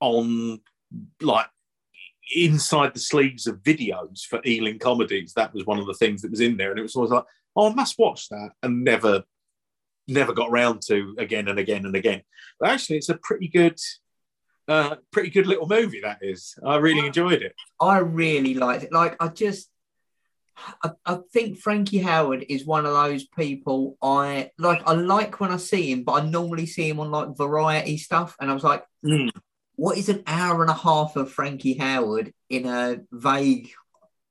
on 0.00 0.60
like 1.20 1.46
inside 2.34 2.94
the 2.94 3.00
sleeves 3.00 3.46
of 3.46 3.62
videos 3.62 4.24
for 4.24 4.40
Ealing 4.46 4.78
comedies. 4.78 5.32
That 5.34 5.52
was 5.52 5.66
one 5.66 5.78
of 5.78 5.86
the 5.86 5.94
things 5.94 6.22
that 6.22 6.30
was 6.30 6.40
in 6.40 6.56
there, 6.56 6.70
and 6.70 6.78
it 6.78 6.82
was 6.82 6.96
always 6.96 7.10
like, 7.10 7.24
oh, 7.56 7.70
I 7.70 7.74
must 7.74 7.98
watch 7.98 8.28
that, 8.28 8.50
and 8.62 8.84
never, 8.84 9.22
never 10.08 10.32
got 10.32 10.50
round 10.50 10.82
to 10.86 11.14
again 11.18 11.48
and 11.48 11.58
again 11.58 11.86
and 11.86 11.96
again. 11.96 12.22
But 12.60 12.70
actually, 12.70 12.98
it's 12.98 13.08
a 13.08 13.18
pretty 13.22 13.48
good, 13.48 13.78
uh, 14.68 14.96
pretty 15.10 15.30
good 15.30 15.46
little 15.46 15.66
movie. 15.68 16.00
That 16.00 16.18
is, 16.22 16.54
I 16.64 16.76
really 16.76 17.06
enjoyed 17.06 17.42
it. 17.42 17.54
I 17.80 17.98
really 17.98 18.54
liked 18.54 18.84
it. 18.84 18.92
Like, 18.92 19.16
I 19.20 19.28
just, 19.28 19.68
I, 20.82 20.92
I 21.04 21.18
think 21.32 21.58
Frankie 21.58 22.00
Howerd 22.00 22.46
is 22.48 22.64
one 22.64 22.86
of 22.86 22.92
those 22.92 23.26
people 23.26 23.96
I 24.00 24.50
like. 24.58 24.82
I 24.86 24.92
like 24.92 25.40
when 25.40 25.50
I 25.50 25.56
see 25.56 25.90
him, 25.92 26.04
but 26.04 26.22
I 26.22 26.26
normally 26.26 26.66
see 26.66 26.88
him 26.88 27.00
on 27.00 27.10
like 27.10 27.36
variety 27.36 27.98
stuff, 27.98 28.36
and 28.40 28.50
I 28.50 28.54
was 28.54 28.64
like, 28.64 28.84
Mm. 29.04 29.30
what 29.76 29.98
is 29.98 30.08
an 30.08 30.22
hour 30.26 30.62
and 30.62 30.70
a 30.70 30.74
half 30.74 31.16
of 31.16 31.30
Frankie 31.30 31.76
Howerd 31.76 32.32
in 32.48 32.64
a 32.66 33.00
vague 33.12 33.70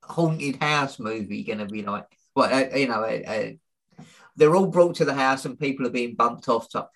haunted 0.01 0.55
house 0.63 0.97
movie 0.97 1.43
going 1.43 1.59
to 1.59 1.65
be 1.65 1.83
like? 1.83 2.07
Well, 2.35 2.51
uh, 2.51 2.75
you 2.75 2.87
know, 2.87 3.03
uh, 3.03 3.21
uh, 3.27 4.03
they're 4.35 4.55
all 4.55 4.65
brought 4.65 4.95
to 4.95 5.05
the 5.05 5.13
house 5.13 5.45
and 5.45 5.59
people 5.59 5.85
are 5.85 5.91
being 5.91 6.15
bumped 6.15 6.49
off. 6.49 6.67
So, 6.71 6.87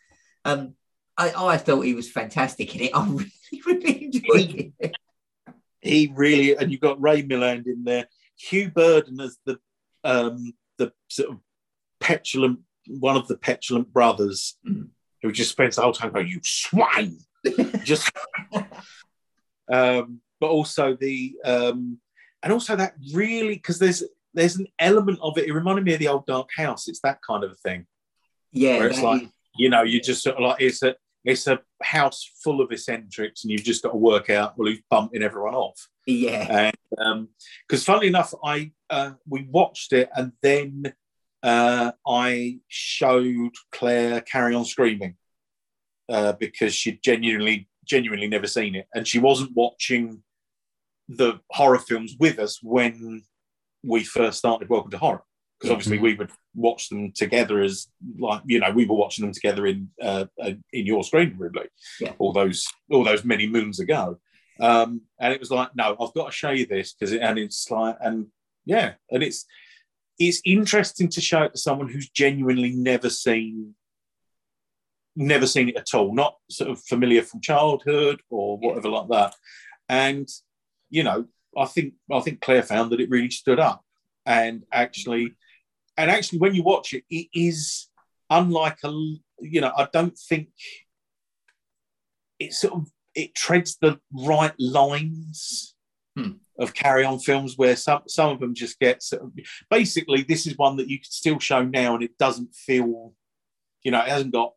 um, 0.46 0.74
I, 1.18 1.54
I 1.54 1.58
thought 1.58 1.82
he 1.82 1.94
was 1.96 2.10
fantastic 2.12 2.76
in 2.76 2.82
it. 2.82 2.92
I 2.96 3.06
really, 3.08 3.32
really 3.66 4.06
enjoyed 4.06 4.74
it. 4.80 4.96
He 5.82 6.12
really, 6.16 6.56
and 6.56 6.72
you've 6.72 6.82
got 6.82 7.02
Ray 7.02 7.24
Milland 7.24 7.66
in 7.66 7.84
there, 7.84 8.08
Hugh 8.38 8.70
Burden 8.72 9.20
as 9.22 9.38
the 9.46 9.58
um, 10.04 10.54
the 10.78 10.92
sort 11.08 11.32
of 11.32 11.38
petulant 12.00 12.60
one 12.88 13.16
of 13.18 13.28
the 13.28 13.38
petulant 13.38 13.92
brothers 13.92 14.58
Mm. 14.68 14.90
who 15.22 15.32
just 15.32 15.52
spends 15.52 15.76
the 15.76 15.82
whole 15.82 15.94
time 15.94 16.12
going, 16.12 16.28
"You 16.28 16.40
swine!" 16.44 17.18
just, 17.84 18.12
um, 19.72 20.22
but 20.40 20.48
also 20.50 20.96
the 21.00 21.36
um, 21.44 22.00
and 22.44 22.54
also 22.54 22.76
that 22.76 22.94
really 23.14 23.56
because 23.56 23.80
there's 23.80 24.04
there's 24.34 24.58
an 24.58 24.68
element 24.80 25.20
of 25.22 25.38
it. 25.38 25.48
It 25.48 25.54
reminded 25.54 25.86
me 25.86 25.94
of 25.94 26.00
the 26.00 26.08
old 26.10 26.26
Dark 26.26 26.50
House. 26.56 26.88
It's 26.88 27.02
that 27.02 27.20
kind 27.28 27.44
of 27.44 27.52
a 27.52 27.56
thing. 27.56 27.86
Yeah, 28.52 28.78
Where 28.80 28.88
it's 28.90 29.02
like- 29.02 29.24
is- 29.24 29.30
you 29.60 29.70
know, 29.72 29.82
you 29.82 30.00
just 30.00 30.22
sort 30.22 30.36
of 30.36 30.44
like 30.44 30.62
it's 30.62 30.84
a 30.84 30.96
it's 31.28 31.46
a 31.46 31.60
house 31.84 32.32
full 32.42 32.62
of 32.62 32.72
eccentrics, 32.72 33.44
and 33.44 33.52
you've 33.52 33.64
just 33.64 33.84
got 33.84 33.92
to 33.92 33.98
work 33.98 34.30
out 34.30 34.58
well 34.58 34.70
who's 34.70 34.82
bumping 34.90 35.22
everyone 35.22 35.54
off. 35.54 35.90
yeah. 36.06 36.72
And 36.98 37.28
because 37.68 37.84
funnily 37.84 38.08
enough, 38.08 38.34
I 38.44 38.72
uh, 38.90 39.12
we 39.28 39.46
watched 39.52 39.92
it, 39.92 40.10
and 40.16 40.32
then 40.42 40.94
uh, 41.44 41.92
I 42.08 42.60
showed 42.70 43.52
Claire 43.74 44.22
"Carry 44.22 44.56
On 44.56 44.64
Screaming" 44.64 45.16
uh, 46.08 46.32
because 46.32 46.74
she 46.74 46.98
genuinely 47.04 47.68
genuinely 47.86 48.28
never 48.28 48.48
seen 48.48 48.76
it, 48.76 48.88
and 48.96 49.06
she 49.06 49.20
wasn't 49.20 49.52
watching 49.54 50.24
the 51.10 51.42
horror 51.52 51.80
films 51.80 52.16
with 52.18 52.40
us 52.40 52.60
when 52.64 53.24
we 53.84 54.04
first 54.04 54.38
started 54.38 54.70
Welcome 54.70 54.92
to 54.92 54.98
Horror, 54.98 55.24
because 55.60 55.72
obviously 55.72 55.98
we 55.98 56.14
would 56.14 56.32
watch 56.56 56.90
them 56.90 57.12
together 57.12 57.62
as 57.62 57.88
like 58.20 58.42
you 58.46 58.60
know 58.60 58.72
we 58.72 58.86
were 58.86 58.96
watching 58.96 59.26
them 59.26 59.34
together 59.34 59.66
in 59.66 59.90
uh, 60.02 60.26
uh, 60.42 60.52
in 60.72 60.86
your 60.86 61.04
screen 61.04 61.36
Ridley, 61.38 61.68
Yeah. 62.00 62.14
all 62.20 62.34
those 62.34 62.66
all 62.92 63.04
those 63.04 63.24
many 63.26 63.48
moons 63.48 63.80
ago, 63.80 64.20
um, 64.60 65.02
and 65.20 65.34
it 65.34 65.40
was 65.40 65.52
like 65.52 65.76
no, 65.76 65.96
I've 66.00 66.14
got 66.14 66.28
to 66.28 66.32
show 66.32 66.52
you 66.52 66.66
this 66.66 66.94
because 66.94 67.12
it, 67.14 67.22
and 67.22 67.38
it's 67.40 67.70
like 67.72 67.98
and 68.02 68.28
yeah, 68.66 68.94
and 69.12 69.24
it's 69.24 69.46
it's 70.20 70.42
interesting 70.46 71.10
to 71.10 71.22
show 71.22 71.44
it 71.44 71.54
to 71.54 71.60
someone 71.60 71.90
who's 71.90 72.10
genuinely 72.10 72.72
never 72.72 73.10
seen 73.10 73.76
never 75.20 75.48
seen 75.48 75.70
it 75.70 75.76
at 75.76 75.94
all, 75.96 76.14
not 76.14 76.36
sort 76.50 76.70
of 76.70 76.80
familiar 76.84 77.24
from 77.24 77.42
childhood 77.42 78.22
or 78.30 78.58
whatever 78.60 78.88
like 78.90 79.08
that. 79.10 79.34
And 79.90 80.28
you 80.90 81.04
know, 81.04 81.26
I 81.58 81.66
think 81.66 81.94
I 82.12 82.20
think 82.20 82.42
Claire 82.42 82.64
found 82.64 82.92
that 82.92 83.00
it 83.02 83.10
really 83.10 83.32
stood 83.32 83.60
up, 83.60 83.84
and 84.26 84.64
actually, 84.72 85.36
and 85.98 86.10
actually, 86.12 86.40
when 86.40 86.54
you 86.56 86.64
watch 86.64 86.94
it, 86.94 87.04
it 87.10 87.28
is 87.34 87.88
unlike 88.30 88.78
a 88.84 88.90
you 89.40 89.62
know, 89.62 89.72
I 89.76 89.88
don't 89.92 90.18
think 90.18 90.50
it 92.40 92.54
sort 92.54 92.74
of 92.74 92.88
it 93.16 93.34
treads 93.36 93.78
the 93.82 94.00
right 94.14 94.54
lines 94.60 95.74
Hmm. 96.16 96.38
of 96.58 96.74
carry 96.74 97.06
on 97.06 97.20
films 97.20 97.60
where 97.60 97.76
some 97.76 98.02
some 98.08 98.32
of 98.32 98.40
them 98.40 98.56
just 98.56 98.80
get 98.80 99.04
sort 99.04 99.22
of, 99.22 99.32
basically 99.70 100.24
this 100.24 100.48
is 100.48 100.58
one 100.58 100.76
that 100.78 100.88
you 100.90 100.98
could 100.98 101.12
still 101.12 101.38
show 101.38 101.62
now 101.64 101.94
and 101.94 102.04
it 102.04 102.18
doesn't 102.18 102.56
feel 102.56 103.14
you 103.84 103.92
know 103.92 104.02
it 104.02 104.08
hasn't 104.08 104.34
got 104.34 104.54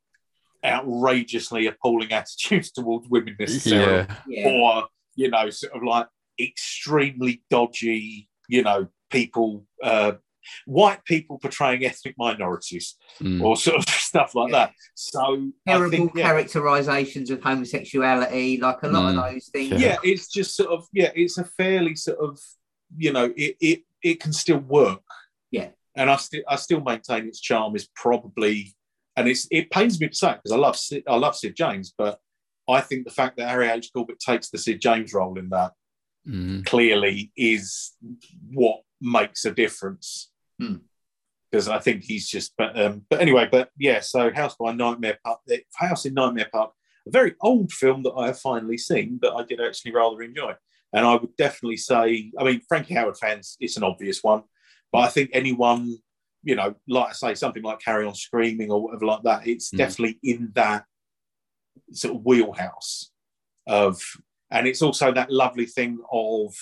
outrageously 0.65 1.67
appalling 1.67 2.13
attitudes 2.21 2.71
towards 2.71 3.09
women 3.11 3.37
necessarily 3.39 4.07
Yeah. 4.09 4.17
Yeah. 4.27 4.49
or 4.49 4.85
you 5.17 5.29
know 5.29 5.51
sort 5.51 5.75
of 5.75 5.83
like 5.83 6.07
extremely 6.41 7.43
dodgy 7.51 8.31
you 8.49 8.63
know 8.63 8.89
people 9.11 9.67
uh 9.83 10.13
white 10.67 11.05
people 11.05 11.39
portraying 11.39 11.85
ethnic 11.85 12.15
minorities 12.19 12.97
Mm. 13.21 13.43
or 13.43 13.57
sort 13.57 13.77
of 13.79 13.85
stuff 13.89 14.35
like 14.35 14.51
Yeah. 14.53 14.59
that 14.67 14.73
so 14.95 15.51
Terrible 15.67 15.91
think, 15.91 16.13
yeah, 16.15 16.23
characterizations 16.25 17.31
of 17.31 17.43
homosexuality, 17.43 18.59
like 18.61 18.83
a 18.83 18.89
lot 18.89 19.03
Mm. 19.03 19.09
of 19.27 19.33
those 19.35 19.49
things. 19.49 19.71
Yeah. 19.73 19.79
yeah 19.79 19.97
it's 20.03 20.29
just 20.29 20.55
sort 20.57 20.71
of 20.71 20.87
yeah 20.93 21.11
it's 21.15 21.39
a 21.39 21.45
fairly 21.45 21.95
sort 21.97 22.19
of 22.19 22.39
you 22.97 23.13
know 23.13 23.33
it 23.37 23.57
it, 23.61 23.83
it 24.03 24.21
can 24.21 24.33
still 24.33 24.59
work 24.59 25.03
Yeah. 25.51 25.69
and 25.97 26.11
i 26.11 26.17
still 26.17 26.43
i 26.49 26.57
still 26.57 26.81
maintain 26.81 27.27
its 27.29 27.41
charm 27.41 27.77
is 27.77 27.89
probably 27.95 28.75
and 29.17 29.29
it's 29.29 29.47
it 29.51 29.71
pains 29.71 30.01
me 30.01 30.09
to 30.09 30.15
say 30.15 30.33
because 30.35 30.53
i 30.53 30.57
love 30.57 30.77
sid, 30.77 31.03
i 31.07 31.17
love 31.17 31.37
sid 31.37 31.55
james 31.57 31.93
but 31.97 32.19
i 32.69 32.81
think 32.81 33.05
the 33.05 33.11
fact 33.13 33.37
that 33.37 33.49
harry 33.49 33.69
h 33.69 33.91
corbett 33.93 34.19
takes 34.19 34.49
the 34.51 34.59
sid 34.59 34.81
james 34.81 35.13
role 35.15 35.39
in 35.39 35.49
that 35.51 35.73
Mm. 36.29 36.67
clearly 36.67 37.33
is 37.35 37.93
what 38.53 38.83
makes 39.01 39.47
a 39.47 39.51
difference 39.51 40.30
Hmm. 40.61 40.77
because 41.51 41.69
i 41.69 41.79
think 41.79 42.03
he's 42.05 42.29
just 42.29 42.53
but 42.59 42.79
um 42.81 43.05
but 43.09 43.21
anyway 43.21 43.49
but 43.51 43.71
yeah 43.79 44.01
so 44.01 44.31
house 44.33 44.57
by 44.59 44.73
nightmare 44.73 45.19
park 45.25 45.41
the 45.47 45.63
house 45.75 46.05
in 46.07 46.15
nightmare 46.15 46.49
park 46.53 46.73
a 47.07 47.11
very 47.11 47.35
old 47.41 47.73
film 47.73 48.03
that 48.03 48.13
I 48.13 48.27
have 48.27 48.39
finally 48.39 48.77
seen, 48.77 49.19
but 49.21 49.35
I 49.35 49.43
did 49.43 49.59
actually 49.59 49.93
rather 49.93 50.21
enjoy. 50.21 50.53
And 50.93 51.07
I 51.07 51.15
would 51.15 51.35
definitely 51.37 51.79
say, 51.79 52.31
I 52.39 52.45
mean, 52.45 52.61
Frankie 52.69 52.95
Howerd 52.95 53.17
fans, 53.17 53.57
it's 53.59 53.79
an 53.79 53.85
obvious 53.85 54.23
one, 54.23 54.43
but 54.93 54.99
I 54.99 55.09
think 55.09 55.31
anyone, 55.33 55.97
you 56.43 56.57
know, 56.57 56.75
like 56.89 57.09
I 57.09 57.13
say, 57.13 57.35
something 57.35 57.63
like 57.63 57.81
Carry 57.81 58.05
On 58.07 58.15
Screaming 58.15 58.71
or 58.71 58.83
whatever 58.83 59.07
like 59.07 59.23
that, 59.23 59.47
it's 59.47 59.71
Mm. 59.71 59.79
definitely 59.79 60.19
in 60.23 60.53
that 60.55 60.85
sort 61.93 62.17
of 62.17 62.25
wheelhouse 62.27 63.11
of, 63.67 63.99
and 64.51 64.67
it's 64.67 64.83
also 64.83 65.11
that 65.13 65.33
lovely 65.33 65.67
thing 65.67 66.01
of, 66.13 66.55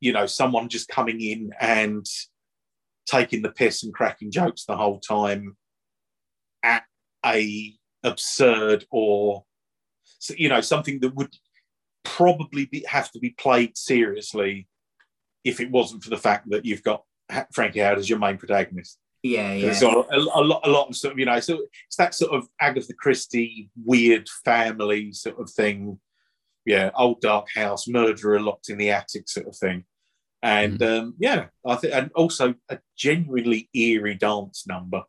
you 0.00 0.12
know, 0.14 0.24
someone 0.24 0.70
just 0.70 0.88
coming 0.88 1.20
in 1.20 1.50
and 1.60 2.06
taking 3.06 3.42
the 3.42 3.50
piss 3.50 3.82
and 3.82 3.94
cracking 3.94 4.30
jokes 4.30 4.64
the 4.64 4.76
whole 4.76 5.00
time 5.00 5.56
at 6.62 6.84
a 7.24 7.74
absurd 8.04 8.84
or 8.90 9.44
you 10.36 10.48
know 10.48 10.60
something 10.60 11.00
that 11.00 11.14
would 11.14 11.34
probably 12.04 12.66
be, 12.66 12.84
have 12.88 13.10
to 13.12 13.18
be 13.18 13.30
played 13.30 13.76
seriously 13.76 14.68
if 15.44 15.60
it 15.60 15.70
wasn't 15.70 16.02
for 16.02 16.10
the 16.10 16.16
fact 16.16 16.48
that 16.50 16.64
you've 16.64 16.82
got 16.82 17.02
Frankie 17.52 17.80
Howerd 17.80 17.98
as 17.98 18.08
your 18.08 18.18
main 18.18 18.36
protagonist. 18.36 18.98
Yeah, 19.22 19.52
yeah. 19.52 19.78
A, 19.82 19.86
a, 19.86 20.18
a 20.18 20.42
lot, 20.42 20.66
a 20.66 20.70
lot 20.70 20.88
of 20.88 20.96
sort 20.96 21.12
of 21.12 21.18
you 21.18 21.26
know, 21.26 21.38
so 21.40 21.60
it's 21.86 21.96
that 21.96 22.14
sort 22.14 22.32
of 22.32 22.48
Agatha 22.60 22.92
Christie 22.94 23.70
weird 23.84 24.28
family 24.44 25.12
sort 25.12 25.40
of 25.40 25.50
thing. 25.50 26.00
Yeah, 26.64 26.90
old 26.96 27.20
dark 27.20 27.48
house, 27.54 27.88
murderer 27.88 28.40
locked 28.40 28.68
in 28.68 28.78
the 28.78 28.90
attic 28.90 29.28
sort 29.28 29.46
of 29.46 29.56
thing. 29.56 29.84
And 30.42 30.82
um, 30.82 31.14
yeah, 31.18 31.46
I 31.64 31.76
think, 31.76 31.94
and 31.94 32.10
also 32.14 32.54
a 32.68 32.78
genuinely 32.96 33.68
eerie 33.74 34.16
dance 34.16 34.66
number, 34.66 35.02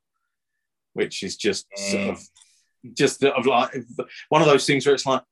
which 0.93 1.23
is 1.23 1.37
just 1.37 1.65
sort 1.75 2.09
of 2.09 2.21
just 2.93 3.19
sort 3.19 3.35
of 3.35 3.45
like 3.45 3.73
one 4.29 4.41
of 4.41 4.47
those 4.47 4.67
things 4.67 4.85
where 4.85 4.93
it's 4.93 5.07
like, 5.07 5.23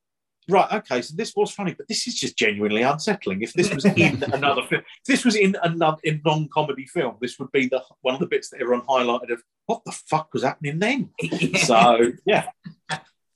right, 0.48 0.72
okay, 0.72 1.02
so 1.02 1.14
this 1.16 1.34
was 1.36 1.52
funny, 1.52 1.74
but 1.74 1.86
this 1.86 2.08
is 2.08 2.14
just 2.14 2.36
genuinely 2.36 2.82
unsettling. 2.82 3.42
If 3.42 3.52
this 3.52 3.72
was 3.72 3.84
in 3.84 4.22
another 4.32 4.62
film, 4.62 4.82
if 4.82 5.04
this 5.06 5.24
was 5.24 5.36
in 5.36 5.56
another 5.62 5.98
in 6.02 6.20
non-comedy 6.24 6.86
film, 6.86 7.16
this 7.20 7.38
would 7.38 7.52
be 7.52 7.68
the 7.68 7.82
one 8.00 8.14
of 8.14 8.20
the 8.20 8.26
bits 8.26 8.50
that 8.50 8.60
everyone 8.60 8.84
highlighted 8.86 9.32
of 9.32 9.42
what 9.66 9.82
the 9.84 9.92
fuck 9.92 10.32
was 10.32 10.42
happening 10.42 10.78
then. 10.78 11.10
So 11.58 12.12
yeah, 12.26 12.46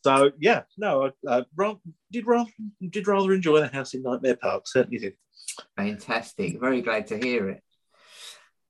so 0.03 0.33
yeah, 0.39 0.63
no, 0.77 1.13
I 1.29 1.31
uh, 1.31 1.43
did 2.11 2.27
rather 2.27 2.51
did 2.91 3.07
rather 3.07 3.33
enjoy 3.33 3.61
the 3.61 3.69
House 3.69 3.95
in 3.95 4.03
Nightmare 4.03 4.37
Park. 4.37 4.67
Certainly 4.67 4.99
did. 4.99 5.15
Fantastic. 5.77 6.61
Very 6.61 6.83
glad 6.83 7.09
to 7.09 7.19
hear 7.19 7.49
it. 7.49 7.63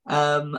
Um, 0.06 0.58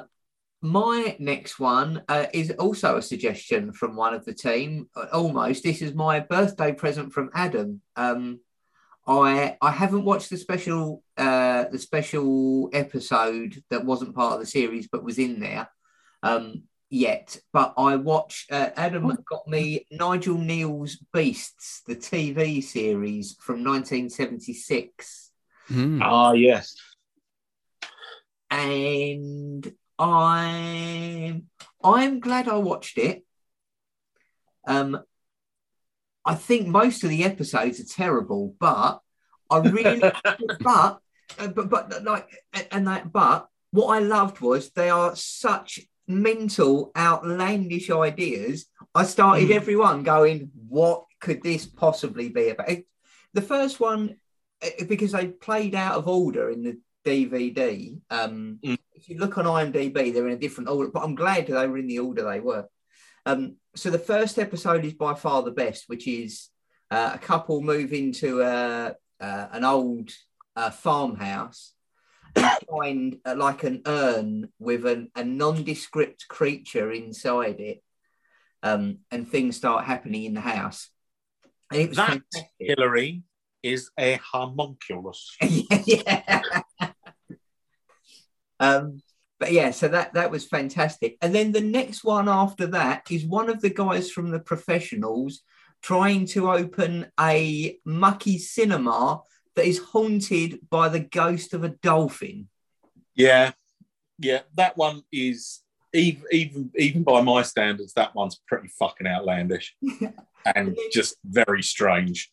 my 0.62 1.16
next 1.20 1.60
one 1.60 2.04
uh, 2.10 2.26
is 2.34 2.52
also 2.52 2.98
a 2.98 3.02
suggestion 3.02 3.72
from 3.74 3.96
one 3.96 4.14
of 4.14 4.26
the 4.26 4.34
team. 4.34 4.90
Almost, 5.14 5.64
this 5.64 5.82
is 5.82 5.94
my 5.94 6.20
birthday 6.20 6.74
present 6.74 7.14
from 7.14 7.30
Adam. 7.34 7.82
Um, 7.96 8.40
I 9.08 9.56
I 9.62 9.72
haven't 9.72 10.04
watched 10.04 10.30
the 10.30 10.38
special 10.38 11.04
uh, 11.16 11.66
the 11.72 11.80
special 11.80 12.70
episode 12.74 13.64
that 13.70 13.86
wasn't 13.86 14.16
part 14.16 14.34
of 14.34 14.40
the 14.40 14.46
series 14.46 14.88
but 14.92 15.04
was 15.04 15.20
in 15.20 15.40
there 15.40 15.70
um, 16.24 16.64
yet. 16.90 17.38
But 17.54 17.74
I 17.78 17.96
watched. 17.96 18.52
Uh, 18.52 18.72
Adam 18.76 19.16
got 19.30 19.48
me 19.48 19.86
Nigel 19.92 20.38
Kneale's 20.38 20.98
Beasts, 21.14 21.84
the 21.88 21.96
TV 21.96 22.64
series 22.64 23.38
from 23.40 23.64
1976 23.64 25.27
Mm. 25.70 26.00
Ah, 26.02 26.32
yes. 26.34 26.76
and 28.50 29.74
I'm 30.00 31.48
I'm 31.84 32.20
glad 32.20 32.48
I 32.48 32.58
watched 32.58 32.98
it. 32.98 33.24
Um, 34.68 35.02
I 36.26 36.36
think 36.36 36.68
most 36.68 37.04
of 37.04 37.10
the 37.10 37.24
episodes 37.24 37.80
are 37.80 37.86
terrible, 37.86 38.56
but 38.60 39.00
I 39.50 39.58
really, 39.60 40.00
but, 40.62 41.00
uh, 41.40 41.48
but 41.48 41.70
but 41.70 42.04
like 42.04 42.30
and 42.72 42.88
that, 42.88 43.12
but 43.12 43.48
what 43.72 43.88
I 43.88 44.00
loved 44.00 44.40
was 44.42 44.72
they 44.72 44.90
are 44.90 45.16
such 45.16 45.80
mental, 46.08 46.92
outlandish 46.96 47.90
ideas. 47.90 48.66
I 48.96 49.04
started 49.04 49.50
Mm. 49.50 49.56
everyone 49.56 50.04
going, 50.04 50.52
"What 50.70 51.06
could 51.20 51.44
this 51.44 51.66
possibly 51.66 52.30
be 52.30 52.50
about?" 52.50 52.78
The 53.34 53.42
first 53.42 53.80
one, 53.80 54.18
because 54.88 55.12
they 55.12 55.28
played 55.28 55.76
out 55.76 55.96
of 55.96 56.08
order 56.08 56.50
in 56.50 56.64
the 56.64 56.80
DVD. 57.06 58.00
Um, 58.10 58.60
Mm. 58.64 58.78
If 58.94 59.08
you 59.10 59.20
look 59.20 59.38
on 59.38 59.46
IMDb, 59.46 60.12
they're 60.12 60.28
in 60.28 60.34
a 60.34 60.40
different 60.40 60.70
order, 60.70 60.90
but 60.90 61.04
I'm 61.04 61.14
glad 61.14 61.46
that 61.48 61.54
they 61.54 61.68
were 61.68 61.78
in 61.78 61.86
the 61.86 62.00
order 62.00 62.24
they 62.24 62.40
were. 62.40 62.66
Um, 63.28 63.58
so 63.76 63.92
the 63.92 64.00
first 64.00 64.40
episode 64.40 64.84
is 64.86 64.94
by 64.94 65.14
far 65.14 65.44
the 65.44 65.52
best, 65.52 65.84
which 65.88 66.08
is 66.08 66.50
uh, 66.90 67.12
a 67.14 67.20
couple 67.20 67.62
move 67.62 67.94
into 67.94 68.42
a, 68.42 68.96
uh, 69.22 69.48
an 69.52 69.64
old 69.64 70.10
uh, 70.56 70.72
farmhouse 70.72 71.74
and 72.36 72.58
find 72.70 73.18
uh, 73.24 73.36
like 73.38 73.64
an 73.64 73.84
urn 73.86 74.50
with 74.58 74.86
an, 74.88 75.12
a 75.16 75.24
nondescript 75.24 76.28
creature 76.28 76.92
inside 76.92 77.60
it, 77.60 77.84
um, 78.64 78.98
and 79.12 79.28
things 79.28 79.58
start 79.58 79.86
happening 79.86 80.24
in 80.24 80.34
the 80.34 80.42
house. 80.42 80.90
And 81.72 81.82
it 81.82 81.90
was 81.90 81.98
That 81.98 82.10
fantastic. 82.10 82.52
Hillary 82.60 83.22
is 83.68 83.92
a 84.00 84.20
homunculus. 84.24 85.36
yeah, 85.42 86.42
um, 88.60 89.02
but 89.40 89.52
yeah, 89.52 89.72
so 89.72 89.88
that 89.88 90.14
that 90.14 90.32
was 90.32 90.48
fantastic. 90.48 91.18
And 91.22 91.34
then 91.34 91.52
the 91.52 91.62
next 91.62 92.04
one 92.04 92.28
after 92.28 92.68
that 92.68 93.12
is 93.12 93.26
one 93.26 93.50
of 93.50 93.62
the 93.62 93.70
guys 93.70 94.10
from 94.12 94.32
the 94.32 94.40
professionals 94.40 95.42
trying 95.82 96.26
to 96.26 96.52
open 96.52 97.12
a 97.20 97.78
mucky 97.86 98.40
cinema 98.40 99.22
that 99.56 99.66
is 99.66 99.80
haunted 99.80 100.60
by 100.70 100.90
the 100.90 101.00
ghost 101.00 101.54
of 101.54 101.64
a 101.64 101.70
dolphin. 101.70 102.48
Yeah, 103.16 103.52
yeah, 104.20 104.42
that 104.56 104.78
one 104.78 105.04
is 105.12 105.62
even 105.94 106.24
even 106.32 106.72
even 106.76 107.04
by 107.04 107.22
my 107.22 107.42
standards, 107.44 107.94
that 107.94 108.16
one's 108.16 108.42
pretty 108.48 108.70
fucking 108.80 109.08
outlandish 109.08 109.76
and 110.56 110.78
just 110.92 111.18
very 111.26 111.64
strange. 111.64 112.32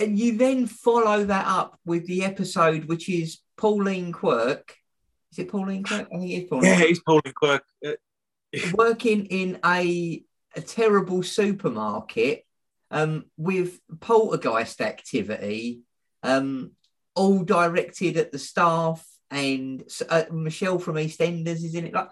And 0.00 0.18
you 0.18 0.36
then 0.36 0.66
follow 0.66 1.24
that 1.24 1.46
up 1.46 1.78
with 1.84 2.06
the 2.06 2.24
episode, 2.24 2.86
which 2.86 3.08
is 3.08 3.38
Pauline 3.56 4.12
Quirk. 4.12 4.74
Is 5.32 5.38
it 5.38 5.50
Pauline 5.50 5.82
Quirk? 5.82 6.08
I 6.12 6.18
think 6.18 6.30
it's 6.30 6.50
Pauline. 6.50 6.64
Yeah, 6.64 6.80
it's 6.82 7.00
Pauline 7.00 7.34
Quirk. 7.34 7.64
Uh, 7.84 7.92
working 8.74 9.26
in 9.26 9.58
a, 9.64 10.22
a 10.56 10.60
terrible 10.60 11.22
supermarket 11.22 12.44
um, 12.90 13.26
with 13.36 13.78
poltergeist 14.00 14.80
activity, 14.80 15.82
um, 16.22 16.72
all 17.14 17.44
directed 17.44 18.16
at 18.16 18.32
the 18.32 18.38
staff, 18.38 19.06
and 19.30 19.84
uh, 20.08 20.24
Michelle 20.32 20.78
from 20.78 20.96
EastEnders 20.96 21.64
is 21.64 21.74
in 21.74 21.86
it. 21.86 21.94
Like, 21.94 22.10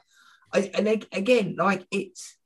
and 0.53 1.07
again, 1.13 1.57
like 1.59 1.85
it's 1.91 2.38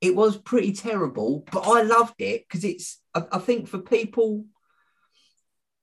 it 0.00 0.16
was 0.16 0.36
pretty 0.36 0.72
terrible, 0.72 1.44
but 1.52 1.60
I 1.60 1.82
loved 1.82 2.20
it 2.20 2.46
because 2.48 2.64
it's. 2.64 3.00
I, 3.14 3.24
I 3.32 3.38
think 3.38 3.68
for 3.68 3.78
people. 3.78 4.46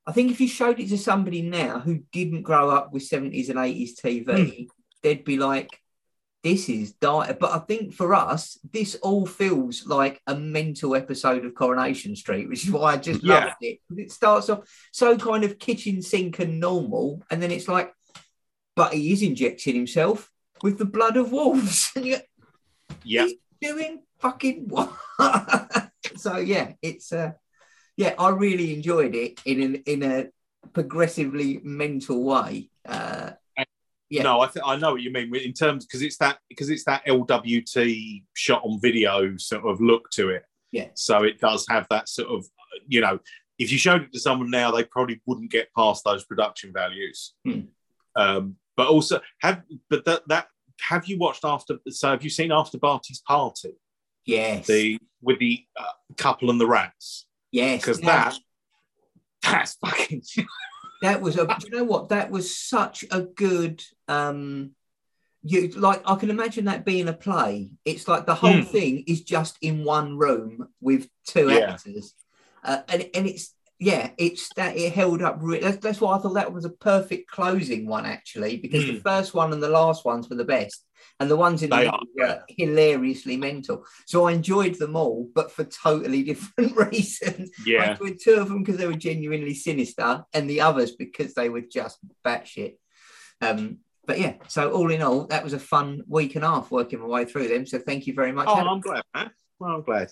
I 0.05 0.13
think 0.13 0.31
if 0.31 0.39
you 0.39 0.47
showed 0.47 0.79
it 0.79 0.87
to 0.89 0.97
somebody 0.97 1.41
now 1.41 1.79
who 1.79 2.03
didn't 2.13 2.43
grow 2.43 2.69
up 2.69 2.93
with 2.93 3.03
70s 3.09 3.49
and 3.49 3.57
80s 3.59 3.99
TV, 4.01 4.55
hmm. 4.55 4.63
they'd 5.03 5.25
be 5.25 5.35
like, 5.37 5.81
this 6.43 6.69
is 6.69 6.93
dire. 6.93 7.35
But 7.37 7.51
I 7.51 7.59
think 7.59 7.93
for 7.93 8.15
us, 8.15 8.57
this 8.71 8.95
all 8.95 9.25
feels 9.25 9.85
like 9.85 10.21
a 10.25 10.33
mental 10.35 10.95
episode 10.95 11.45
of 11.45 11.55
Coronation 11.55 12.15
Street, 12.15 12.47
which 12.47 12.65
is 12.65 12.71
why 12.71 12.93
I 12.93 12.97
just 12.97 13.21
Yeah. 13.21 13.45
loved 13.45 13.55
it. 13.61 13.79
It 13.97 14.11
starts 14.11 14.49
off 14.49 14.59
so 14.93 15.17
kind 15.17 15.43
of 15.43 15.59
kitchen 15.59 16.01
sink 16.01 16.39
and 16.39 16.59
normal, 16.59 17.21
and 17.29 17.43
then 17.43 17.51
it's 17.51 17.67
like, 17.67 17.93
but 18.75 18.93
he 18.93 19.11
is 19.11 19.21
injecting 19.21 19.75
himself 19.75 20.31
with 20.63 20.77
the 20.77 20.85
blood 20.85 21.17
of 21.17 21.31
wolves. 21.31 21.91
And 21.95 22.05
yeah, 23.03 23.27
doing 23.61 24.03
fucking 24.19 24.67
what? 24.67 24.93
so 26.15 26.37
yeah, 26.37 26.73
it's 26.81 27.11
uh 27.11 27.31
yeah, 27.95 28.13
I 28.19 28.29
really 28.29 28.75
enjoyed 28.75 29.15
it 29.15 29.39
in 29.45 29.61
an, 29.61 29.75
in 29.85 30.03
a 30.03 30.27
progressively 30.73 31.59
mental 31.63 32.23
way. 32.23 32.69
Uh 32.87 33.31
Yeah. 34.09 34.23
no, 34.23 34.41
I 34.41 34.47
think 34.47 34.65
I 34.65 34.75
know 34.77 34.91
what 34.93 35.01
you 35.01 35.11
mean 35.11 35.33
in 35.35 35.53
terms 35.53 35.85
because 35.85 36.01
it's 36.01 36.17
that 36.17 36.39
because 36.49 36.69
it's 36.69 36.85
that 36.85 37.05
LWT 37.05 38.23
shot 38.33 38.61
on 38.63 38.79
video 38.81 39.35
sort 39.37 39.65
of 39.65 39.81
look 39.81 40.09
to 40.11 40.29
it. 40.29 40.43
Yeah. 40.71 40.89
So 40.95 41.23
it 41.23 41.39
does 41.39 41.65
have 41.69 41.87
that 41.89 42.09
sort 42.09 42.29
of 42.29 42.45
you 42.87 43.01
know, 43.01 43.19
if 43.57 43.71
you 43.71 43.77
showed 43.77 44.03
it 44.03 44.13
to 44.13 44.19
someone 44.19 44.51
now, 44.51 44.71
they 44.71 44.83
probably 44.83 45.21
wouldn't 45.25 45.51
get 45.51 45.73
past 45.75 46.03
those 46.05 46.23
production 46.25 46.71
values. 46.73 47.33
Hmm. 47.43 47.61
Um, 48.15 48.55
but 48.75 48.87
also 48.87 49.19
have 49.41 49.63
but 49.89 50.05
that 50.05 50.21
that 50.27 50.47
have 50.81 51.07
you 51.07 51.17
watched 51.17 51.43
after? 51.43 51.79
So 51.89 52.09
have 52.09 52.23
you 52.23 52.29
seen 52.29 52.51
After 52.51 52.77
Barty's 52.77 53.21
Party? 53.27 53.73
Yes. 54.27 54.67
The 54.67 54.99
with 55.21 55.39
the 55.39 55.65
uh, 55.75 55.83
couple 56.17 56.51
and 56.51 56.61
the 56.61 56.67
rats 56.67 57.25
yes. 57.51 57.81
because 57.81 57.99
now- 58.01 58.25
that 58.29 58.39
that's 59.41 59.73
fucking 59.75 60.21
that 61.01 61.21
was 61.21 61.37
a 61.37 61.45
do 61.47 61.53
you 61.65 61.69
know 61.71 61.83
what 61.83 62.09
that 62.09 62.29
was 62.29 62.55
such 62.55 63.03
a 63.11 63.21
good 63.21 63.83
um 64.07 64.71
you 65.43 65.69
like 65.69 66.01
i 66.05 66.15
can 66.15 66.29
imagine 66.29 66.65
that 66.65 66.83
being 66.85 67.07
a 67.07 67.13
play 67.13 67.69
it's 67.85 68.07
like 68.07 68.25
the 68.25 68.35
whole 68.35 68.61
Hmm. 68.61 68.61
thing 68.75 69.03
is 69.07 69.21
just 69.21 69.57
in 69.61 69.83
one 69.83 70.17
room 70.17 70.67
with 70.81 71.07
two 71.25 71.49
Yeah. 71.49 71.71
actors 71.73 72.13
uh, 72.63 72.81
and, 72.89 73.09
and 73.13 73.27
it's 73.27 73.53
yeah 73.79 74.09
it's 74.17 74.49
that 74.55 74.75
it 74.75 74.91
held 74.93 75.21
up 75.21 75.37
re- 75.39 75.59
that's, 75.59 75.77
that's 75.77 76.01
why 76.01 76.15
i 76.15 76.19
thought 76.19 76.33
that 76.33 76.51
was 76.53 76.65
a 76.65 76.69
perfect 76.69 77.29
closing 77.29 77.85
one 77.87 78.05
actually 78.05 78.57
because 78.57 78.85
the 78.85 78.93
Hmm. 78.93 78.99
first 78.99 79.33
one 79.33 79.53
and 79.53 79.61
the 79.61 79.69
last 79.69 80.03
ones 80.05 80.29
were 80.29 80.35
the 80.35 80.43
best 80.45 80.83
and 81.19 81.29
the 81.29 81.35
ones 81.37 81.61
in 81.61 81.69
the 81.69 81.75
They 81.75 81.85
middle 81.85 81.99
are, 81.99 82.27
were 82.27 82.43
hilariously 82.49 83.37
mental 83.37 83.85
so 84.07 84.25
i 84.27 84.31
enjoyed 84.31 84.75
them 84.79 84.95
all 84.95 85.29
but 85.35 85.51
for 85.51 85.63
totally 85.63 86.23
different 86.31 86.75
reasons 86.75 87.51
I 87.57 87.63
yeah. 87.67 87.91
enjoyed 87.91 88.17
two 88.19 88.33
of 88.35 88.49
them 88.49 88.63
because 88.63 88.77
they 88.77 88.87
were 88.87 88.93
genuinely 88.93 89.53
sinister, 89.53 90.23
and 90.33 90.49
the 90.49 90.61
others 90.61 90.91
because 90.95 91.33
they 91.35 91.49
were 91.49 91.61
just 91.61 91.99
batshit. 92.25 92.77
Um, 93.41 93.79
but 94.05 94.19
yeah, 94.19 94.35
so 94.47 94.71
all 94.71 94.89
in 94.91 95.01
all, 95.01 95.27
that 95.27 95.43
was 95.43 95.53
a 95.53 95.59
fun 95.59 96.01
week 96.07 96.35
and 96.35 96.43
a 96.45 96.47
half 96.47 96.71
working 96.71 96.99
my 97.01 97.05
way 97.07 97.25
through 97.25 97.49
them. 97.49 97.65
So 97.65 97.77
thank 97.77 98.07
you 98.07 98.13
very 98.13 98.31
much. 98.31 98.47
Oh, 98.49 98.55
Adam. 98.55 98.67
I'm 98.69 98.79
glad, 98.81 99.03
man. 99.13 99.31
Well, 99.59 99.75
I'm 99.75 99.81
glad. 99.83 100.11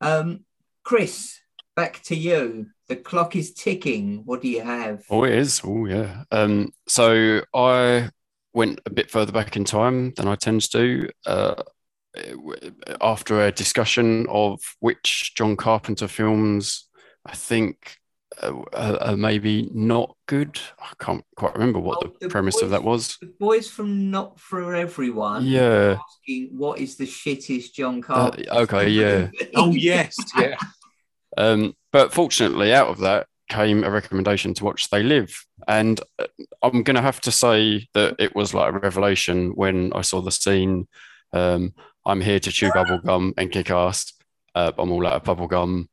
Um, 0.00 0.44
Chris, 0.84 1.38
back 1.78 2.02
to 2.02 2.16
you. 2.16 2.66
The 2.88 2.96
clock 2.96 3.36
is 3.36 3.54
ticking. 3.54 4.22
What 4.24 4.42
do 4.42 4.48
you 4.48 4.62
have? 4.62 5.04
Oh, 5.08 5.22
it 5.22 5.34
is. 5.34 5.60
Oh, 5.62 5.86
yeah. 5.86 6.24
Um, 6.32 6.72
so 6.88 7.40
I 7.54 8.10
went 8.52 8.80
a 8.84 8.90
bit 8.90 9.12
further 9.12 9.30
back 9.30 9.56
in 9.56 9.64
time 9.64 10.12
than 10.16 10.26
I 10.26 10.34
tend 10.34 10.62
to 10.62 10.68
do. 10.78 11.08
Uh, 11.24 11.54
after 13.00 13.44
a 13.46 13.52
discussion 13.52 14.26
of 14.28 14.58
which 14.80 15.32
John 15.36 15.54
Carpenter 15.56 16.08
films 16.08 16.88
I 17.24 17.34
think 17.36 17.96
uh, 18.42 18.54
are, 18.72 18.96
are 19.10 19.16
maybe 19.16 19.70
not 19.72 20.16
good. 20.26 20.58
I 20.80 20.90
can't 20.98 21.24
quite 21.36 21.54
remember 21.54 21.78
what 21.78 21.98
Oh, 22.02 22.08
the 22.18 22.26
The 22.26 22.28
premise 22.28 22.60
of 22.60 22.70
that 22.70 22.82
was. 22.82 23.18
The 23.20 23.32
boys 23.38 23.70
from 23.70 24.10
Not 24.10 24.40
for 24.40 24.74
Everyone. 24.74 25.44
Yeah. 25.46 25.98
Asking 26.08 26.48
what 26.58 26.80
is 26.80 26.96
the 26.96 27.06
shittest 27.06 27.74
John 27.74 27.98
Uh, 27.98 28.02
Carpenter? 28.02 28.50
okay, 28.50 28.88
yeah. 28.88 29.30
Oh 29.54 29.70
yes, 29.70 30.16
yeah. 30.36 30.56
Um, 31.36 31.74
but 31.92 32.12
fortunately, 32.12 32.72
out 32.72 32.88
of 32.88 32.98
that 32.98 33.26
came 33.48 33.82
a 33.82 33.90
recommendation 33.90 34.54
to 34.54 34.64
watch 34.64 34.90
They 34.90 35.02
Live. 35.02 35.44
And 35.66 36.00
uh, 36.18 36.26
I'm 36.62 36.82
going 36.82 36.96
to 36.96 37.02
have 37.02 37.20
to 37.22 37.30
say 37.32 37.88
that 37.94 38.16
it 38.18 38.34
was 38.34 38.54
like 38.54 38.72
a 38.72 38.78
revelation 38.78 39.50
when 39.54 39.92
I 39.94 40.02
saw 40.02 40.20
the 40.20 40.30
scene. 40.30 40.86
Um, 41.32 41.74
I'm 42.06 42.20
here 42.20 42.40
to 42.40 42.50
chew 42.52 42.70
bubble 42.72 42.98
gum 42.98 43.34
and 43.36 43.50
kick 43.50 43.70
ass. 43.70 44.12
Uh, 44.54 44.72
I'm 44.78 44.90
all 44.90 45.06
out 45.06 45.14
of 45.14 45.24
bubble 45.24 45.46
gum, 45.46 45.88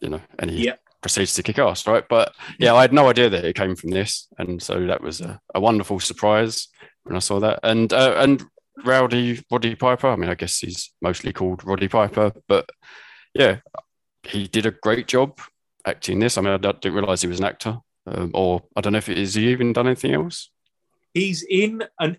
you 0.00 0.10
know, 0.10 0.20
and 0.38 0.50
he 0.50 0.66
Yeah. 0.66 0.76
proceeds 1.02 1.34
to 1.34 1.42
kick 1.42 1.58
ass, 1.58 1.86
right? 1.86 2.04
But 2.08 2.34
yeah, 2.58 2.74
I 2.74 2.82
had 2.82 2.92
no 2.92 3.08
idea 3.08 3.28
that 3.30 3.44
it 3.44 3.56
came 3.56 3.76
from 3.76 3.90
this. 3.90 4.28
And 4.38 4.62
so 4.62 4.86
that 4.86 5.02
was 5.02 5.20
a, 5.20 5.40
a 5.54 5.60
wonderful 5.60 6.00
surprise 6.00 6.68
when 7.04 7.16
I 7.16 7.20
saw 7.20 7.40
that. 7.40 7.60
And, 7.62 7.92
uh, 7.92 8.14
and 8.18 8.44
Rowdy 8.84 9.42
Roddy 9.50 9.74
Piper, 9.74 10.08
I 10.08 10.16
mean, 10.16 10.30
I 10.30 10.34
guess 10.34 10.58
he's 10.58 10.92
mostly 11.02 11.32
called 11.32 11.64
Roddy 11.64 11.88
Piper, 11.88 12.32
but 12.46 12.68
yeah, 13.34 13.58
he 14.28 14.46
did 14.46 14.66
a 14.66 14.70
great 14.70 15.06
job 15.08 15.40
acting 15.86 16.18
this. 16.18 16.36
I 16.38 16.42
mean, 16.42 16.52
I 16.52 16.56
didn't 16.58 16.92
realize 16.94 17.22
he 17.22 17.28
was 17.28 17.38
an 17.40 17.46
actor, 17.46 17.78
um, 18.06 18.30
or 18.34 18.62
I 18.76 18.80
don't 18.80 18.92
know 18.92 18.98
if 18.98 19.08
it 19.08 19.18
is. 19.18 19.34
He 19.34 19.48
even 19.48 19.72
done 19.72 19.86
anything 19.86 20.14
else? 20.14 20.50
He's 21.14 21.42
in 21.48 21.82
an 21.98 22.18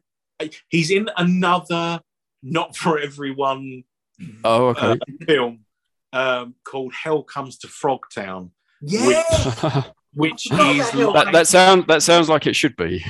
he's 0.70 0.90
in 0.92 1.10
another 1.18 2.02
not 2.42 2.76
for 2.76 2.98
everyone 3.00 3.84
Oh, 4.44 4.68
okay. 4.70 4.98
film 5.28 5.60
um, 6.14 6.56
called 6.66 6.94
Hell 6.94 7.24
Comes 7.24 7.58
to 7.60 7.68
Frogtown, 7.68 8.52
yeah. 8.82 9.84
which 10.14 10.50
Not 10.52 10.76
is 10.76 10.92
that 10.92 11.12
that 11.14 11.32
that 11.34 11.48
sound 11.48 11.86
that 11.88 12.02
sounds 12.04 12.28
like 12.30 12.48
it 12.48 12.56
should 12.56 12.76
be. 12.76 13.06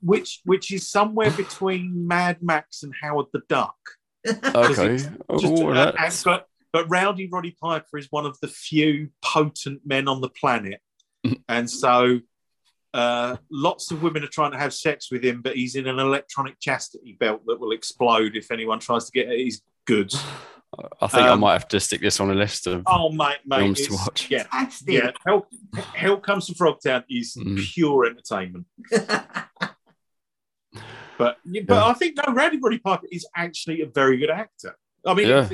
which 0.00 0.40
which 0.44 0.70
is 0.72 0.88
somewhere 0.88 1.30
between 1.30 2.06
Mad 2.06 2.42
Max 2.42 2.82
and 2.82 2.92
Howard 3.00 3.26
the 3.32 3.40
Duck. 3.48 3.76
Okay. 4.28 4.96
Just, 4.98 5.10
Oh, 5.28 5.70
uh, 5.70 5.74
that's- 5.92 6.26
and- 6.26 6.42
but 6.72 6.82
but 6.82 6.90
Rowdy 6.90 7.28
Roddy 7.30 7.56
Piper 7.60 7.98
is 7.98 8.08
one 8.10 8.26
of 8.26 8.38
the 8.40 8.48
few 8.48 9.10
potent 9.22 9.82
men 9.84 10.08
on 10.08 10.20
the 10.20 10.28
planet, 10.28 10.80
and 11.48 11.70
so 11.70 12.20
uh, 12.94 13.36
lots 13.50 13.90
of 13.90 14.02
women 14.02 14.22
are 14.24 14.28
trying 14.28 14.52
to 14.52 14.58
have 14.58 14.74
sex 14.74 15.10
with 15.10 15.24
him, 15.24 15.42
but 15.42 15.56
he's 15.56 15.76
in 15.76 15.86
an 15.86 15.98
electronic 15.98 16.58
chastity 16.60 17.16
belt 17.18 17.42
that 17.46 17.58
will 17.60 17.72
explode 17.72 18.36
if 18.36 18.50
anyone 18.50 18.78
tries 18.78 19.06
to 19.06 19.12
get 19.12 19.28
at 19.28 19.38
his 19.38 19.62
goods. 19.86 20.22
I 21.02 21.06
think 21.06 21.24
I 21.24 21.28
um, 21.28 21.40
might 21.40 21.52
have 21.52 21.68
to 21.68 21.80
stick 21.80 22.00
this 22.00 22.18
on 22.18 22.30
a 22.30 22.34
list 22.34 22.66
of. 22.66 22.82
Oh, 22.86 23.12
mate, 23.12 23.38
mate, 23.44 23.58
Films 23.58 23.86
to 23.88 23.92
watch. 23.92 24.30
Yeah, 24.30 24.44
Fantastic. 24.44 24.88
yeah. 24.88 25.10
Hell, 25.26 25.46
Hell 25.94 26.16
comes 26.18 26.46
to 26.46 26.54
Frogtown 26.54 27.04
is 27.10 27.36
Mm. 27.36 27.58
pure 27.58 28.06
entertainment. 28.06 28.66
But 31.18 31.38
but 31.44 31.74
Yeah. 31.74 31.84
I 31.84 31.92
think 31.92 32.16
no, 32.16 32.32
Rowdy 32.32 32.58
Roddy 32.58 32.78
Piper 32.78 33.06
is 33.12 33.26
actually 33.36 33.82
a 33.82 33.86
very 33.86 34.16
good 34.16 34.30
actor. 34.30 34.76
I 35.06 35.14
mean, 35.14 35.28
Yeah. 35.28 35.48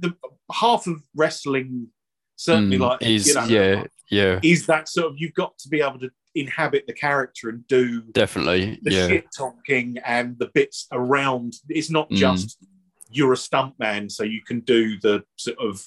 The, 0.00 0.14
half 0.52 0.86
of 0.86 1.02
wrestling 1.14 1.88
certainly 2.36 2.78
Mm, 2.78 2.80
like 2.80 3.02
is 3.02 3.26
you 3.28 3.34
know, 3.34 3.44
yeah, 3.44 3.84
yeah, 4.10 4.40
is 4.42 4.66
that 4.66 4.88
sort 4.88 5.06
of 5.12 5.14
you've 5.18 5.34
got 5.34 5.56
to 5.58 5.68
be 5.68 5.80
able 5.82 5.98
to 6.00 6.10
inhabit 6.34 6.84
the 6.86 6.92
character 6.92 7.48
and 7.48 7.66
do 7.68 8.02
definitely, 8.12 8.78
the 8.82 8.92
yeah, 8.92 9.06
shit 9.08 9.26
talking 9.36 9.96
and 10.04 10.38
the 10.38 10.50
bits 10.54 10.86
around. 10.92 11.54
It's 11.68 11.90
not 11.90 12.08
Mm. 12.10 12.16
just 12.16 12.56
you're 13.10 13.32
a 13.32 13.36
stuntman, 13.36 14.10
so 14.10 14.22
you 14.22 14.40
can 14.46 14.60
do 14.60 14.98
the 15.00 15.22
sort 15.36 15.58
of 15.58 15.84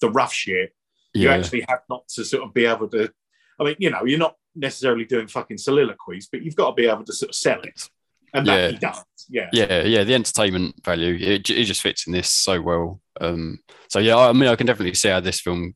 the 0.00 0.10
rough 0.10 0.32
shit. 0.32 0.72
You 1.14 1.28
yeah, 1.28 1.34
actually 1.36 1.64
have 1.68 1.80
not 1.88 2.06
to 2.10 2.24
sort 2.24 2.42
of 2.44 2.52
be 2.54 2.66
able 2.66 2.88
to. 2.88 3.10
I 3.58 3.64
mean, 3.64 3.76
you 3.78 3.88
know, 3.90 4.04
you're 4.04 4.18
not 4.18 4.36
necessarily 4.54 5.06
doing 5.06 5.26
fucking 5.28 5.56
soliloquies, 5.58 6.28
but 6.30 6.42
you've 6.42 6.56
got 6.56 6.68
to 6.68 6.74
be 6.74 6.86
able 6.86 7.04
to 7.04 7.12
sort 7.14 7.30
of 7.30 7.34
sell 7.34 7.60
it, 7.62 7.88
and 8.34 8.46
that 8.46 8.56
Yeah. 8.56 8.68
he 8.72 8.76
does. 8.76 9.04
Yeah, 9.30 9.48
yeah, 9.52 9.82
yeah. 9.82 10.04
The 10.04 10.14
entertainment 10.14 10.84
value 10.84 11.14
it, 11.14 11.48
it 11.50 11.64
just 11.64 11.80
fits 11.80 12.06
in 12.06 12.12
this 12.12 12.30
so 12.30 12.60
well. 12.60 13.00
Um, 13.20 13.60
so 13.88 13.98
yeah, 13.98 14.16
I 14.16 14.32
mean, 14.32 14.48
I 14.48 14.56
can 14.56 14.66
definitely 14.66 14.94
see 14.94 15.08
how 15.08 15.20
this 15.20 15.40
film 15.40 15.74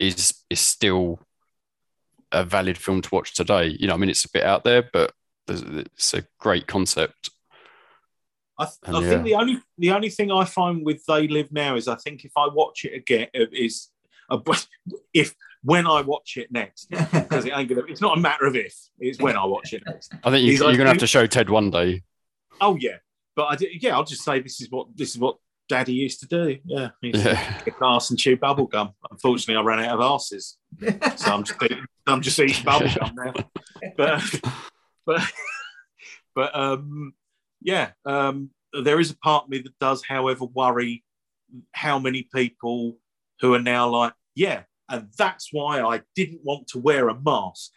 is 0.00 0.34
is 0.50 0.60
still 0.60 1.20
a 2.32 2.44
valid 2.44 2.78
film 2.78 3.02
to 3.02 3.08
watch 3.12 3.34
today. 3.34 3.76
You 3.78 3.86
know, 3.88 3.94
I 3.94 3.96
mean, 3.98 4.10
it's 4.10 4.24
a 4.24 4.30
bit 4.32 4.44
out 4.44 4.64
there, 4.64 4.88
but 4.92 5.12
it's 5.48 6.14
a 6.14 6.24
great 6.38 6.66
concept. 6.66 7.30
I, 8.58 8.64
th- 8.66 8.76
And 8.84 8.96
I 8.96 9.00
yeah. 9.00 9.08
think 9.10 9.24
the 9.24 9.34
only 9.34 9.58
the 9.78 9.90
only 9.92 10.10
thing 10.10 10.30
I 10.30 10.44
find 10.44 10.84
with 10.84 11.04
They 11.06 11.26
Live 11.28 11.52
Now 11.52 11.74
is 11.76 11.88
I 11.88 11.96
think 11.96 12.24
if 12.24 12.32
I 12.36 12.48
watch 12.48 12.84
it 12.84 12.94
again 12.94 13.28
is 13.34 13.88
uh, 14.30 14.38
if 15.14 15.34
when 15.64 15.86
I 15.86 16.00
watch 16.02 16.36
it 16.36 16.50
next 16.50 16.90
because 16.90 17.44
it 17.44 17.52
ain't 17.54 17.68
gonna. 17.68 17.82
It's 17.88 18.00
not 18.00 18.18
a 18.18 18.20
matter 18.20 18.46
of 18.46 18.56
if. 18.56 18.74
It's 18.98 19.20
when 19.20 19.36
I 19.36 19.44
watch 19.44 19.72
it 19.72 19.82
next. 19.86 20.12
I 20.24 20.30
think 20.30 20.44
you, 20.44 20.52
you're 20.52 20.66
like- 20.66 20.76
gonna 20.76 20.90
have 20.90 20.98
to 20.98 21.06
show 21.06 21.26
Ted 21.26 21.50
one 21.50 21.70
day. 21.70 22.02
Oh 22.60 22.76
yeah, 22.76 22.96
but 23.34 23.44
I 23.46 23.56
did, 23.56 23.82
yeah. 23.82 23.94
I'll 23.94 24.04
just 24.04 24.22
say 24.24 24.40
this 24.40 24.60
is 24.60 24.70
what 24.70 24.88
this 24.94 25.10
is 25.10 25.18
what 25.18 25.36
Daddy 25.72 25.94
used 25.94 26.20
to 26.20 26.26
do. 26.26 26.58
Yeah, 26.66 26.90
he 27.00 27.08
used 27.08 27.22
to 27.22 27.30
Yeah. 27.30 27.60
kick 27.62 27.74
ass 27.82 28.10
and 28.10 28.18
chew 28.18 28.36
bubble 28.36 28.66
gum. 28.66 28.90
Unfortunately, 29.10 29.56
I 29.56 29.62
ran 29.62 29.80
out 29.80 29.98
of 29.98 30.00
asses, 30.02 30.58
so 31.16 31.32
I'm 31.32 31.44
just 31.44 31.62
eating, 31.62 31.84
I'm 32.06 32.20
just 32.20 32.38
eating 32.38 32.62
bubble 32.62 32.90
gum 32.94 33.14
now. 33.14 33.32
But 33.96 34.40
but 35.06 35.22
but 36.34 36.54
um, 36.54 37.14
yeah, 37.62 37.92
um, 38.04 38.50
there 38.84 39.00
is 39.00 39.10
a 39.10 39.16
part 39.16 39.44
of 39.44 39.50
me 39.50 39.58
that 39.60 39.78
does, 39.80 40.02
however, 40.06 40.44
worry 40.44 41.04
how 41.72 41.98
many 41.98 42.28
people 42.34 42.98
who 43.40 43.54
are 43.54 43.58
now 43.62 43.88
like, 43.88 44.12
yeah, 44.34 44.64
and 44.90 45.08
that's 45.16 45.48
why 45.52 45.80
I 45.80 46.02
didn't 46.14 46.40
want 46.44 46.66
to 46.68 46.78
wear 46.80 47.08
a 47.08 47.18
mask 47.18 47.70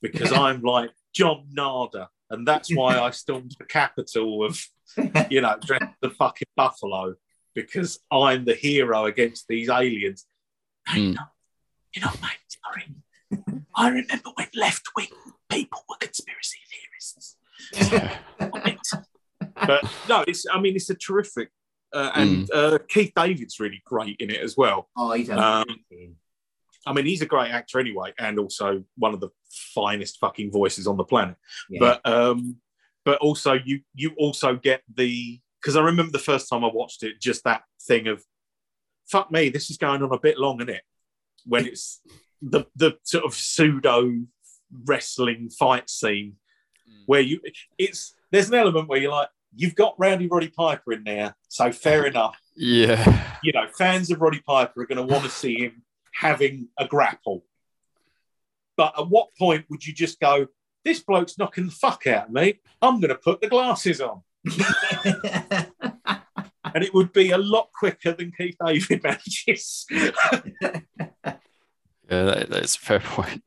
because 0.00 0.30
I'm 0.44 0.62
like 0.62 0.90
John 1.12 1.48
Nada, 1.50 2.10
and 2.30 2.46
that's 2.46 2.72
why 2.72 2.96
I 3.00 3.10
stormed 3.10 3.56
the 3.58 3.64
capital 3.64 4.44
of 4.44 4.60
you 5.30 5.40
know, 5.40 5.56
dressed 5.64 5.94
the 6.00 6.10
fucking 6.10 6.48
buffalo 6.56 7.14
because 7.54 7.98
I'm 8.10 8.44
the 8.44 8.54
hero 8.54 9.06
against 9.06 9.46
these 9.48 9.68
aliens. 9.68 10.26
Mm. 10.88 11.14
no, 11.14 11.22
you 11.94 12.02
know, 12.02 12.10
mate, 12.22 12.38
sorry. 12.48 12.94
I 13.74 13.88
remember 13.88 14.30
when 14.34 14.48
left 14.54 14.88
wing 14.96 15.08
people 15.50 15.80
were 15.88 15.96
conspiracy 15.96 16.58
theorists. 16.70 17.36
but 19.54 19.84
no, 20.08 20.24
it's, 20.26 20.46
I 20.50 20.60
mean, 20.60 20.76
it's 20.76 20.90
a 20.90 20.94
terrific, 20.94 21.50
uh, 21.92 22.10
and 22.14 22.50
uh, 22.52 22.78
Keith 22.88 23.12
David's 23.14 23.60
really 23.60 23.82
great 23.84 24.16
in 24.18 24.30
it 24.30 24.40
as 24.40 24.56
well. 24.56 24.88
oh, 24.96 25.12
he's 25.12 25.30
Um. 25.30 25.64
I 26.86 26.92
mean, 26.94 27.04
he's 27.04 27.20
a 27.20 27.26
great 27.26 27.50
actor 27.50 27.78
anyway, 27.78 28.14
and 28.18 28.38
also 28.38 28.82
one 28.96 29.12
of 29.12 29.20
the 29.20 29.28
finest 29.50 30.18
fucking 30.20 30.50
voices 30.50 30.86
on 30.86 30.96
the 30.96 31.04
planet. 31.04 31.36
Yeah. 31.68 31.80
But 31.80 32.06
um, 32.06 32.56
but 33.08 33.16
also 33.20 33.54
you 33.54 33.80
you 33.94 34.10
also 34.18 34.54
get 34.54 34.82
the 34.94 35.40
because 35.62 35.76
I 35.76 35.80
remember 35.80 36.12
the 36.12 36.18
first 36.18 36.46
time 36.46 36.62
I 36.62 36.68
watched 36.70 37.02
it, 37.02 37.22
just 37.22 37.42
that 37.44 37.62
thing 37.80 38.06
of 38.06 38.22
fuck 39.06 39.32
me, 39.32 39.48
this 39.48 39.70
is 39.70 39.78
going 39.78 40.02
on 40.02 40.12
a 40.12 40.18
bit 40.18 40.36
long, 40.36 40.58
isn't 40.58 40.68
it? 40.68 40.82
When 41.46 41.64
it's 41.64 42.02
the 42.42 42.66
the 42.76 42.98
sort 43.04 43.24
of 43.24 43.32
pseudo 43.32 44.12
wrestling 44.84 45.48
fight 45.48 45.88
scene 45.88 46.34
mm. 46.86 47.02
where 47.06 47.22
you 47.22 47.40
it's 47.78 48.14
there's 48.30 48.48
an 48.48 48.56
element 48.56 48.90
where 48.90 48.98
you're 48.98 49.10
like 49.10 49.30
you've 49.56 49.74
got 49.74 49.94
Rowdy 49.96 50.26
Roddy 50.26 50.48
Piper 50.48 50.92
in 50.92 51.04
there, 51.04 51.34
so 51.48 51.72
fair 51.72 52.04
enough. 52.12 52.38
yeah. 52.56 53.24
You 53.42 53.52
know, 53.52 53.68
fans 53.78 54.10
of 54.10 54.20
Roddy 54.20 54.42
Piper 54.46 54.82
are 54.82 54.86
going 54.86 55.08
to 55.08 55.14
want 55.14 55.24
to 55.24 55.30
see 55.30 55.60
him 55.60 55.82
having 56.12 56.68
a 56.78 56.86
grapple. 56.86 57.42
But 58.76 58.98
at 58.98 59.08
what 59.08 59.34
point 59.38 59.64
would 59.70 59.86
you 59.86 59.94
just 59.94 60.20
go, 60.20 60.48
this 60.84 61.00
bloke's 61.00 61.38
knocking 61.38 61.66
the 61.66 61.72
fuck 61.72 62.06
out 62.06 62.26
of 62.26 62.32
me. 62.32 62.60
I'm 62.80 63.00
going 63.00 63.08
to 63.10 63.14
put 63.16 63.40
the 63.40 63.48
glasses 63.48 64.00
on. 64.00 64.22
And 66.74 66.84
it 66.84 66.92
would 66.92 67.14
be 67.14 67.30
a 67.30 67.38
lot 67.38 67.70
quicker 67.72 68.12
than 68.12 68.30
Keith 68.30 68.56
David 68.64 69.02
manages. 69.02 69.86
Yeah, 72.10 72.24
that, 72.24 72.48
that's 72.48 72.74
a 72.76 72.78
fair 72.80 73.00
point. 73.00 73.42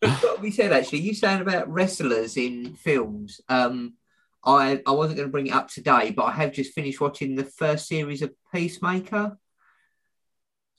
What 0.00 0.40
we 0.40 0.50
said 0.50 0.72
actually, 0.72 1.00
you 1.00 1.12
saying 1.14 1.42
about 1.42 1.70
wrestlers 1.70 2.38
in 2.38 2.74
films. 2.74 3.42
Um, 3.50 3.94
I 4.42 4.80
I 4.86 4.92
wasn't 4.92 5.18
going 5.18 5.28
to 5.28 5.32
bring 5.32 5.48
it 5.48 5.52
up 5.54 5.68
today, 5.68 6.10
but 6.10 6.24
I 6.24 6.32
have 6.32 6.52
just 6.52 6.72
finished 6.72 7.02
watching 7.02 7.34
the 7.34 7.44
first 7.44 7.86
series 7.86 8.22
of 8.22 8.32
Peacemaker. 8.54 9.36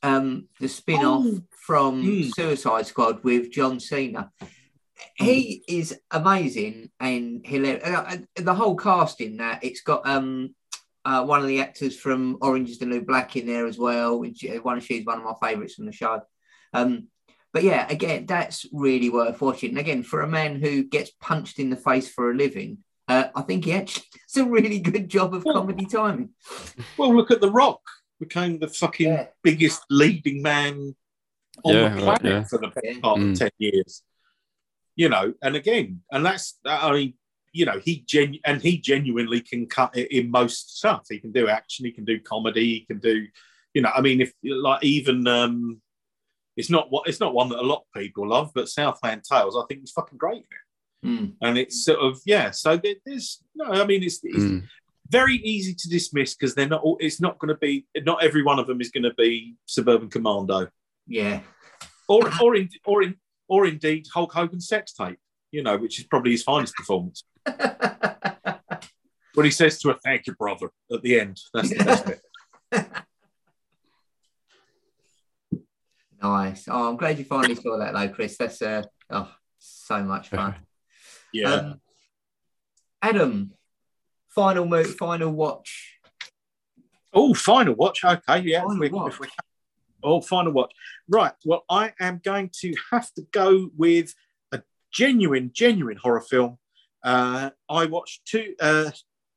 Um, 0.02 0.48
the 0.60 0.68
spin-off 0.68 1.26
Oh. 1.28 1.44
from 1.52 2.04
Mm. 2.04 2.34
Suicide 2.34 2.88
Squad 2.88 3.24
with 3.24 3.52
John 3.52 3.80
Cena. 3.80 4.32
He 5.16 5.64
is 5.68 6.00
amazing 6.12 6.92
and 7.00 7.46
hilarious. 7.46 7.84
Uh, 7.86 8.06
uh, 8.10 8.18
the 8.36 8.54
whole 8.54 8.76
cast 8.76 9.22
in 9.22 9.38
that. 9.38 9.64
It's 9.64 9.82
got 9.82 10.08
um 10.08 10.56
uh, 11.04 11.24
one 11.26 11.42
of 11.42 11.48
the 11.48 11.62
actors 11.62 11.98
from 11.98 12.38
Orange 12.42 12.70
is 12.70 12.78
the 12.80 12.86
New 12.86 13.02
Black 13.02 13.36
in 13.36 13.48
there 13.48 13.66
as 13.68 13.78
well. 13.78 14.20
Which 14.20 14.46
uh, 14.46 14.56
one 14.62 14.80
she's 14.80 15.06
one 15.06 15.20
of 15.20 15.24
my 15.24 15.34
favourites 15.42 15.76
from 15.76 15.86
the 15.88 15.92
show. 15.92 16.22
Um, 16.74 17.08
but 17.54 17.64
yeah, 17.64 17.86
again, 17.90 18.26
that's 18.28 18.66
really 18.72 19.10
worth 19.10 19.42
watching. 19.42 19.72
And 19.72 19.80
again, 19.80 20.04
for 20.04 20.22
a 20.22 20.28
man 20.28 20.56
who 20.62 20.84
gets 20.84 21.12
punched 21.20 21.60
in 21.60 21.70
the 21.70 21.76
face 21.76 22.08
for 22.08 22.32
a 22.32 22.36
living, 22.36 22.78
uh, 23.10 23.26
I 23.36 23.42
think 23.42 23.66
he 23.66 23.74
actually 23.74 24.06
does 24.34 24.38
a 24.38 24.50
really 24.50 24.80
good 24.80 25.10
job 25.10 25.34
of 25.34 25.44
Well- 25.44 25.56
comedy 25.56 25.86
timing. 25.86 26.30
well, 26.98 27.14
look 27.16 27.30
at 27.32 27.42
The 27.42 27.52
Rock. 27.52 27.82
Became 28.20 28.60
the 28.60 28.68
fucking 28.68 29.08
Yeah. 29.08 29.26
biggest 29.44 29.82
leading 29.90 30.42
man 30.44 30.96
on 31.66 31.74
Yeah, 31.74 31.90
the 31.90 32.06
right, 32.06 32.20
planet 32.22 32.24
yeah. 32.26 32.44
for 32.44 32.60
the 32.60 32.68
best 32.68 32.86
Yeah. 32.86 33.00
part 33.02 33.20
Mm. 33.20 33.32
of 33.32 33.40
10 33.40 33.50
years. 33.58 34.04
You 34.96 35.10
know, 35.10 35.34
and 35.42 35.56
again, 35.56 36.02
and 36.12 36.26
that's, 36.26 36.60
I 36.66 36.92
mean, 36.92 37.14
you 37.54 37.66
know, 37.66 37.80
he 37.84 38.04
genu- 38.08 38.40
and 38.46 38.62
he 38.62 38.78
genuinely 38.78 39.42
can 39.42 39.66
cut 39.68 39.98
it 39.98 40.12
in 40.12 40.30
most 40.32 40.78
stuff. 40.78 41.06
He 41.10 41.20
can 41.20 41.32
do 41.32 41.48
action, 41.48 41.86
he 41.86 41.92
can 41.92 42.06
do 42.06 42.20
comedy, 42.20 42.66
he 42.80 42.86
can 42.86 43.00
do, 43.00 43.26
you 43.74 43.82
know, 43.82 43.92
I 43.96 44.02
mean, 44.02 44.22
if 44.22 44.34
like 44.44 44.84
even 44.84 45.28
um 45.28 45.82
it's 46.58 46.70
not 46.70 46.92
what 46.92 47.08
it's 47.08 47.20
not 47.22 47.34
one 47.34 47.50
that 47.50 47.60
a 47.60 47.62
lot 47.64 47.84
of 47.96 48.02
people 48.02 48.28
love, 48.28 48.52
but 48.54 48.68
Southland 48.70 49.24
Tales, 49.24 49.56
I 49.58 49.64
think 49.68 49.84
is 49.84 49.92
fucking 49.92 50.18
great. 50.18 50.46
Mm. 51.06 51.34
And 51.42 51.58
it's 51.58 51.86
sort 51.86 52.00
of 52.00 52.20
yeah. 52.26 52.52
So 52.52 52.78
there, 52.78 52.96
there's 53.06 53.42
no, 53.56 53.66
I 53.66 53.86
mean, 53.86 54.04
it's, 54.04 54.20
it's 54.24 54.38
Mm. 54.44 54.64
very 55.10 55.38
easy 55.38 55.74
to 55.74 55.90
dismiss 55.90 56.36
because 56.36 56.54
they're 56.54 56.68
not. 56.68 56.82
all 56.84 56.98
It's 57.00 57.20
not 57.22 57.40
going 57.40 57.50
to 57.50 57.58
be. 57.58 57.86
Not 58.06 58.24
every 58.24 58.44
one 58.44 58.60
of 58.60 58.68
them 58.68 58.82
is 58.82 58.92
going 58.92 59.04
to 59.04 59.14
be 59.16 59.56
Suburban 59.66 60.10
Commando, 60.10 60.68
Yeah. 61.08 61.40
or 62.08 62.30
or 62.42 62.56
in, 62.56 62.70
or 62.86 63.02
in, 63.04 63.16
or 63.52 63.68
indeed 63.68 64.08
Hulk 64.14 64.32
Hogan's 64.32 64.70
sex 64.70 64.94
tape. 64.94 65.20
You 65.52 65.62
know, 65.62 65.78
which 65.78 66.00
is 66.00 66.06
probably 66.06 66.32
his 66.32 66.44
finest 66.44 66.74
performance. 66.76 67.24
When 69.34 69.46
he 69.46 69.52
says 69.52 69.80
to 69.80 69.88
her, 69.90 69.96
"Thank 70.04 70.28
you, 70.28 70.36
brother," 70.36 70.72
at 70.92 71.02
the 71.04 71.18
end. 71.18 71.40
That's 71.54 71.70
the 71.70 71.84
best 71.86 72.06
bit. 72.06 72.20
nice. 76.22 76.66
Oh, 76.70 76.90
I'm 76.90 76.98
glad 76.98 77.18
you 77.18 77.24
finally 77.24 77.56
saw 77.56 77.78
that 77.78 77.94
though, 77.94 78.10
Chris. 78.10 78.36
That's 78.38 78.62
uh, 78.62 78.84
oh, 79.10 79.32
so 79.58 80.04
much 80.04 80.28
fun. 80.28 80.56
Yeah. 81.34 81.54
Um, 81.54 81.82
Adam, 83.02 83.54
final 84.28 84.66
move, 84.66 84.98
final 84.98 85.32
watch. 85.32 85.98
oh, 87.14 87.34
final 87.34 87.76
watch. 87.76 88.04
Okay, 88.04 88.40
yeah. 88.40 88.64
Final 88.64 88.80
we- 88.80 88.90
watch. 88.90 89.18
we- 89.18 89.30
oh, 90.04 90.20
final 90.20 90.52
watch. 90.52 90.74
Right. 91.12 91.34
Well, 91.44 91.66
I 91.70 91.92
am 92.00 92.22
going 92.24 92.52
to 92.62 92.74
have 92.92 93.14
to 93.16 93.24
go 93.32 93.70
with 93.76 94.16
a 94.54 94.62
genuine, 94.94 95.52
genuine 95.54 95.98
horror 95.98 96.22
film. 96.22 96.58
Uh, 97.04 97.50
I 97.70 97.86
watched 97.88 98.26
two, 98.26 98.56
uh, 98.62 98.92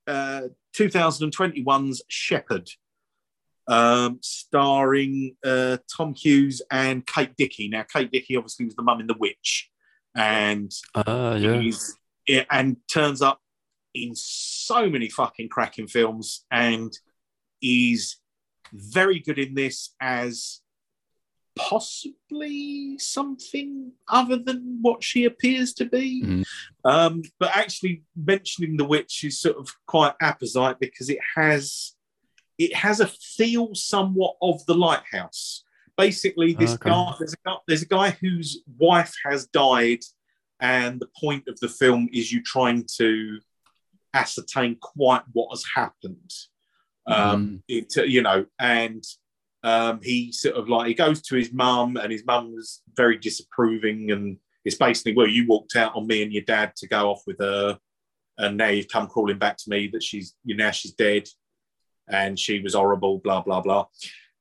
uh, 0.06 0.42
2021's 0.76 2.02
Shepherd, 2.06 2.70
um, 3.66 4.20
starring 4.22 5.34
uh, 5.44 5.78
Tom 5.94 6.14
Hughes 6.14 6.62
and 6.70 7.04
Kate 7.04 7.34
Dickie. 7.36 7.68
Now, 7.68 7.82
Kate 7.82 8.12
Dickie 8.12 8.36
obviously 8.36 8.66
was 8.66 8.76
the 8.76 8.82
mum 8.82 9.00
in 9.00 9.08
The 9.08 9.16
Witch, 9.18 9.68
and. 10.14 10.72
He's, 11.60 11.96
yeah, 12.28 12.44
and 12.52 12.76
turns 12.88 13.20
up 13.20 13.40
in 13.94 14.12
so 14.14 14.88
many 14.88 15.08
fucking 15.08 15.48
cracking 15.48 15.88
films, 15.88 16.44
and 16.52 16.96
is 17.60 18.18
very 18.72 19.18
good 19.18 19.40
in 19.40 19.54
this 19.54 19.92
as 20.00 20.60
possibly 21.56 22.98
something 22.98 23.92
other 24.08 24.36
than 24.36 24.78
what 24.82 25.02
she 25.04 25.24
appears 25.24 25.72
to 25.74 25.84
be. 25.84 26.22
Mm. 26.24 26.44
Um, 26.84 27.22
but 27.38 27.56
actually, 27.56 28.02
mentioning 28.16 28.76
the 28.76 28.84
witch 28.84 29.24
is 29.24 29.40
sort 29.40 29.56
of 29.56 29.68
quite 29.86 30.14
apposite 30.20 30.78
because 30.80 31.08
it 31.08 31.20
has 31.36 31.94
it 32.58 32.74
has 32.74 33.00
a 33.00 33.08
feel 33.08 33.74
somewhat 33.74 34.36
of 34.40 34.64
the 34.66 34.74
lighthouse. 34.74 35.64
Basically, 35.96 36.54
this 36.54 36.74
Okay. 36.74 36.90
guy 36.90 37.14
there's 37.18 37.34
a 37.34 37.48
guy 37.48 37.56
there's 37.66 37.82
a 37.82 37.86
guy 37.86 38.10
whose 38.20 38.62
wife 38.78 39.14
has 39.24 39.46
died, 39.46 40.00
and 40.60 41.00
the 41.00 41.10
point 41.20 41.48
of 41.48 41.58
the 41.60 41.68
film 41.68 42.08
is 42.12 42.32
you 42.32 42.42
trying 42.42 42.84
to 42.96 43.40
ascertain 44.12 44.76
quite 44.80 45.22
what 45.32 45.50
has 45.50 45.64
happened. 45.74 46.32
Um, 47.06 47.62
it, 47.68 47.94
you 48.08 48.22
know, 48.22 48.46
and 48.58 49.04
um, 49.64 49.98
he 50.02 50.30
sort 50.30 50.56
of 50.56 50.68
like 50.68 50.88
he 50.88 50.94
goes 50.94 51.22
to 51.22 51.36
his 51.36 51.52
mum, 51.52 51.96
and 51.96 52.12
his 52.12 52.24
mum 52.26 52.54
was 52.54 52.82
very 52.94 53.16
disapproving, 53.16 54.10
and 54.12 54.36
it's 54.64 54.76
basically 54.76 55.14
well, 55.16 55.26
you 55.26 55.46
walked 55.48 55.74
out 55.74 55.96
on 55.96 56.06
me 56.06 56.22
and 56.22 56.32
your 56.32 56.44
dad 56.44 56.76
to 56.76 56.86
go 56.86 57.10
off 57.10 57.22
with 57.26 57.38
her, 57.40 57.78
and 58.38 58.58
now 58.58 58.68
you've 58.68 58.88
come 58.88 59.08
crawling 59.08 59.38
back 59.38 59.56
to 59.56 59.70
me 59.70 59.88
that 59.88 60.02
she's 60.02 60.36
you 60.44 60.54
now 60.54 60.70
she's 60.70 60.92
dead, 60.92 61.26
and 62.08 62.38
she 62.38 62.60
was 62.60 62.74
horrible, 62.74 63.18
blah 63.18 63.40
blah 63.40 63.62
blah. 63.62 63.86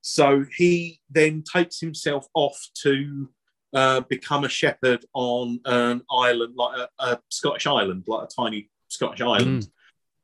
So 0.01 0.45
he 0.57 0.99
then 1.09 1.41
takes 1.41 1.79
himself 1.79 2.27
off 2.33 2.59
to 2.83 3.29
uh, 3.73 4.01
become 4.01 4.43
a 4.43 4.49
shepherd 4.49 5.05
on 5.13 5.61
an 5.63 6.01
island, 6.11 6.55
like 6.57 6.77
a, 6.77 6.89
a 6.99 7.19
Scottish 7.29 7.65
island, 7.65 8.03
like 8.07 8.25
a 8.25 8.41
tiny 8.41 8.69
Scottish 8.89 9.21
island. 9.21 9.67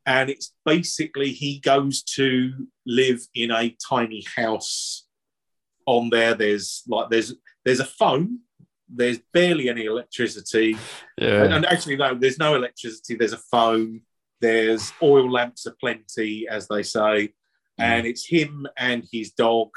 And 0.09 0.31
it's 0.31 0.55
basically 0.65 1.33
he 1.33 1.59
goes 1.59 2.01
to 2.15 2.51
live 2.87 3.21
in 3.35 3.51
a 3.51 3.77
tiny 3.87 4.25
house 4.35 5.05
on 5.85 6.09
there. 6.09 6.33
There's 6.33 6.81
like 6.87 7.11
there's 7.11 7.35
there's 7.63 7.79
a 7.79 7.85
phone. 7.85 8.39
There's 8.91 9.19
barely 9.31 9.69
any 9.69 9.85
electricity. 9.85 10.77
Yeah. 11.15 11.43
And 11.43 11.63
actually, 11.63 11.97
no, 11.97 12.15
there's 12.15 12.39
no 12.39 12.55
electricity. 12.55 13.15
There's 13.15 13.33
a 13.33 13.45
phone. 13.51 14.01
There's 14.41 14.91
oil 15.03 15.31
lamps 15.31 15.67
aplenty, 15.67 16.47
as 16.49 16.67
they 16.67 16.81
say. 16.81 17.27
Hmm. 17.77 17.83
And 17.83 18.07
it's 18.07 18.25
him 18.25 18.65
and 18.77 19.05
his 19.11 19.29
dog. 19.33 19.69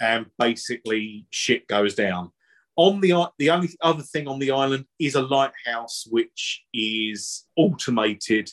And 0.00 0.26
basically, 0.38 1.26
shit 1.30 1.66
goes 1.66 1.96
down. 1.96 2.30
On 2.76 3.00
the 3.00 3.28
the 3.40 3.50
only 3.50 3.70
other 3.82 4.04
thing 4.04 4.28
on 4.28 4.38
the 4.38 4.52
island 4.52 4.84
is 5.00 5.16
a 5.16 5.22
lighthouse, 5.22 6.06
which 6.08 6.64
is 6.72 7.44
automated, 7.56 8.50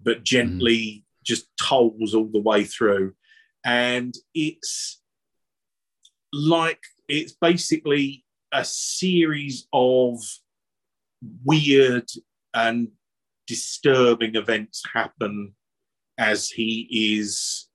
but 0.00 0.24
gently 0.24 1.04
just 1.24 1.46
tolls 1.60 2.14
all 2.14 2.30
the 2.32 2.40
way 2.40 2.64
through. 2.64 3.14
And 3.64 4.14
it's 4.34 5.00
like 6.32 6.80
it's 7.08 7.32
basically 7.32 8.24
a 8.52 8.64
series 8.64 9.66
of 9.72 10.20
weird 11.44 12.08
and 12.54 12.88
disturbing 13.46 14.36
events 14.36 14.82
happen 14.92 15.54
as 16.18 16.48
he 16.48 17.16
is 17.18 17.68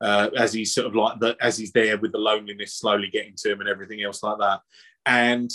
uh, 0.00 0.30
as 0.36 0.52
he's 0.52 0.74
sort 0.74 0.86
of 0.86 0.96
like 0.96 1.20
the 1.20 1.36
as 1.40 1.56
he's 1.56 1.72
there 1.72 1.96
with 1.96 2.12
the 2.12 2.18
loneliness 2.18 2.74
slowly 2.74 3.08
getting 3.08 3.34
to 3.36 3.52
him 3.52 3.60
and 3.60 3.68
everything 3.68 4.02
else 4.02 4.22
like 4.22 4.38
that 4.38 4.60
and 5.06 5.50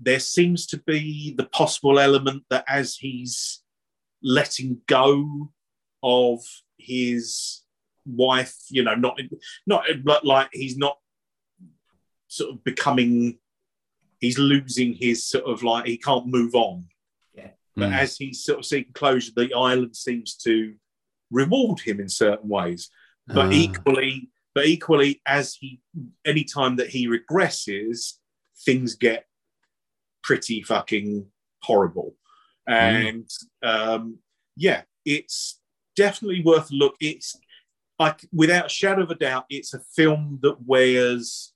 there 0.00 0.20
seems 0.20 0.66
to 0.66 0.78
be 0.86 1.34
the 1.36 1.46
possible 1.46 1.98
element 1.98 2.42
that 2.50 2.64
as 2.68 2.96
he's 2.96 3.63
letting 4.24 4.80
go 4.86 5.52
of 6.02 6.40
his 6.78 7.62
wife 8.06 8.56
you 8.70 8.82
know 8.82 8.94
not 8.94 9.18
not 9.66 9.84
but 10.02 10.24
like 10.24 10.48
he's 10.52 10.76
not 10.76 10.98
sort 12.28 12.50
of 12.52 12.64
becoming 12.64 13.38
he's 14.20 14.38
losing 14.38 14.92
his 14.94 15.24
sort 15.26 15.44
of 15.44 15.62
like 15.62 15.86
he 15.86 15.96
can't 15.96 16.26
move 16.26 16.54
on 16.54 16.86
Yeah. 17.34 17.50
but 17.76 17.90
Mm. 17.90 17.96
as 17.98 18.16
he's 18.16 18.44
sort 18.44 18.58
of 18.60 18.64
seeking 18.66 18.92
closure 18.92 19.32
the 19.36 19.52
island 19.54 19.94
seems 19.96 20.34
to 20.38 20.74
reward 21.30 21.80
him 21.80 22.00
in 22.00 22.08
certain 22.08 22.48
ways 22.48 22.90
but 23.26 23.46
Ah. 23.46 23.50
equally 23.52 24.30
but 24.54 24.66
equally 24.66 25.20
as 25.26 25.54
he 25.54 25.80
anytime 26.24 26.76
that 26.76 26.88
he 26.90 27.06
regresses 27.08 28.14
things 28.66 28.94
get 28.96 29.26
pretty 30.22 30.62
fucking 30.62 31.26
horrible 31.62 32.16
and 32.66 33.28
um 33.62 34.18
yeah 34.56 34.82
it's 35.04 35.60
definitely 35.96 36.42
worth 36.42 36.70
a 36.70 36.74
look. 36.74 36.96
It's 37.00 37.36
like 37.98 38.26
without 38.32 38.66
a 38.66 38.68
shadow 38.68 39.02
of 39.02 39.10
a 39.10 39.14
doubt 39.14 39.44
it's 39.50 39.74
a 39.74 39.80
film 39.94 40.38
that 40.42 40.56
wears 40.66 41.52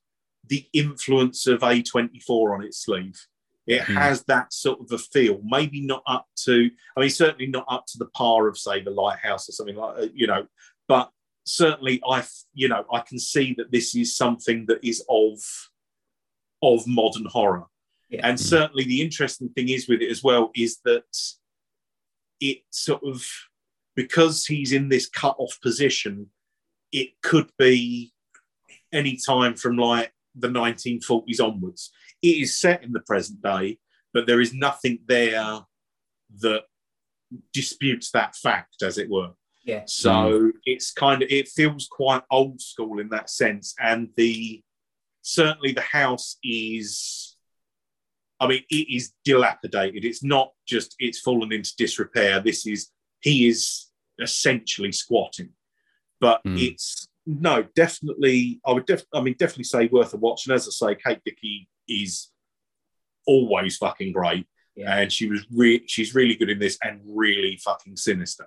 the 0.46 0.66
influence 0.72 1.46
of 1.46 1.61
a24 1.61 2.54
on 2.54 2.62
its 2.64 2.78
sleeve. 2.84 3.18
It 3.66 3.82
Hmm. 3.82 3.96
has 3.96 4.24
that 4.24 4.52
sort 4.52 4.80
of 4.80 4.90
a 4.92 4.98
feel 4.98 5.40
maybe 5.44 5.80
not 5.82 6.02
up 6.06 6.26
to 6.44 6.70
i 6.96 7.00
mean 7.00 7.11
certainly 7.11 7.46
not 7.48 7.66
up 7.68 7.84
to 7.88 7.98
the 7.98 8.06
par 8.06 8.48
of 8.48 8.56
say 8.56 8.80
the 8.82 8.90
lighthouse 8.90 9.46
or 9.48 9.52
something 9.52 9.76
like 9.76 9.96
that 9.96 10.16
you 10.16 10.26
know 10.26 10.46
but 10.88 11.11
certainly 11.44 12.00
i 12.09 12.24
you 12.54 12.68
know 12.68 12.86
i 12.92 13.00
can 13.00 13.18
see 13.18 13.54
that 13.59 13.70
this 13.70 13.94
is 13.94 14.16
something 14.16 14.64
that 14.66 14.82
is 14.82 15.04
of 15.11 15.38
of 16.62 16.86
modern 16.86 17.26
horror 17.26 17.66
Yeah. 18.09 18.26
and 18.26 18.38
Mm. 18.38 18.42
certainly 18.42 18.84
the 18.84 19.02
interesting 19.02 19.48
thing 19.50 19.68
is 19.68 19.88
with 19.88 20.00
it 20.00 20.11
as 20.11 20.22
well 20.22 20.50
is 20.54 20.78
that 20.84 21.04
it 22.40 22.62
sort 22.70 23.02
of 23.04 23.26
because 23.96 24.46
he's 24.46 24.72
in 24.72 24.88
this 24.88 25.09
cut 25.09 25.36
off 25.38 25.59
position 25.61 26.30
it 26.92 27.11
could 27.22 27.50
be 27.59 28.12
any 28.92 29.16
time 29.16 29.54
from 29.54 29.76
like 29.76 30.12
the 30.34 30.48
1940s 30.48 31.40
onwards 31.40 31.90
it 32.22 32.28
is 32.38 32.59
set 32.59 32.82
in 32.82 32.92
the 32.92 33.00
present 33.00 33.42
day 33.42 33.78
but 34.14 34.26
there 34.26 34.40
is 34.40 34.54
nothing 34.54 34.98
there 35.06 35.61
that 36.40 36.62
disputes 37.52 38.11
that 38.12 38.34
fact 38.36 38.82
as 38.82 38.96
it 38.96 39.11
were 39.11 39.32
Yeah. 39.64 39.82
so 39.86 40.52
it's 40.64 40.92
kind 40.92 41.22
of 41.22 41.28
it 41.30 41.48
feels 41.48 41.86
quite 41.90 42.22
old 42.30 42.61
school 42.62 43.00
in 43.00 43.11
that 43.11 43.28
sense, 43.28 43.74
and 43.78 44.09
the 44.16 44.62
certainly 45.20 45.72
the 45.72 45.82
house 45.82 46.38
is. 46.42 47.28
I 48.41 48.47
mean, 48.47 48.62
it 48.70 48.95
is 48.95 49.12
dilapidated. 49.24 50.05
It's 50.05 50.22
not 50.22 50.53
just 50.66 50.95
it's 50.99 51.18
fallen 51.20 51.53
into 51.53 51.74
disrepair. 51.76 52.41
This 52.41 52.66
is 52.66 52.91
he 53.20 53.49
is 53.49 53.86
essentially 54.20 54.93
squatting, 54.93 55.51
but 56.20 56.43
Mm. 56.45 56.61
it's 56.70 57.09
no 57.26 57.62
definitely. 57.74 58.61
I 58.64 58.72
would 58.72 58.86
def, 58.86 59.05
I 59.12 59.20
mean 59.20 59.34
definitely 59.39 59.64
say 59.64 59.86
worth 59.89 60.14
a 60.14 60.16
watch. 60.16 60.47
And 60.47 60.55
as 60.55 60.66
I 60.68 60.70
say, 60.70 61.01
Kate 61.05 61.20
Dickie 61.24 61.68
is 61.89 62.30
always 63.26 63.76
fucking 63.76 64.12
great, 64.12 64.47
Yeah. 64.76 64.99
and 64.99 65.12
she 65.12 65.28
was 65.28 65.45
re- 65.51 65.86
she's 65.86 66.14
really 66.14 66.34
good 66.36 66.49
in 66.51 66.59
this 66.59 66.78
and 66.82 67.01
really 67.05 67.57
fucking 67.57 67.97
sinister. 67.97 68.47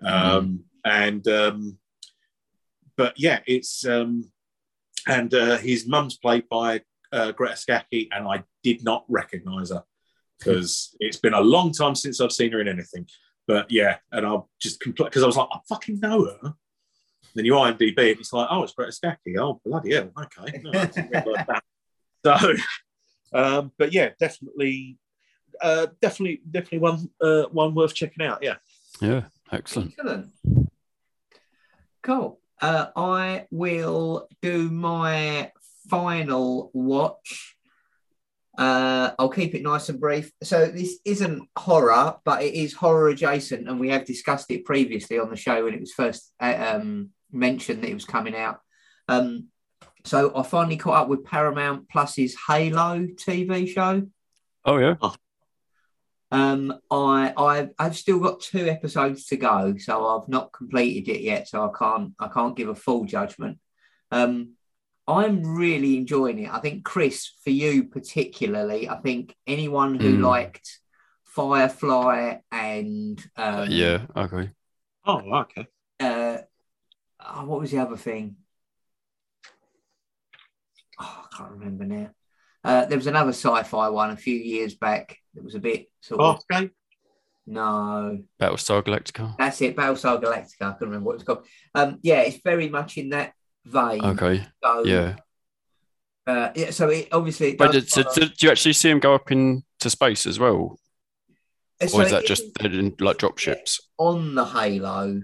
Um, 0.00 0.64
and 0.84 1.26
um, 1.28 1.78
but 2.96 3.18
yeah, 3.18 3.40
it's 3.46 3.84
um, 3.86 4.30
and 5.06 5.32
uh, 5.34 5.58
his 5.58 5.86
mum's 5.86 6.16
played 6.16 6.48
by 6.48 6.82
uh, 7.14 7.32
Greta 7.32 7.56
Scacchi, 7.56 8.08
and 8.12 8.26
I 8.26 8.44
did 8.62 8.84
not 8.84 9.04
recognise 9.08 9.70
her 9.70 9.84
because 10.38 10.94
it's 11.00 11.16
been 11.16 11.34
a 11.34 11.40
long 11.40 11.72
time 11.72 11.94
since 11.94 12.20
I've 12.20 12.32
seen 12.32 12.52
her 12.52 12.60
in 12.60 12.68
anything. 12.68 13.06
But 13.46 13.70
yeah, 13.70 13.98
and 14.10 14.26
I'll 14.26 14.50
just 14.60 14.80
because 14.80 15.22
I 15.22 15.26
was 15.26 15.36
like, 15.36 15.48
I 15.52 15.58
fucking 15.68 16.00
know 16.00 16.24
her. 16.24 16.54
Then 17.34 17.44
you 17.44 17.52
IMDb, 17.52 18.10
and 18.10 18.20
it's 18.20 18.32
like, 18.32 18.48
oh, 18.50 18.62
it's 18.62 18.72
Greta 18.72 18.92
Scacchi. 18.92 19.38
Oh, 19.38 19.60
bloody 19.64 19.94
hell, 19.94 20.10
okay. 20.18 20.60
No, 20.62 20.70
I 20.80 20.86
that. 20.86 21.62
So, 22.24 22.54
um, 23.34 23.70
but 23.76 23.92
yeah, 23.92 24.10
definitely, 24.18 24.96
uh, 25.60 25.88
definitely, 26.00 26.40
definitely 26.50 26.78
one 26.78 27.10
uh, 27.20 27.42
one 27.52 27.74
worth 27.74 27.92
checking 27.94 28.24
out. 28.24 28.42
Yeah. 28.42 28.54
Yeah. 28.98 29.24
Excellent. 29.52 29.92
Excellent. 29.98 30.30
Cool. 32.02 32.40
Uh, 32.62 32.86
I 32.96 33.46
will 33.50 34.26
do 34.40 34.70
my 34.70 35.52
final 35.88 36.70
watch. 36.72 37.56
Uh, 38.56 39.10
I'll 39.18 39.30
keep 39.30 39.54
it 39.54 39.62
nice 39.62 39.88
and 39.88 40.00
brief. 40.00 40.30
So 40.42 40.66
this 40.66 40.98
isn't 41.04 41.48
horror, 41.56 42.16
but 42.24 42.42
it 42.42 42.54
is 42.54 42.72
horror 42.72 43.08
adjacent, 43.08 43.68
and 43.68 43.80
we 43.80 43.90
have 43.90 44.04
discussed 44.04 44.50
it 44.50 44.64
previously 44.64 45.18
on 45.18 45.30
the 45.30 45.36
show 45.36 45.64
when 45.64 45.74
it 45.74 45.80
was 45.80 45.92
first 45.92 46.32
uh, 46.40 46.74
um, 46.76 47.10
mentioned 47.32 47.82
that 47.82 47.90
it 47.90 47.94
was 47.94 48.04
coming 48.04 48.36
out. 48.36 48.60
Um, 49.08 49.48
so 50.04 50.36
I 50.36 50.42
finally 50.42 50.76
caught 50.76 51.02
up 51.02 51.08
with 51.08 51.24
Paramount 51.24 51.88
Plus's 51.88 52.36
Halo 52.46 53.06
TV 53.06 53.68
show. 53.68 54.06
Oh 54.64 54.78
yeah. 54.78 54.94
Um, 56.30 56.74
I 56.90 57.32
I've, 57.36 57.70
I've 57.78 57.96
still 57.96 58.18
got 58.18 58.40
two 58.40 58.68
episodes 58.68 59.26
to 59.26 59.36
go, 59.36 59.76
so 59.78 60.06
I've 60.06 60.28
not 60.28 60.52
completed 60.52 61.10
it 61.10 61.20
yet, 61.22 61.48
so 61.48 61.64
I 61.64 61.76
can't 61.76 62.12
I 62.18 62.28
can't 62.28 62.56
give 62.56 62.68
a 62.68 62.74
full 62.74 63.04
judgment. 63.04 63.58
Um, 64.10 64.54
I'm 65.06 65.56
really 65.56 65.98
enjoying 65.98 66.38
it. 66.38 66.50
I 66.52 66.60
think 66.60 66.84
Chris, 66.84 67.30
for 67.44 67.50
you 67.50 67.84
particularly, 67.84 68.88
I 68.88 68.96
think 69.00 69.34
anyone 69.46 69.98
who 70.00 70.18
Mm. 70.18 70.22
liked 70.22 70.78
Firefly 71.24 72.36
and 72.52 73.22
um, 73.36 73.68
yeah. 73.70 74.06
Okay. 74.16 74.50
Oh, 75.04 75.20
okay. 75.40 75.66
uh, 76.00 76.38
oh, 77.20 77.44
what 77.44 77.60
was 77.60 77.70
the 77.72 77.78
other 77.78 77.96
thing? 77.96 78.36
Oh, 81.00 81.24
I 81.30 81.36
can't 81.36 81.50
remember 81.52 81.84
now. 81.84 82.10
Uh, 82.62 82.84
there 82.86 82.96
was 82.96 83.06
another 83.08 83.30
sci-fi 83.32 83.88
one 83.88 84.10
a 84.10 84.16
few 84.16 84.36
years 84.36 84.74
back 84.74 85.18
that 85.34 85.44
was 85.44 85.54
a 85.54 85.58
bit 85.58 85.90
sort 86.00 86.20
of 86.20 86.40
Farscape. 86.50 86.70
no. 87.46 88.22
Battlestar 88.40 88.82
Galactica. 88.82 89.36
That's 89.36 89.60
it, 89.60 89.76
Battlestar 89.76 90.22
Galactica. 90.22 90.62
I 90.62 90.68
can't 90.70 90.80
remember 90.82 91.06
what 91.08 91.16
it's 91.16 91.24
called. 91.24 91.46
Um, 91.74 91.98
yeah, 92.02 92.20
it's 92.20 92.40
very 92.42 92.68
much 92.70 92.96
in 92.96 93.10
that 93.10 93.34
vein. 93.64 94.04
Okay. 94.04 94.46
So, 94.62 94.84
Yeah. 94.84 95.16
uh, 96.26 96.50
yeah. 96.54 96.70
So 96.70 96.88
it 96.88 97.08
obviously. 97.12 97.50
It 97.50 97.58
But 97.58 97.72
did, 97.72 97.88
so 97.88 98.02
did 98.14 98.42
you 98.42 98.50
actually 98.50 98.72
see 98.72 98.90
him 98.90 99.00
go 99.00 99.14
up 99.14 99.30
into 99.30 99.62
space 99.88 100.26
as 100.26 100.38
well, 100.38 100.78
so 101.86 101.98
or 101.98 102.02
is 102.02 102.10
that 102.10 102.24
just 102.24 102.44
isn't 102.64 103.00
like 103.00 103.18
drop 103.18 103.38
ships? 103.38 103.80
on 103.98 104.34
the 104.34 104.44
Halo? 104.44 105.22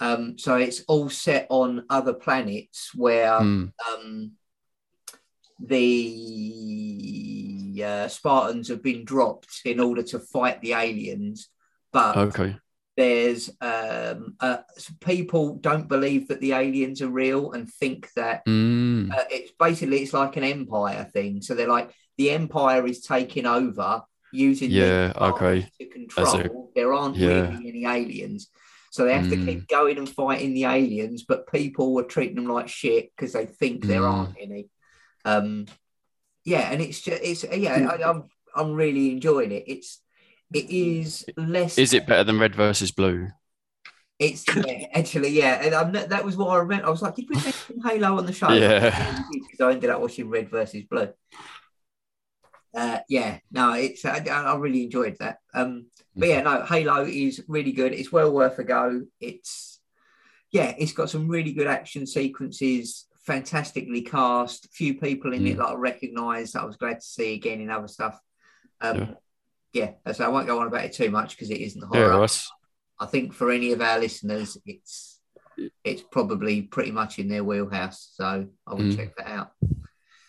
Um, 0.00 0.38
so 0.38 0.56
it's 0.56 0.82
all 0.88 1.10
set 1.10 1.46
on 1.50 1.84
other 1.90 2.14
planets 2.14 2.90
where 2.94 3.38
Hmm. 3.38 3.66
um, 3.86 4.32
the 5.60 7.82
uh, 7.84 8.08
Spartans 8.08 8.68
have 8.68 8.82
been 8.82 9.04
dropped 9.04 9.60
in 9.64 9.78
order 9.78 10.02
to 10.04 10.18
fight 10.18 10.60
the 10.62 10.72
aliens, 10.72 11.48
but 11.92 12.16
Okay. 12.16 12.56
There's 13.00 13.50
um, 13.60 14.34
uh, 14.40 14.58
people 15.00 15.56
don't 15.56 15.88
believe 15.88 16.28
that 16.28 16.40
the 16.40 16.52
aliens 16.52 17.00
are 17.02 17.08
real 17.24 17.52
and 17.52 17.68
think 17.80 18.12
that 18.14 18.44
Mm. 18.46 19.10
uh, 19.12 19.24
it's 19.30 19.52
basically 19.58 19.98
it's 20.02 20.12
like 20.12 20.36
an 20.36 20.44
empire 20.44 21.04
thing. 21.12 21.42
So 21.42 21.54
they're 21.54 21.68
like 21.78 21.90
the 22.18 22.30
empire 22.30 22.86
is 22.86 23.00
taking 23.02 23.46
over 23.46 24.02
using 24.32 24.70
Yeah, 24.70 25.12
okay. 25.16 25.66
to 25.80 25.86
control. 25.86 26.70
there 26.76 26.92
aren't 26.92 27.16
yeah. 27.16 27.48
really 27.50 27.68
any 27.68 27.84
aliens. 27.86 28.48
So 28.92 29.04
they 29.04 29.14
have 29.14 29.30
to 29.30 29.36
Mm. 29.36 29.46
keep 29.46 29.68
going 29.68 29.98
and 29.98 30.08
fighting 30.08 30.52
the 30.54 30.64
aliens, 30.64 31.24
but 31.30 31.50
people 31.50 31.94
were 31.94 32.04
treating 32.14 32.36
them 32.36 32.46
like 32.48 32.68
shit 32.68 33.10
because 33.16 33.32
they 33.32 33.46
think 33.46 33.84
there 33.84 34.02
Mm. 34.02 34.12
aren't 34.12 34.36
any. 34.40 34.68
Um, 35.24 35.66
yeah, 36.44 36.70
and 36.72 36.80
it's 36.82 37.00
just 37.00 37.22
it's 37.22 37.44
yeah, 37.44 37.88
I, 37.92 38.08
I'm 38.10 38.24
I'm 38.54 38.72
really 38.72 39.12
enjoying 39.12 39.52
it. 39.52 39.64
It's 39.66 40.00
it 40.52 40.70
is 40.70 41.24
less. 41.36 41.78
Is 41.78 41.92
it 41.94 42.06
better 42.06 42.24
than 42.24 42.38
Red 42.38 42.54
versus 42.54 42.90
Blue? 42.90 43.28
It's 44.18 44.44
yeah, 44.54 44.86
actually 44.92 45.30
yeah, 45.30 45.62
and 45.62 45.74
I'm, 45.74 45.92
that 45.92 46.24
was 46.24 46.36
what 46.36 46.48
I 46.48 46.56
remember. 46.56 46.86
I 46.86 46.90
was 46.90 47.00
like, 47.00 47.14
did 47.16 47.28
we 47.30 47.36
mention 47.36 47.80
Halo 47.82 48.18
on 48.18 48.26
the 48.26 48.32
show? 48.34 48.50
Yeah. 48.52 49.22
because 49.32 49.60
I 49.60 49.72
ended 49.72 49.88
up 49.88 50.00
watching 50.00 50.28
Red 50.28 50.50
versus 50.50 50.82
Blue. 50.90 51.08
Uh, 52.76 52.98
yeah, 53.08 53.38
no, 53.50 53.72
it's 53.72 54.04
I, 54.04 54.18
I 54.18 54.54
really 54.56 54.84
enjoyed 54.84 55.16
that. 55.20 55.38
Um, 55.54 55.86
but 56.14 56.28
yeah, 56.28 56.42
no, 56.42 56.64
Halo 56.64 57.04
is 57.04 57.42
really 57.48 57.72
good. 57.72 57.92
It's 57.92 58.12
well 58.12 58.30
worth 58.30 58.58
a 58.58 58.64
go. 58.64 59.02
It's 59.20 59.80
yeah, 60.52 60.74
it's 60.78 60.92
got 60.92 61.10
some 61.10 61.28
really 61.28 61.52
good 61.52 61.66
action 61.66 62.06
sequences, 62.06 63.06
fantastically 63.24 64.02
cast. 64.02 64.68
Few 64.72 64.94
people 64.98 65.32
in 65.32 65.46
it 65.46 65.54
Mm. 65.54 65.58
that 65.58 65.68
I 65.68 65.74
recognised. 65.74 66.56
I 66.56 66.64
was 66.64 66.76
glad 66.76 67.00
to 67.00 67.06
see 67.06 67.34
again 67.34 67.60
in 67.60 67.70
other 67.70 67.88
stuff. 67.88 68.20
Um, 68.80 68.98
yeah. 68.98 69.10
So 69.74 70.24
I 70.24 70.28
won't 70.28 70.46
go 70.46 70.60
on 70.60 70.66
about 70.66 70.84
it 70.84 70.92
too 70.92 71.10
much 71.10 71.30
because 71.36 71.50
it 71.50 71.60
isn't 71.60 71.82
Yeah, 71.82 71.88
horror. 71.88 72.18
Russ. 72.20 72.50
I 72.98 73.06
think 73.06 73.32
for 73.32 73.50
any 73.50 73.72
of 73.72 73.80
our 73.80 73.98
listeners, 73.98 74.58
it's 74.66 75.18
it's 75.84 76.02
probably 76.02 76.62
pretty 76.62 76.90
much 76.90 77.18
in 77.18 77.28
their 77.28 77.44
wheelhouse. 77.44 78.12
So 78.14 78.46
I 78.66 78.74
will 78.74 78.80
Mm. 78.80 78.96
check 78.96 79.16
that 79.16 79.28
out. 79.28 79.50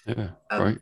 Yeah, 0.05 0.29
Um, 0.49 0.61
great. 0.63 0.79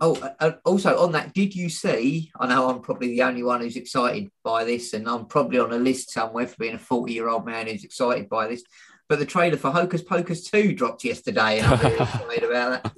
Oh, 0.00 0.14
uh, 0.16 0.34
uh, 0.40 0.52
also 0.64 0.98
on 0.98 1.12
that, 1.12 1.32
did 1.34 1.54
you 1.56 1.68
see? 1.68 2.30
I 2.38 2.46
know 2.46 2.68
I'm 2.68 2.80
probably 2.80 3.08
the 3.08 3.22
only 3.22 3.42
one 3.42 3.60
who's 3.60 3.76
excited 3.76 4.30
by 4.44 4.64
this, 4.64 4.94
and 4.94 5.08
I'm 5.08 5.26
probably 5.26 5.58
on 5.58 5.72
a 5.72 5.78
list 5.78 6.10
somewhere 6.12 6.46
for 6.46 6.56
being 6.58 6.74
a 6.74 6.78
40 6.78 7.12
year 7.12 7.28
old 7.28 7.44
man 7.46 7.66
who's 7.66 7.84
excited 7.84 8.28
by 8.28 8.46
this. 8.48 8.62
But 9.08 9.18
the 9.18 9.26
trailer 9.26 9.56
for 9.56 9.70
Hocus 9.70 10.02
Pocus 10.02 10.44
2 10.50 10.74
dropped 10.74 11.02
yesterday, 11.04 11.58
and 11.58 11.66
I'm 11.66 11.80
really 11.80 11.94
excited 12.00 12.44
about 12.44 12.82
that. 12.82 12.92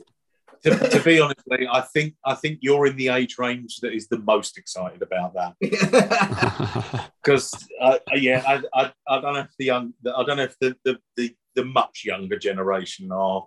To, 0.65 0.77
to 0.91 1.03
be 1.03 1.21
honest, 1.21 1.41
Lee, 1.47 1.69
I 1.71 1.81
think 1.81 2.15
I 2.25 2.35
think 2.35 2.59
you're 2.61 2.87
in 2.87 2.97
the 2.97 3.09
age 3.09 3.37
range 3.39 3.79
that 3.83 3.93
is 3.93 4.09
the 4.09 4.19
most 4.19 4.59
excited 4.59 5.03
about 5.03 5.35
that 5.35 5.55
because 7.23 7.53
uh, 7.81 7.99
yeah, 8.15 8.43
I, 8.47 8.63
I, 8.75 8.93
I 9.09 9.21
don't 9.21 9.35
know 9.35 9.41
if 9.41 9.55
the 9.59 9.65
young 9.67 9.95
I 10.07 10.23
don't 10.25 10.37
know 10.37 10.45
if 10.45 10.57
the 10.61 10.77
the, 10.85 10.99
the, 11.17 11.35
the 11.55 11.65
much 11.65 12.03
younger 12.05 12.39
generation 12.39 13.11
are 13.13 13.47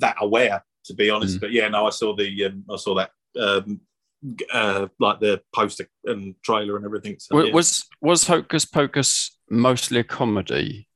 that 0.00 0.16
aware. 0.20 0.64
To 0.84 0.94
be 0.94 1.10
honest, 1.10 1.36
Mm. 1.36 1.40
but 1.40 1.52
yeah, 1.52 1.68
no, 1.68 1.86
I 1.86 1.90
saw 1.90 2.16
the 2.16 2.46
um, 2.46 2.64
I 2.72 2.76
saw 2.76 2.94
that 2.94 3.10
um, 3.38 3.80
uh, 4.50 4.86
like 4.98 5.20
the 5.20 5.42
poster 5.54 5.86
and 6.04 6.34
trailer 6.42 6.76
and 6.76 6.84
everything. 6.86 7.16
So, 7.18 7.36
Wa- 7.36 7.42
yeah. 7.42 7.52
was 7.52 7.84
was 8.00 8.26
Hocus 8.26 8.64
Pocus 8.64 9.36
mostly 9.50 10.00
a 10.00 10.04
comedy? 10.04 10.87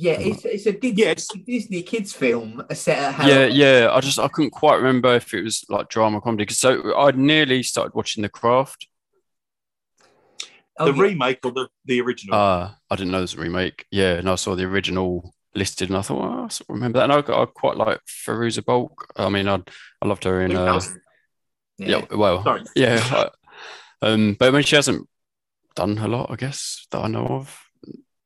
Yeah, 0.00 0.12
it's, 0.12 0.44
it's 0.44 0.66
a 0.66 0.72
Disney, 0.72 1.02
Yeah, 1.02 1.10
it's- 1.10 1.26
Disney 1.44 1.82
kids 1.82 2.12
film 2.12 2.62
set 2.72 3.18
at 3.18 3.26
Yeah, 3.26 3.46
yeah. 3.46 3.90
I 3.92 4.00
just 4.00 4.18
I 4.20 4.28
couldn't 4.28 4.52
quite 4.52 4.76
remember 4.76 5.12
if 5.16 5.34
it 5.34 5.42
was 5.42 5.64
like 5.68 5.88
drama 5.88 6.20
comedy 6.20 6.42
because 6.44 6.60
so 6.60 6.96
I'd 6.96 7.18
nearly 7.18 7.64
started 7.64 7.94
watching 7.94 8.22
The 8.22 8.28
Craft. 8.28 8.86
Oh, 10.78 10.86
the 10.92 10.94
yeah. 10.96 11.02
remake 11.02 11.40
or 11.44 11.50
the 11.50 11.68
the 11.84 12.00
original. 12.00 12.36
Uh 12.36 12.70
I 12.90 12.94
didn't 12.96 13.10
know 13.10 13.18
it 13.18 13.22
was 13.22 13.34
a 13.34 13.40
remake. 13.40 13.86
Yeah, 13.90 14.14
and 14.14 14.30
I 14.30 14.36
saw 14.36 14.54
the 14.54 14.64
original 14.64 15.34
listed, 15.54 15.88
and 15.88 15.98
I 15.98 16.02
thought, 16.02 16.20
well, 16.20 16.44
I 16.44 16.48
sort 16.48 16.68
of 16.70 16.74
remember 16.76 16.98
that. 17.00 17.10
And 17.10 17.12
I, 17.12 17.42
I 17.42 17.46
quite 17.46 17.76
like 17.76 17.98
Fairuza 18.06 18.64
Balk. 18.64 19.12
I 19.16 19.28
mean, 19.28 19.48
I 19.48 19.60
I 20.00 20.06
loved 20.06 20.22
her 20.24 20.40
in. 20.42 20.52
Who 20.52 20.58
Uh, 20.58 20.64
doesn't? 20.74 21.02
yeah. 21.78 22.04
well, 22.14 22.44
Sorry. 22.44 22.62
yeah. 22.76 23.02
I- 23.10 23.30
um, 24.00 24.36
but 24.38 24.46
I 24.48 24.50
mean, 24.52 24.62
she 24.62 24.76
hasn't 24.76 25.08
done 25.74 25.98
a 25.98 26.06
lot, 26.06 26.30
I 26.30 26.36
guess, 26.36 26.86
that 26.92 27.02
I 27.04 27.08
know 27.08 27.26
of. 27.26 27.58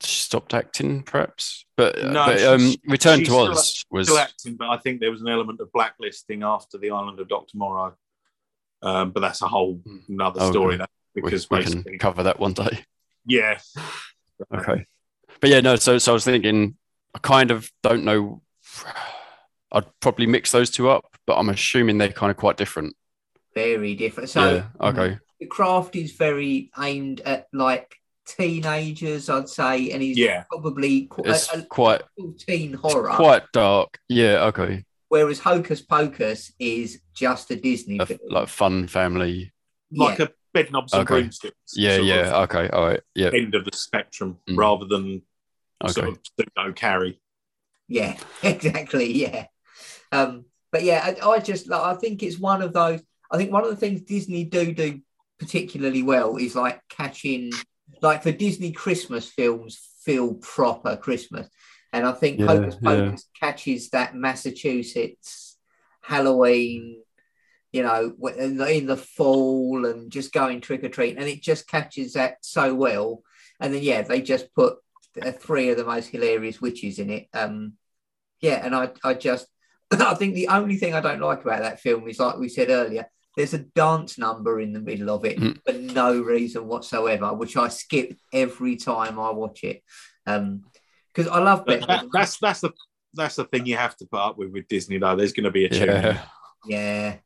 She 0.04 0.22
stopped 0.22 0.52
acting, 0.54 1.02
perhaps. 1.02 1.64
But, 1.76 1.98
uh, 1.98 2.10
No, 2.12 2.26
but 2.26 2.38
she's- 2.38 2.48
um, 2.48 2.74
Return 2.90 3.18
she's 3.20 3.28
to 3.28 3.32
still 3.34 3.50
Oz 3.50 3.84
was. 3.90 4.06
still 4.08 4.18
acting, 4.18 4.56
but 4.56 4.68
I 4.68 4.76
think 4.78 5.00
there 5.00 5.10
was 5.10 5.20
an 5.22 5.28
element 5.28 5.60
of 5.60 5.72
blacklisting 5.72 6.42
after 6.42 6.78
the 6.78 6.90
Island 6.90 7.20
of 7.20 7.28
Doctor 7.28 7.56
Moreau. 7.56 7.94
Um, 8.82 9.12
but 9.12 9.20
that's 9.20 9.42
a 9.42 9.46
whole 9.48 9.80
another 10.08 10.40
Okay. 10.40 10.50
story 10.50 10.76
now 10.76 10.86
we, 11.14 11.22
because 11.22 11.48
we 11.48 11.58
basically, 11.58 11.82
can 11.84 11.98
cover 12.00 12.24
that 12.24 12.40
one 12.40 12.52
day. 12.52 12.84
yeah, 13.24 13.58
Okay. 14.54 14.86
But 15.40 15.50
yeah, 15.50 15.60
no. 15.60 15.76
So, 15.76 15.98
so 15.98 16.12
I 16.12 16.14
was 16.14 16.24
thinking, 16.24 16.76
I 17.14 17.18
kind 17.20 17.50
of 17.52 17.70
don't 17.82 18.04
know. 18.04 18.42
I'd 19.70 19.86
probably 20.00 20.26
mix 20.26 20.50
those 20.50 20.70
two 20.70 20.88
up, 20.90 21.16
but 21.26 21.36
I'm 21.36 21.48
assuming 21.48 21.98
they're 21.98 22.08
kind 22.12 22.30
of 22.30 22.36
quite 22.36 22.56
different. 22.56 22.96
very 23.54 23.94
different. 23.94 24.30
So 24.30 24.66
yeah. 24.80 24.88
Okay. 24.88 25.18
the 25.40 25.46
craft 25.46 25.94
is 25.96 26.12
very 26.12 26.70
aimed 26.78 27.20
at 27.20 27.46
like 27.52 27.96
teenagers, 28.26 29.28
I'd 29.28 29.48
say, 29.48 29.90
and 29.90 30.02
he's 30.02 30.18
Yeah. 30.18 30.44
probably 30.50 31.06
qu- 31.06 31.22
It's 31.24 31.52
a, 31.54 31.58
a 31.60 31.62
quite 31.62 32.02
full 32.16 32.32
teen 32.34 32.74
it's 32.74 32.82
horror. 32.82 33.10
quite 33.10 33.42
dark. 33.52 33.98
Yeah. 34.08 34.44
Okay. 34.46 34.84
Whereas 35.08 35.38
Hocus 35.40 35.82
Pocus 35.82 36.52
is 36.58 37.00
just 37.14 37.50
a 37.50 37.56
Disney 37.56 37.98
A, 37.98 38.06
film. 38.06 38.20
like 38.28 38.48
fun 38.48 38.86
family. 38.88 39.52
like 39.90 40.20
a 40.20 40.30
Bedknobs 40.56 40.92
and 40.94 41.06
Broomsticks. 41.06 41.56
Yeah. 41.76 41.96
Yeah. 41.98 42.42
Okay. 42.42 42.68
All 42.70 42.86
right. 42.86 43.00
Yeah. 43.14 43.30
End 43.34 43.54
of 43.54 43.64
the 43.64 43.76
spectrum 43.76 44.38
Mm. 44.48 44.56
rather 44.56 44.86
than 44.86 45.22
sort 45.86 45.98
Okay. 45.98 46.08
of 46.08 46.18
pseudo 46.24 46.72
carry. 46.72 47.20
Yeah, 47.88 48.16
exactly. 48.42 49.12
Yeah. 49.12 49.46
Um, 50.12 50.46
but 50.70 50.82
yeah, 50.82 51.14
I, 51.22 51.28
I 51.28 51.38
just 51.40 51.68
like, 51.68 51.82
I 51.82 51.94
think 51.98 52.22
it's 52.22 52.38
one 52.38 52.62
of 52.62 52.72
those. 52.72 53.02
I 53.30 53.36
think 53.36 53.50
one 53.52 53.64
of 53.64 53.70
the 53.70 53.76
things 53.76 54.00
Disney 54.02 54.44
do 54.44 54.72
do 54.72 55.00
particularly 55.38 56.02
well 56.02 56.36
is 56.36 56.54
like 56.54 56.80
catching, 56.88 57.50
like 58.02 58.22
the 58.22 58.32
Disney 58.32 58.72
Christmas 58.72 59.28
films 59.28 59.80
feel 60.04 60.34
proper 60.34 60.96
Christmas, 60.96 61.48
and 61.92 62.06
I 62.06 62.12
think 62.12 62.40
Yeah, 62.40 62.46
Hocus 62.46 62.76
yeah. 62.80 62.90
Pocus 62.90 63.28
catches 63.38 63.90
that 63.90 64.14
Massachusetts 64.14 65.56
Halloween. 66.02 66.98
You 67.72 67.82
know, 67.82 68.14
in 68.36 68.58
the, 68.86 68.98
fall 68.98 69.86
and 69.86 70.12
just 70.12 70.34
going 70.34 70.60
trick 70.60 70.84
or 70.84 70.90
treat, 70.90 71.16
and 71.16 71.26
it 71.26 71.40
just 71.40 71.66
catches 71.66 72.12
that 72.12 72.36
so 72.42 72.74
well. 72.74 73.22
And 73.60 73.72
then 73.72 73.82
yeah, 73.82 74.02
they 74.02 74.20
just 74.20 74.54
put 74.54 74.76
three 75.38 75.70
of 75.70 75.76
the 75.76 75.84
most 75.84 76.08
hilarious 76.08 76.60
witches 76.60 76.98
in 76.98 77.10
it. 77.10 77.28
Um, 77.32 77.74
yeah, 78.40 78.64
and 78.64 78.74
I, 78.74 78.90
I 79.04 79.14
just, 79.14 79.46
I 79.92 80.14
think 80.14 80.34
the 80.34 80.48
only 80.48 80.76
thing 80.76 80.94
I 80.94 81.00
don't 81.00 81.20
like 81.20 81.42
about 81.42 81.60
that 81.60 81.80
film 81.80 82.08
is, 82.08 82.18
like 82.18 82.38
we 82.38 82.48
said 82.48 82.70
earlier, 82.70 83.06
there's 83.36 83.54
a 83.54 83.58
dance 83.58 84.18
number 84.18 84.60
in 84.60 84.72
the 84.72 84.80
middle 84.80 85.10
of 85.10 85.24
it 85.24 85.38
Mm. 85.38 85.58
for 85.64 85.72
no 85.94 86.20
reason 86.20 86.66
whatsoever, 86.66 87.32
which 87.32 87.56
I 87.56 87.68
skip 87.68 88.16
every 88.32 88.76
time 88.76 89.18
I 89.18 89.30
watch 89.30 89.64
it. 89.64 89.82
Um, 90.26 90.64
because 91.14 91.28
I 91.30 91.40
love 91.40 91.64
But 91.66 91.86
that, 91.86 92.06
that's 92.12 92.38
that's 92.38 92.60
the 92.60 92.72
that's 93.14 93.36
the 93.36 93.44
thing 93.44 93.66
you 93.66 93.76
have 93.76 93.96
to 93.96 94.06
put 94.06 94.20
up 94.20 94.38
with 94.38 94.50
with 94.52 94.68
Disney 94.68 94.98
though. 94.98 95.14
There's 95.16 95.32
going 95.32 95.44
to 95.44 95.50
be 95.50 95.66
a 95.66 95.68
tune. 95.68 95.86
Yeah. 95.88 96.18
Yeah, 96.64 97.16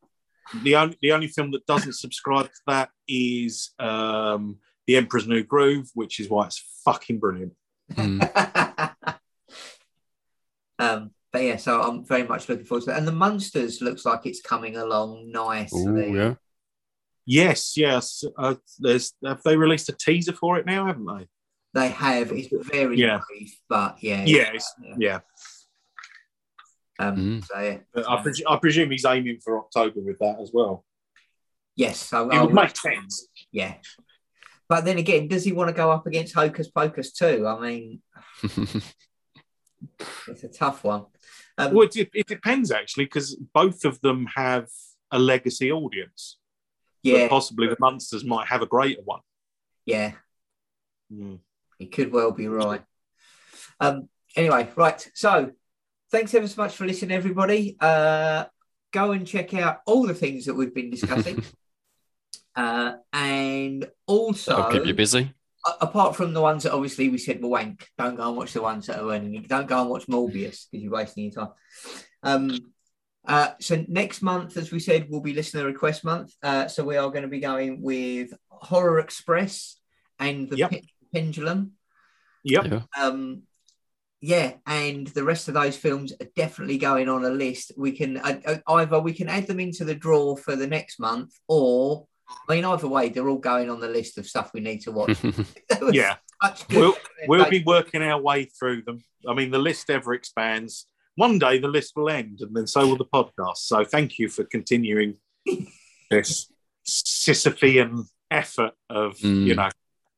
The 0.62 0.76
only 0.76 0.96
the 1.02 1.12
only 1.12 1.28
film 1.28 1.50
that 1.52 1.66
doesn't 1.66 1.92
subscribe 1.94 2.46
to 2.46 2.60
that 2.68 2.88
is 3.06 3.70
um, 3.78 4.56
The 4.86 4.96
Emperor's 4.96 5.28
New 5.28 5.44
Groove, 5.44 5.90
which 5.94 6.18
is 6.20 6.30
why 6.30 6.46
it's 6.46 6.64
fucking 6.84 7.18
brilliant. 7.18 7.52
Mm. 7.92 8.94
um, 10.78 11.10
but 11.36 11.44
yeah, 11.44 11.56
so 11.56 11.82
I'm 11.82 12.02
very 12.02 12.22
much 12.22 12.48
looking 12.48 12.64
forward 12.64 12.84
to 12.84 12.86
that. 12.86 12.98
And 12.98 13.06
the 13.06 13.12
Munsters 13.12 13.82
looks 13.82 14.06
like 14.06 14.24
it's 14.24 14.40
coming 14.40 14.78
along 14.78 15.30
nicely. 15.30 15.82
Ooh, 16.12 16.16
yeah. 16.16 16.34
Yes, 17.26 17.76
yes. 17.76 18.24
Uh, 18.38 18.54
there's 18.78 19.12
have 19.22 19.42
they 19.42 19.54
released 19.54 19.90
a 19.90 19.92
teaser 19.92 20.32
for 20.32 20.56
it 20.58 20.64
now, 20.64 20.86
haven't 20.86 21.04
they? 21.04 21.26
They 21.74 21.88
have. 21.88 22.32
It's 22.32 22.48
very 22.70 22.96
Yeah. 22.96 23.20
brief, 23.28 23.54
but 23.68 24.02
yeah, 24.02 24.24
Yeah, 24.24 24.52
it's, 24.54 24.72
yeah. 24.96 25.18
Um, 26.98 27.16
Mm. 27.16 27.44
So 27.44 27.60
yeah, 27.60 27.78
I, 28.08 28.22
pres- 28.22 28.42
I 28.48 28.56
presume 28.56 28.90
he's 28.90 29.04
aiming 29.04 29.40
for 29.44 29.58
October 29.58 30.00
with 30.00 30.18
that 30.20 30.38
as 30.40 30.52
well. 30.54 30.86
yes. 31.74 31.98
So 32.00 32.30
It 32.30 32.34
I 32.34 32.40
would 32.40 32.54
would- 32.54 32.54
make 32.54 32.74
sense. 32.78 33.28
Yeah. 33.52 33.74
But 34.70 34.86
then 34.86 34.96
again, 34.96 35.28
does 35.28 35.44
he 35.44 35.52
want 35.52 35.68
to 35.68 35.74
go 35.74 35.90
up 35.90 36.06
against 36.06 36.34
Hocus 36.34 36.68
Pocus 36.70 37.12
too? 37.12 37.46
I 37.46 37.60
mean, 37.60 38.02
it's 40.28 40.44
a 40.44 40.48
tough 40.48 40.84
one. 40.84 41.06
Um, 41.58 41.74
Well, 41.74 41.88
it, 41.94 42.10
it 42.14 42.26
depends 42.26 42.70
actually, 42.70 43.04
because 43.06 43.36
both 43.54 43.84
of 43.84 44.00
them 44.00 44.26
have 44.34 44.68
a 45.10 45.18
legacy 45.18 45.70
audience. 45.72 46.38
But 47.04 47.10
yeah, 47.10 47.28
possibly 47.28 47.68
the 47.68 47.76
Munsters 47.78 48.24
might 48.24 48.48
have 48.48 48.62
a 48.62 48.66
greater 48.66 49.02
one. 49.02 49.20
yeah, 49.84 50.12
Mm. 51.12 51.38
he 51.78 51.86
could 51.86 52.10
well 52.10 52.32
be 52.32 52.48
right. 52.48 52.82
Um, 53.78 54.08
anyway, 54.34 54.68
right. 54.74 55.08
So 55.14 55.52
thanks 56.10 56.34
ever 56.34 56.48
so 56.48 56.60
much 56.62 56.74
for 56.74 56.84
listening, 56.84 57.16
everybody. 57.16 57.76
Uh, 57.78 58.46
go 58.92 59.12
and 59.12 59.24
check 59.24 59.54
out 59.54 59.82
all 59.86 60.04
the 60.06 60.14
things 60.14 60.46
that 60.46 60.54
we've 60.54 60.74
been 60.74 60.90
discussing. 60.90 61.44
uh, 62.56 62.94
and 63.12 63.88
also, 64.08 64.56
That'll 64.56 64.72
keep 64.72 64.86
you 64.86 64.94
busy. 64.94 65.32
A- 65.66 65.84
apart 65.84 66.16
from 66.16 66.32
the 66.32 66.40
ones 66.40 66.62
that 66.62 66.72
obviously 66.72 67.08
we 67.08 67.18
said 67.18 67.42
were 67.42 67.48
wank, 67.48 67.88
don't 67.98 68.16
go 68.16 68.28
and 68.28 68.36
watch 68.36 68.52
the 68.52 68.62
ones 68.62 68.86
that 68.86 69.00
are 69.00 69.10
earning. 69.10 69.42
Don't 69.42 69.68
go 69.68 69.80
and 69.80 69.90
watch 69.90 70.06
Morbius 70.06 70.66
because 70.70 70.82
you're 70.82 70.92
wasting 70.92 71.24
your 71.24 71.32
time. 71.32 71.52
Um, 72.22 72.58
uh, 73.26 73.50
so 73.60 73.84
next 73.88 74.22
month, 74.22 74.56
as 74.56 74.70
we 74.70 74.78
said, 74.78 75.10
will 75.10 75.20
be 75.20 75.34
listener 75.34 75.64
request 75.64 76.04
month. 76.04 76.32
Uh, 76.42 76.68
so 76.68 76.84
we 76.84 76.96
are 76.96 77.10
going 77.10 77.22
to 77.22 77.28
be 77.28 77.40
going 77.40 77.82
with 77.82 78.32
Horror 78.48 79.00
Express 79.00 79.78
and 80.18 80.48
the 80.48 80.58
Yep. 80.58 80.70
Pe- 80.70 80.82
Pendulum. 81.12 81.72
Yep. 82.44 82.64
Yeah. 82.66 82.82
Um, 82.96 83.42
yeah, 84.20 84.54
and 84.66 85.06
the 85.08 85.24
rest 85.24 85.48
of 85.48 85.54
those 85.54 85.76
films 85.76 86.12
are 86.12 86.28
definitely 86.34 86.78
going 86.78 87.08
on 87.08 87.24
a 87.24 87.30
list. 87.30 87.72
We 87.76 87.92
can 87.92 88.16
uh, 88.16 88.40
uh, 88.46 88.56
either 88.68 88.98
we 88.98 89.12
can 89.12 89.28
add 89.28 89.46
them 89.46 89.60
into 89.60 89.84
the 89.84 89.94
draw 89.94 90.36
for 90.36 90.56
the 90.56 90.66
next 90.66 90.98
month, 90.98 91.34
or 91.48 92.06
I 92.28 92.54
mean, 92.54 92.64
either 92.64 92.88
way, 92.88 93.08
they're 93.08 93.28
all 93.28 93.38
going 93.38 93.70
on 93.70 93.80
the 93.80 93.88
list 93.88 94.18
of 94.18 94.26
stuff 94.26 94.50
we 94.52 94.60
need 94.60 94.80
to 94.82 94.92
watch. 94.92 95.18
yeah, 95.92 96.16
we'll 96.70 96.94
we'll 97.26 97.48
be 97.48 97.62
working 97.64 98.02
our 98.02 98.20
way 98.20 98.44
through 98.44 98.82
them. 98.82 99.02
I 99.28 99.34
mean, 99.34 99.50
the 99.50 99.58
list 99.58 99.90
ever 99.90 100.14
expands. 100.14 100.86
One 101.14 101.38
day 101.38 101.58
the 101.58 101.68
list 101.68 101.92
will 101.96 102.10
end, 102.10 102.40
and 102.40 102.54
then 102.54 102.66
so 102.66 102.86
will 102.86 102.96
the 102.96 103.04
podcast. 103.04 103.58
So 103.58 103.84
thank 103.84 104.18
you 104.18 104.28
for 104.28 104.44
continuing 104.44 105.16
this 106.10 106.52
Sisyphean 106.86 108.06
effort 108.30 108.72
of 108.90 109.16
mm. 109.18 109.46
you 109.46 109.54
know 109.54 109.68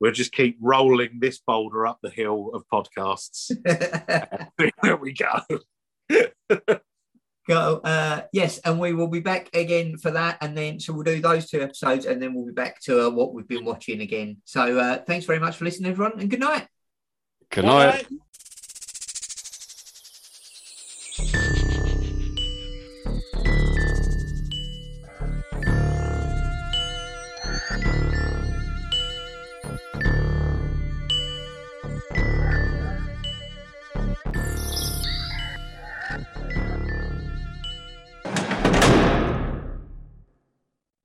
we'll 0.00 0.12
just 0.12 0.32
keep 0.32 0.56
rolling 0.60 1.18
this 1.20 1.40
boulder 1.46 1.86
up 1.86 1.98
the 2.02 2.10
hill 2.10 2.50
of 2.54 2.64
podcasts. 2.72 3.50
there 4.82 4.96
we 4.96 5.12
go. 5.12 6.78
Go. 7.48 7.80
Uh, 7.82 8.22
yes, 8.32 8.58
and 8.58 8.78
we 8.78 8.92
will 8.92 9.08
be 9.08 9.20
back 9.20 9.48
again 9.54 9.96
for 9.96 10.10
that, 10.12 10.38
and 10.40 10.56
then 10.56 10.78
so 10.78 10.92
we'll 10.92 11.02
do 11.02 11.20
those 11.20 11.50
two 11.50 11.60
episodes, 11.60 12.06
and 12.06 12.22
then 12.22 12.34
we'll 12.34 12.46
be 12.46 12.52
back 12.52 12.80
to 12.82 13.06
uh, 13.06 13.10
what 13.10 13.34
we've 13.34 13.48
been 13.48 13.64
watching 13.64 14.00
again. 14.00 14.38
So 14.44 14.78
uh, 14.78 14.98
thanks 14.98 15.26
very 15.26 15.40
much 15.40 15.56
for 15.56 15.64
listening, 15.64 15.90
everyone, 15.90 16.20
and 16.20 16.30
good 16.30 16.40
night. 16.40 16.68
Good 17.50 17.64
night. 17.64 18.08
Bye. 18.08 18.16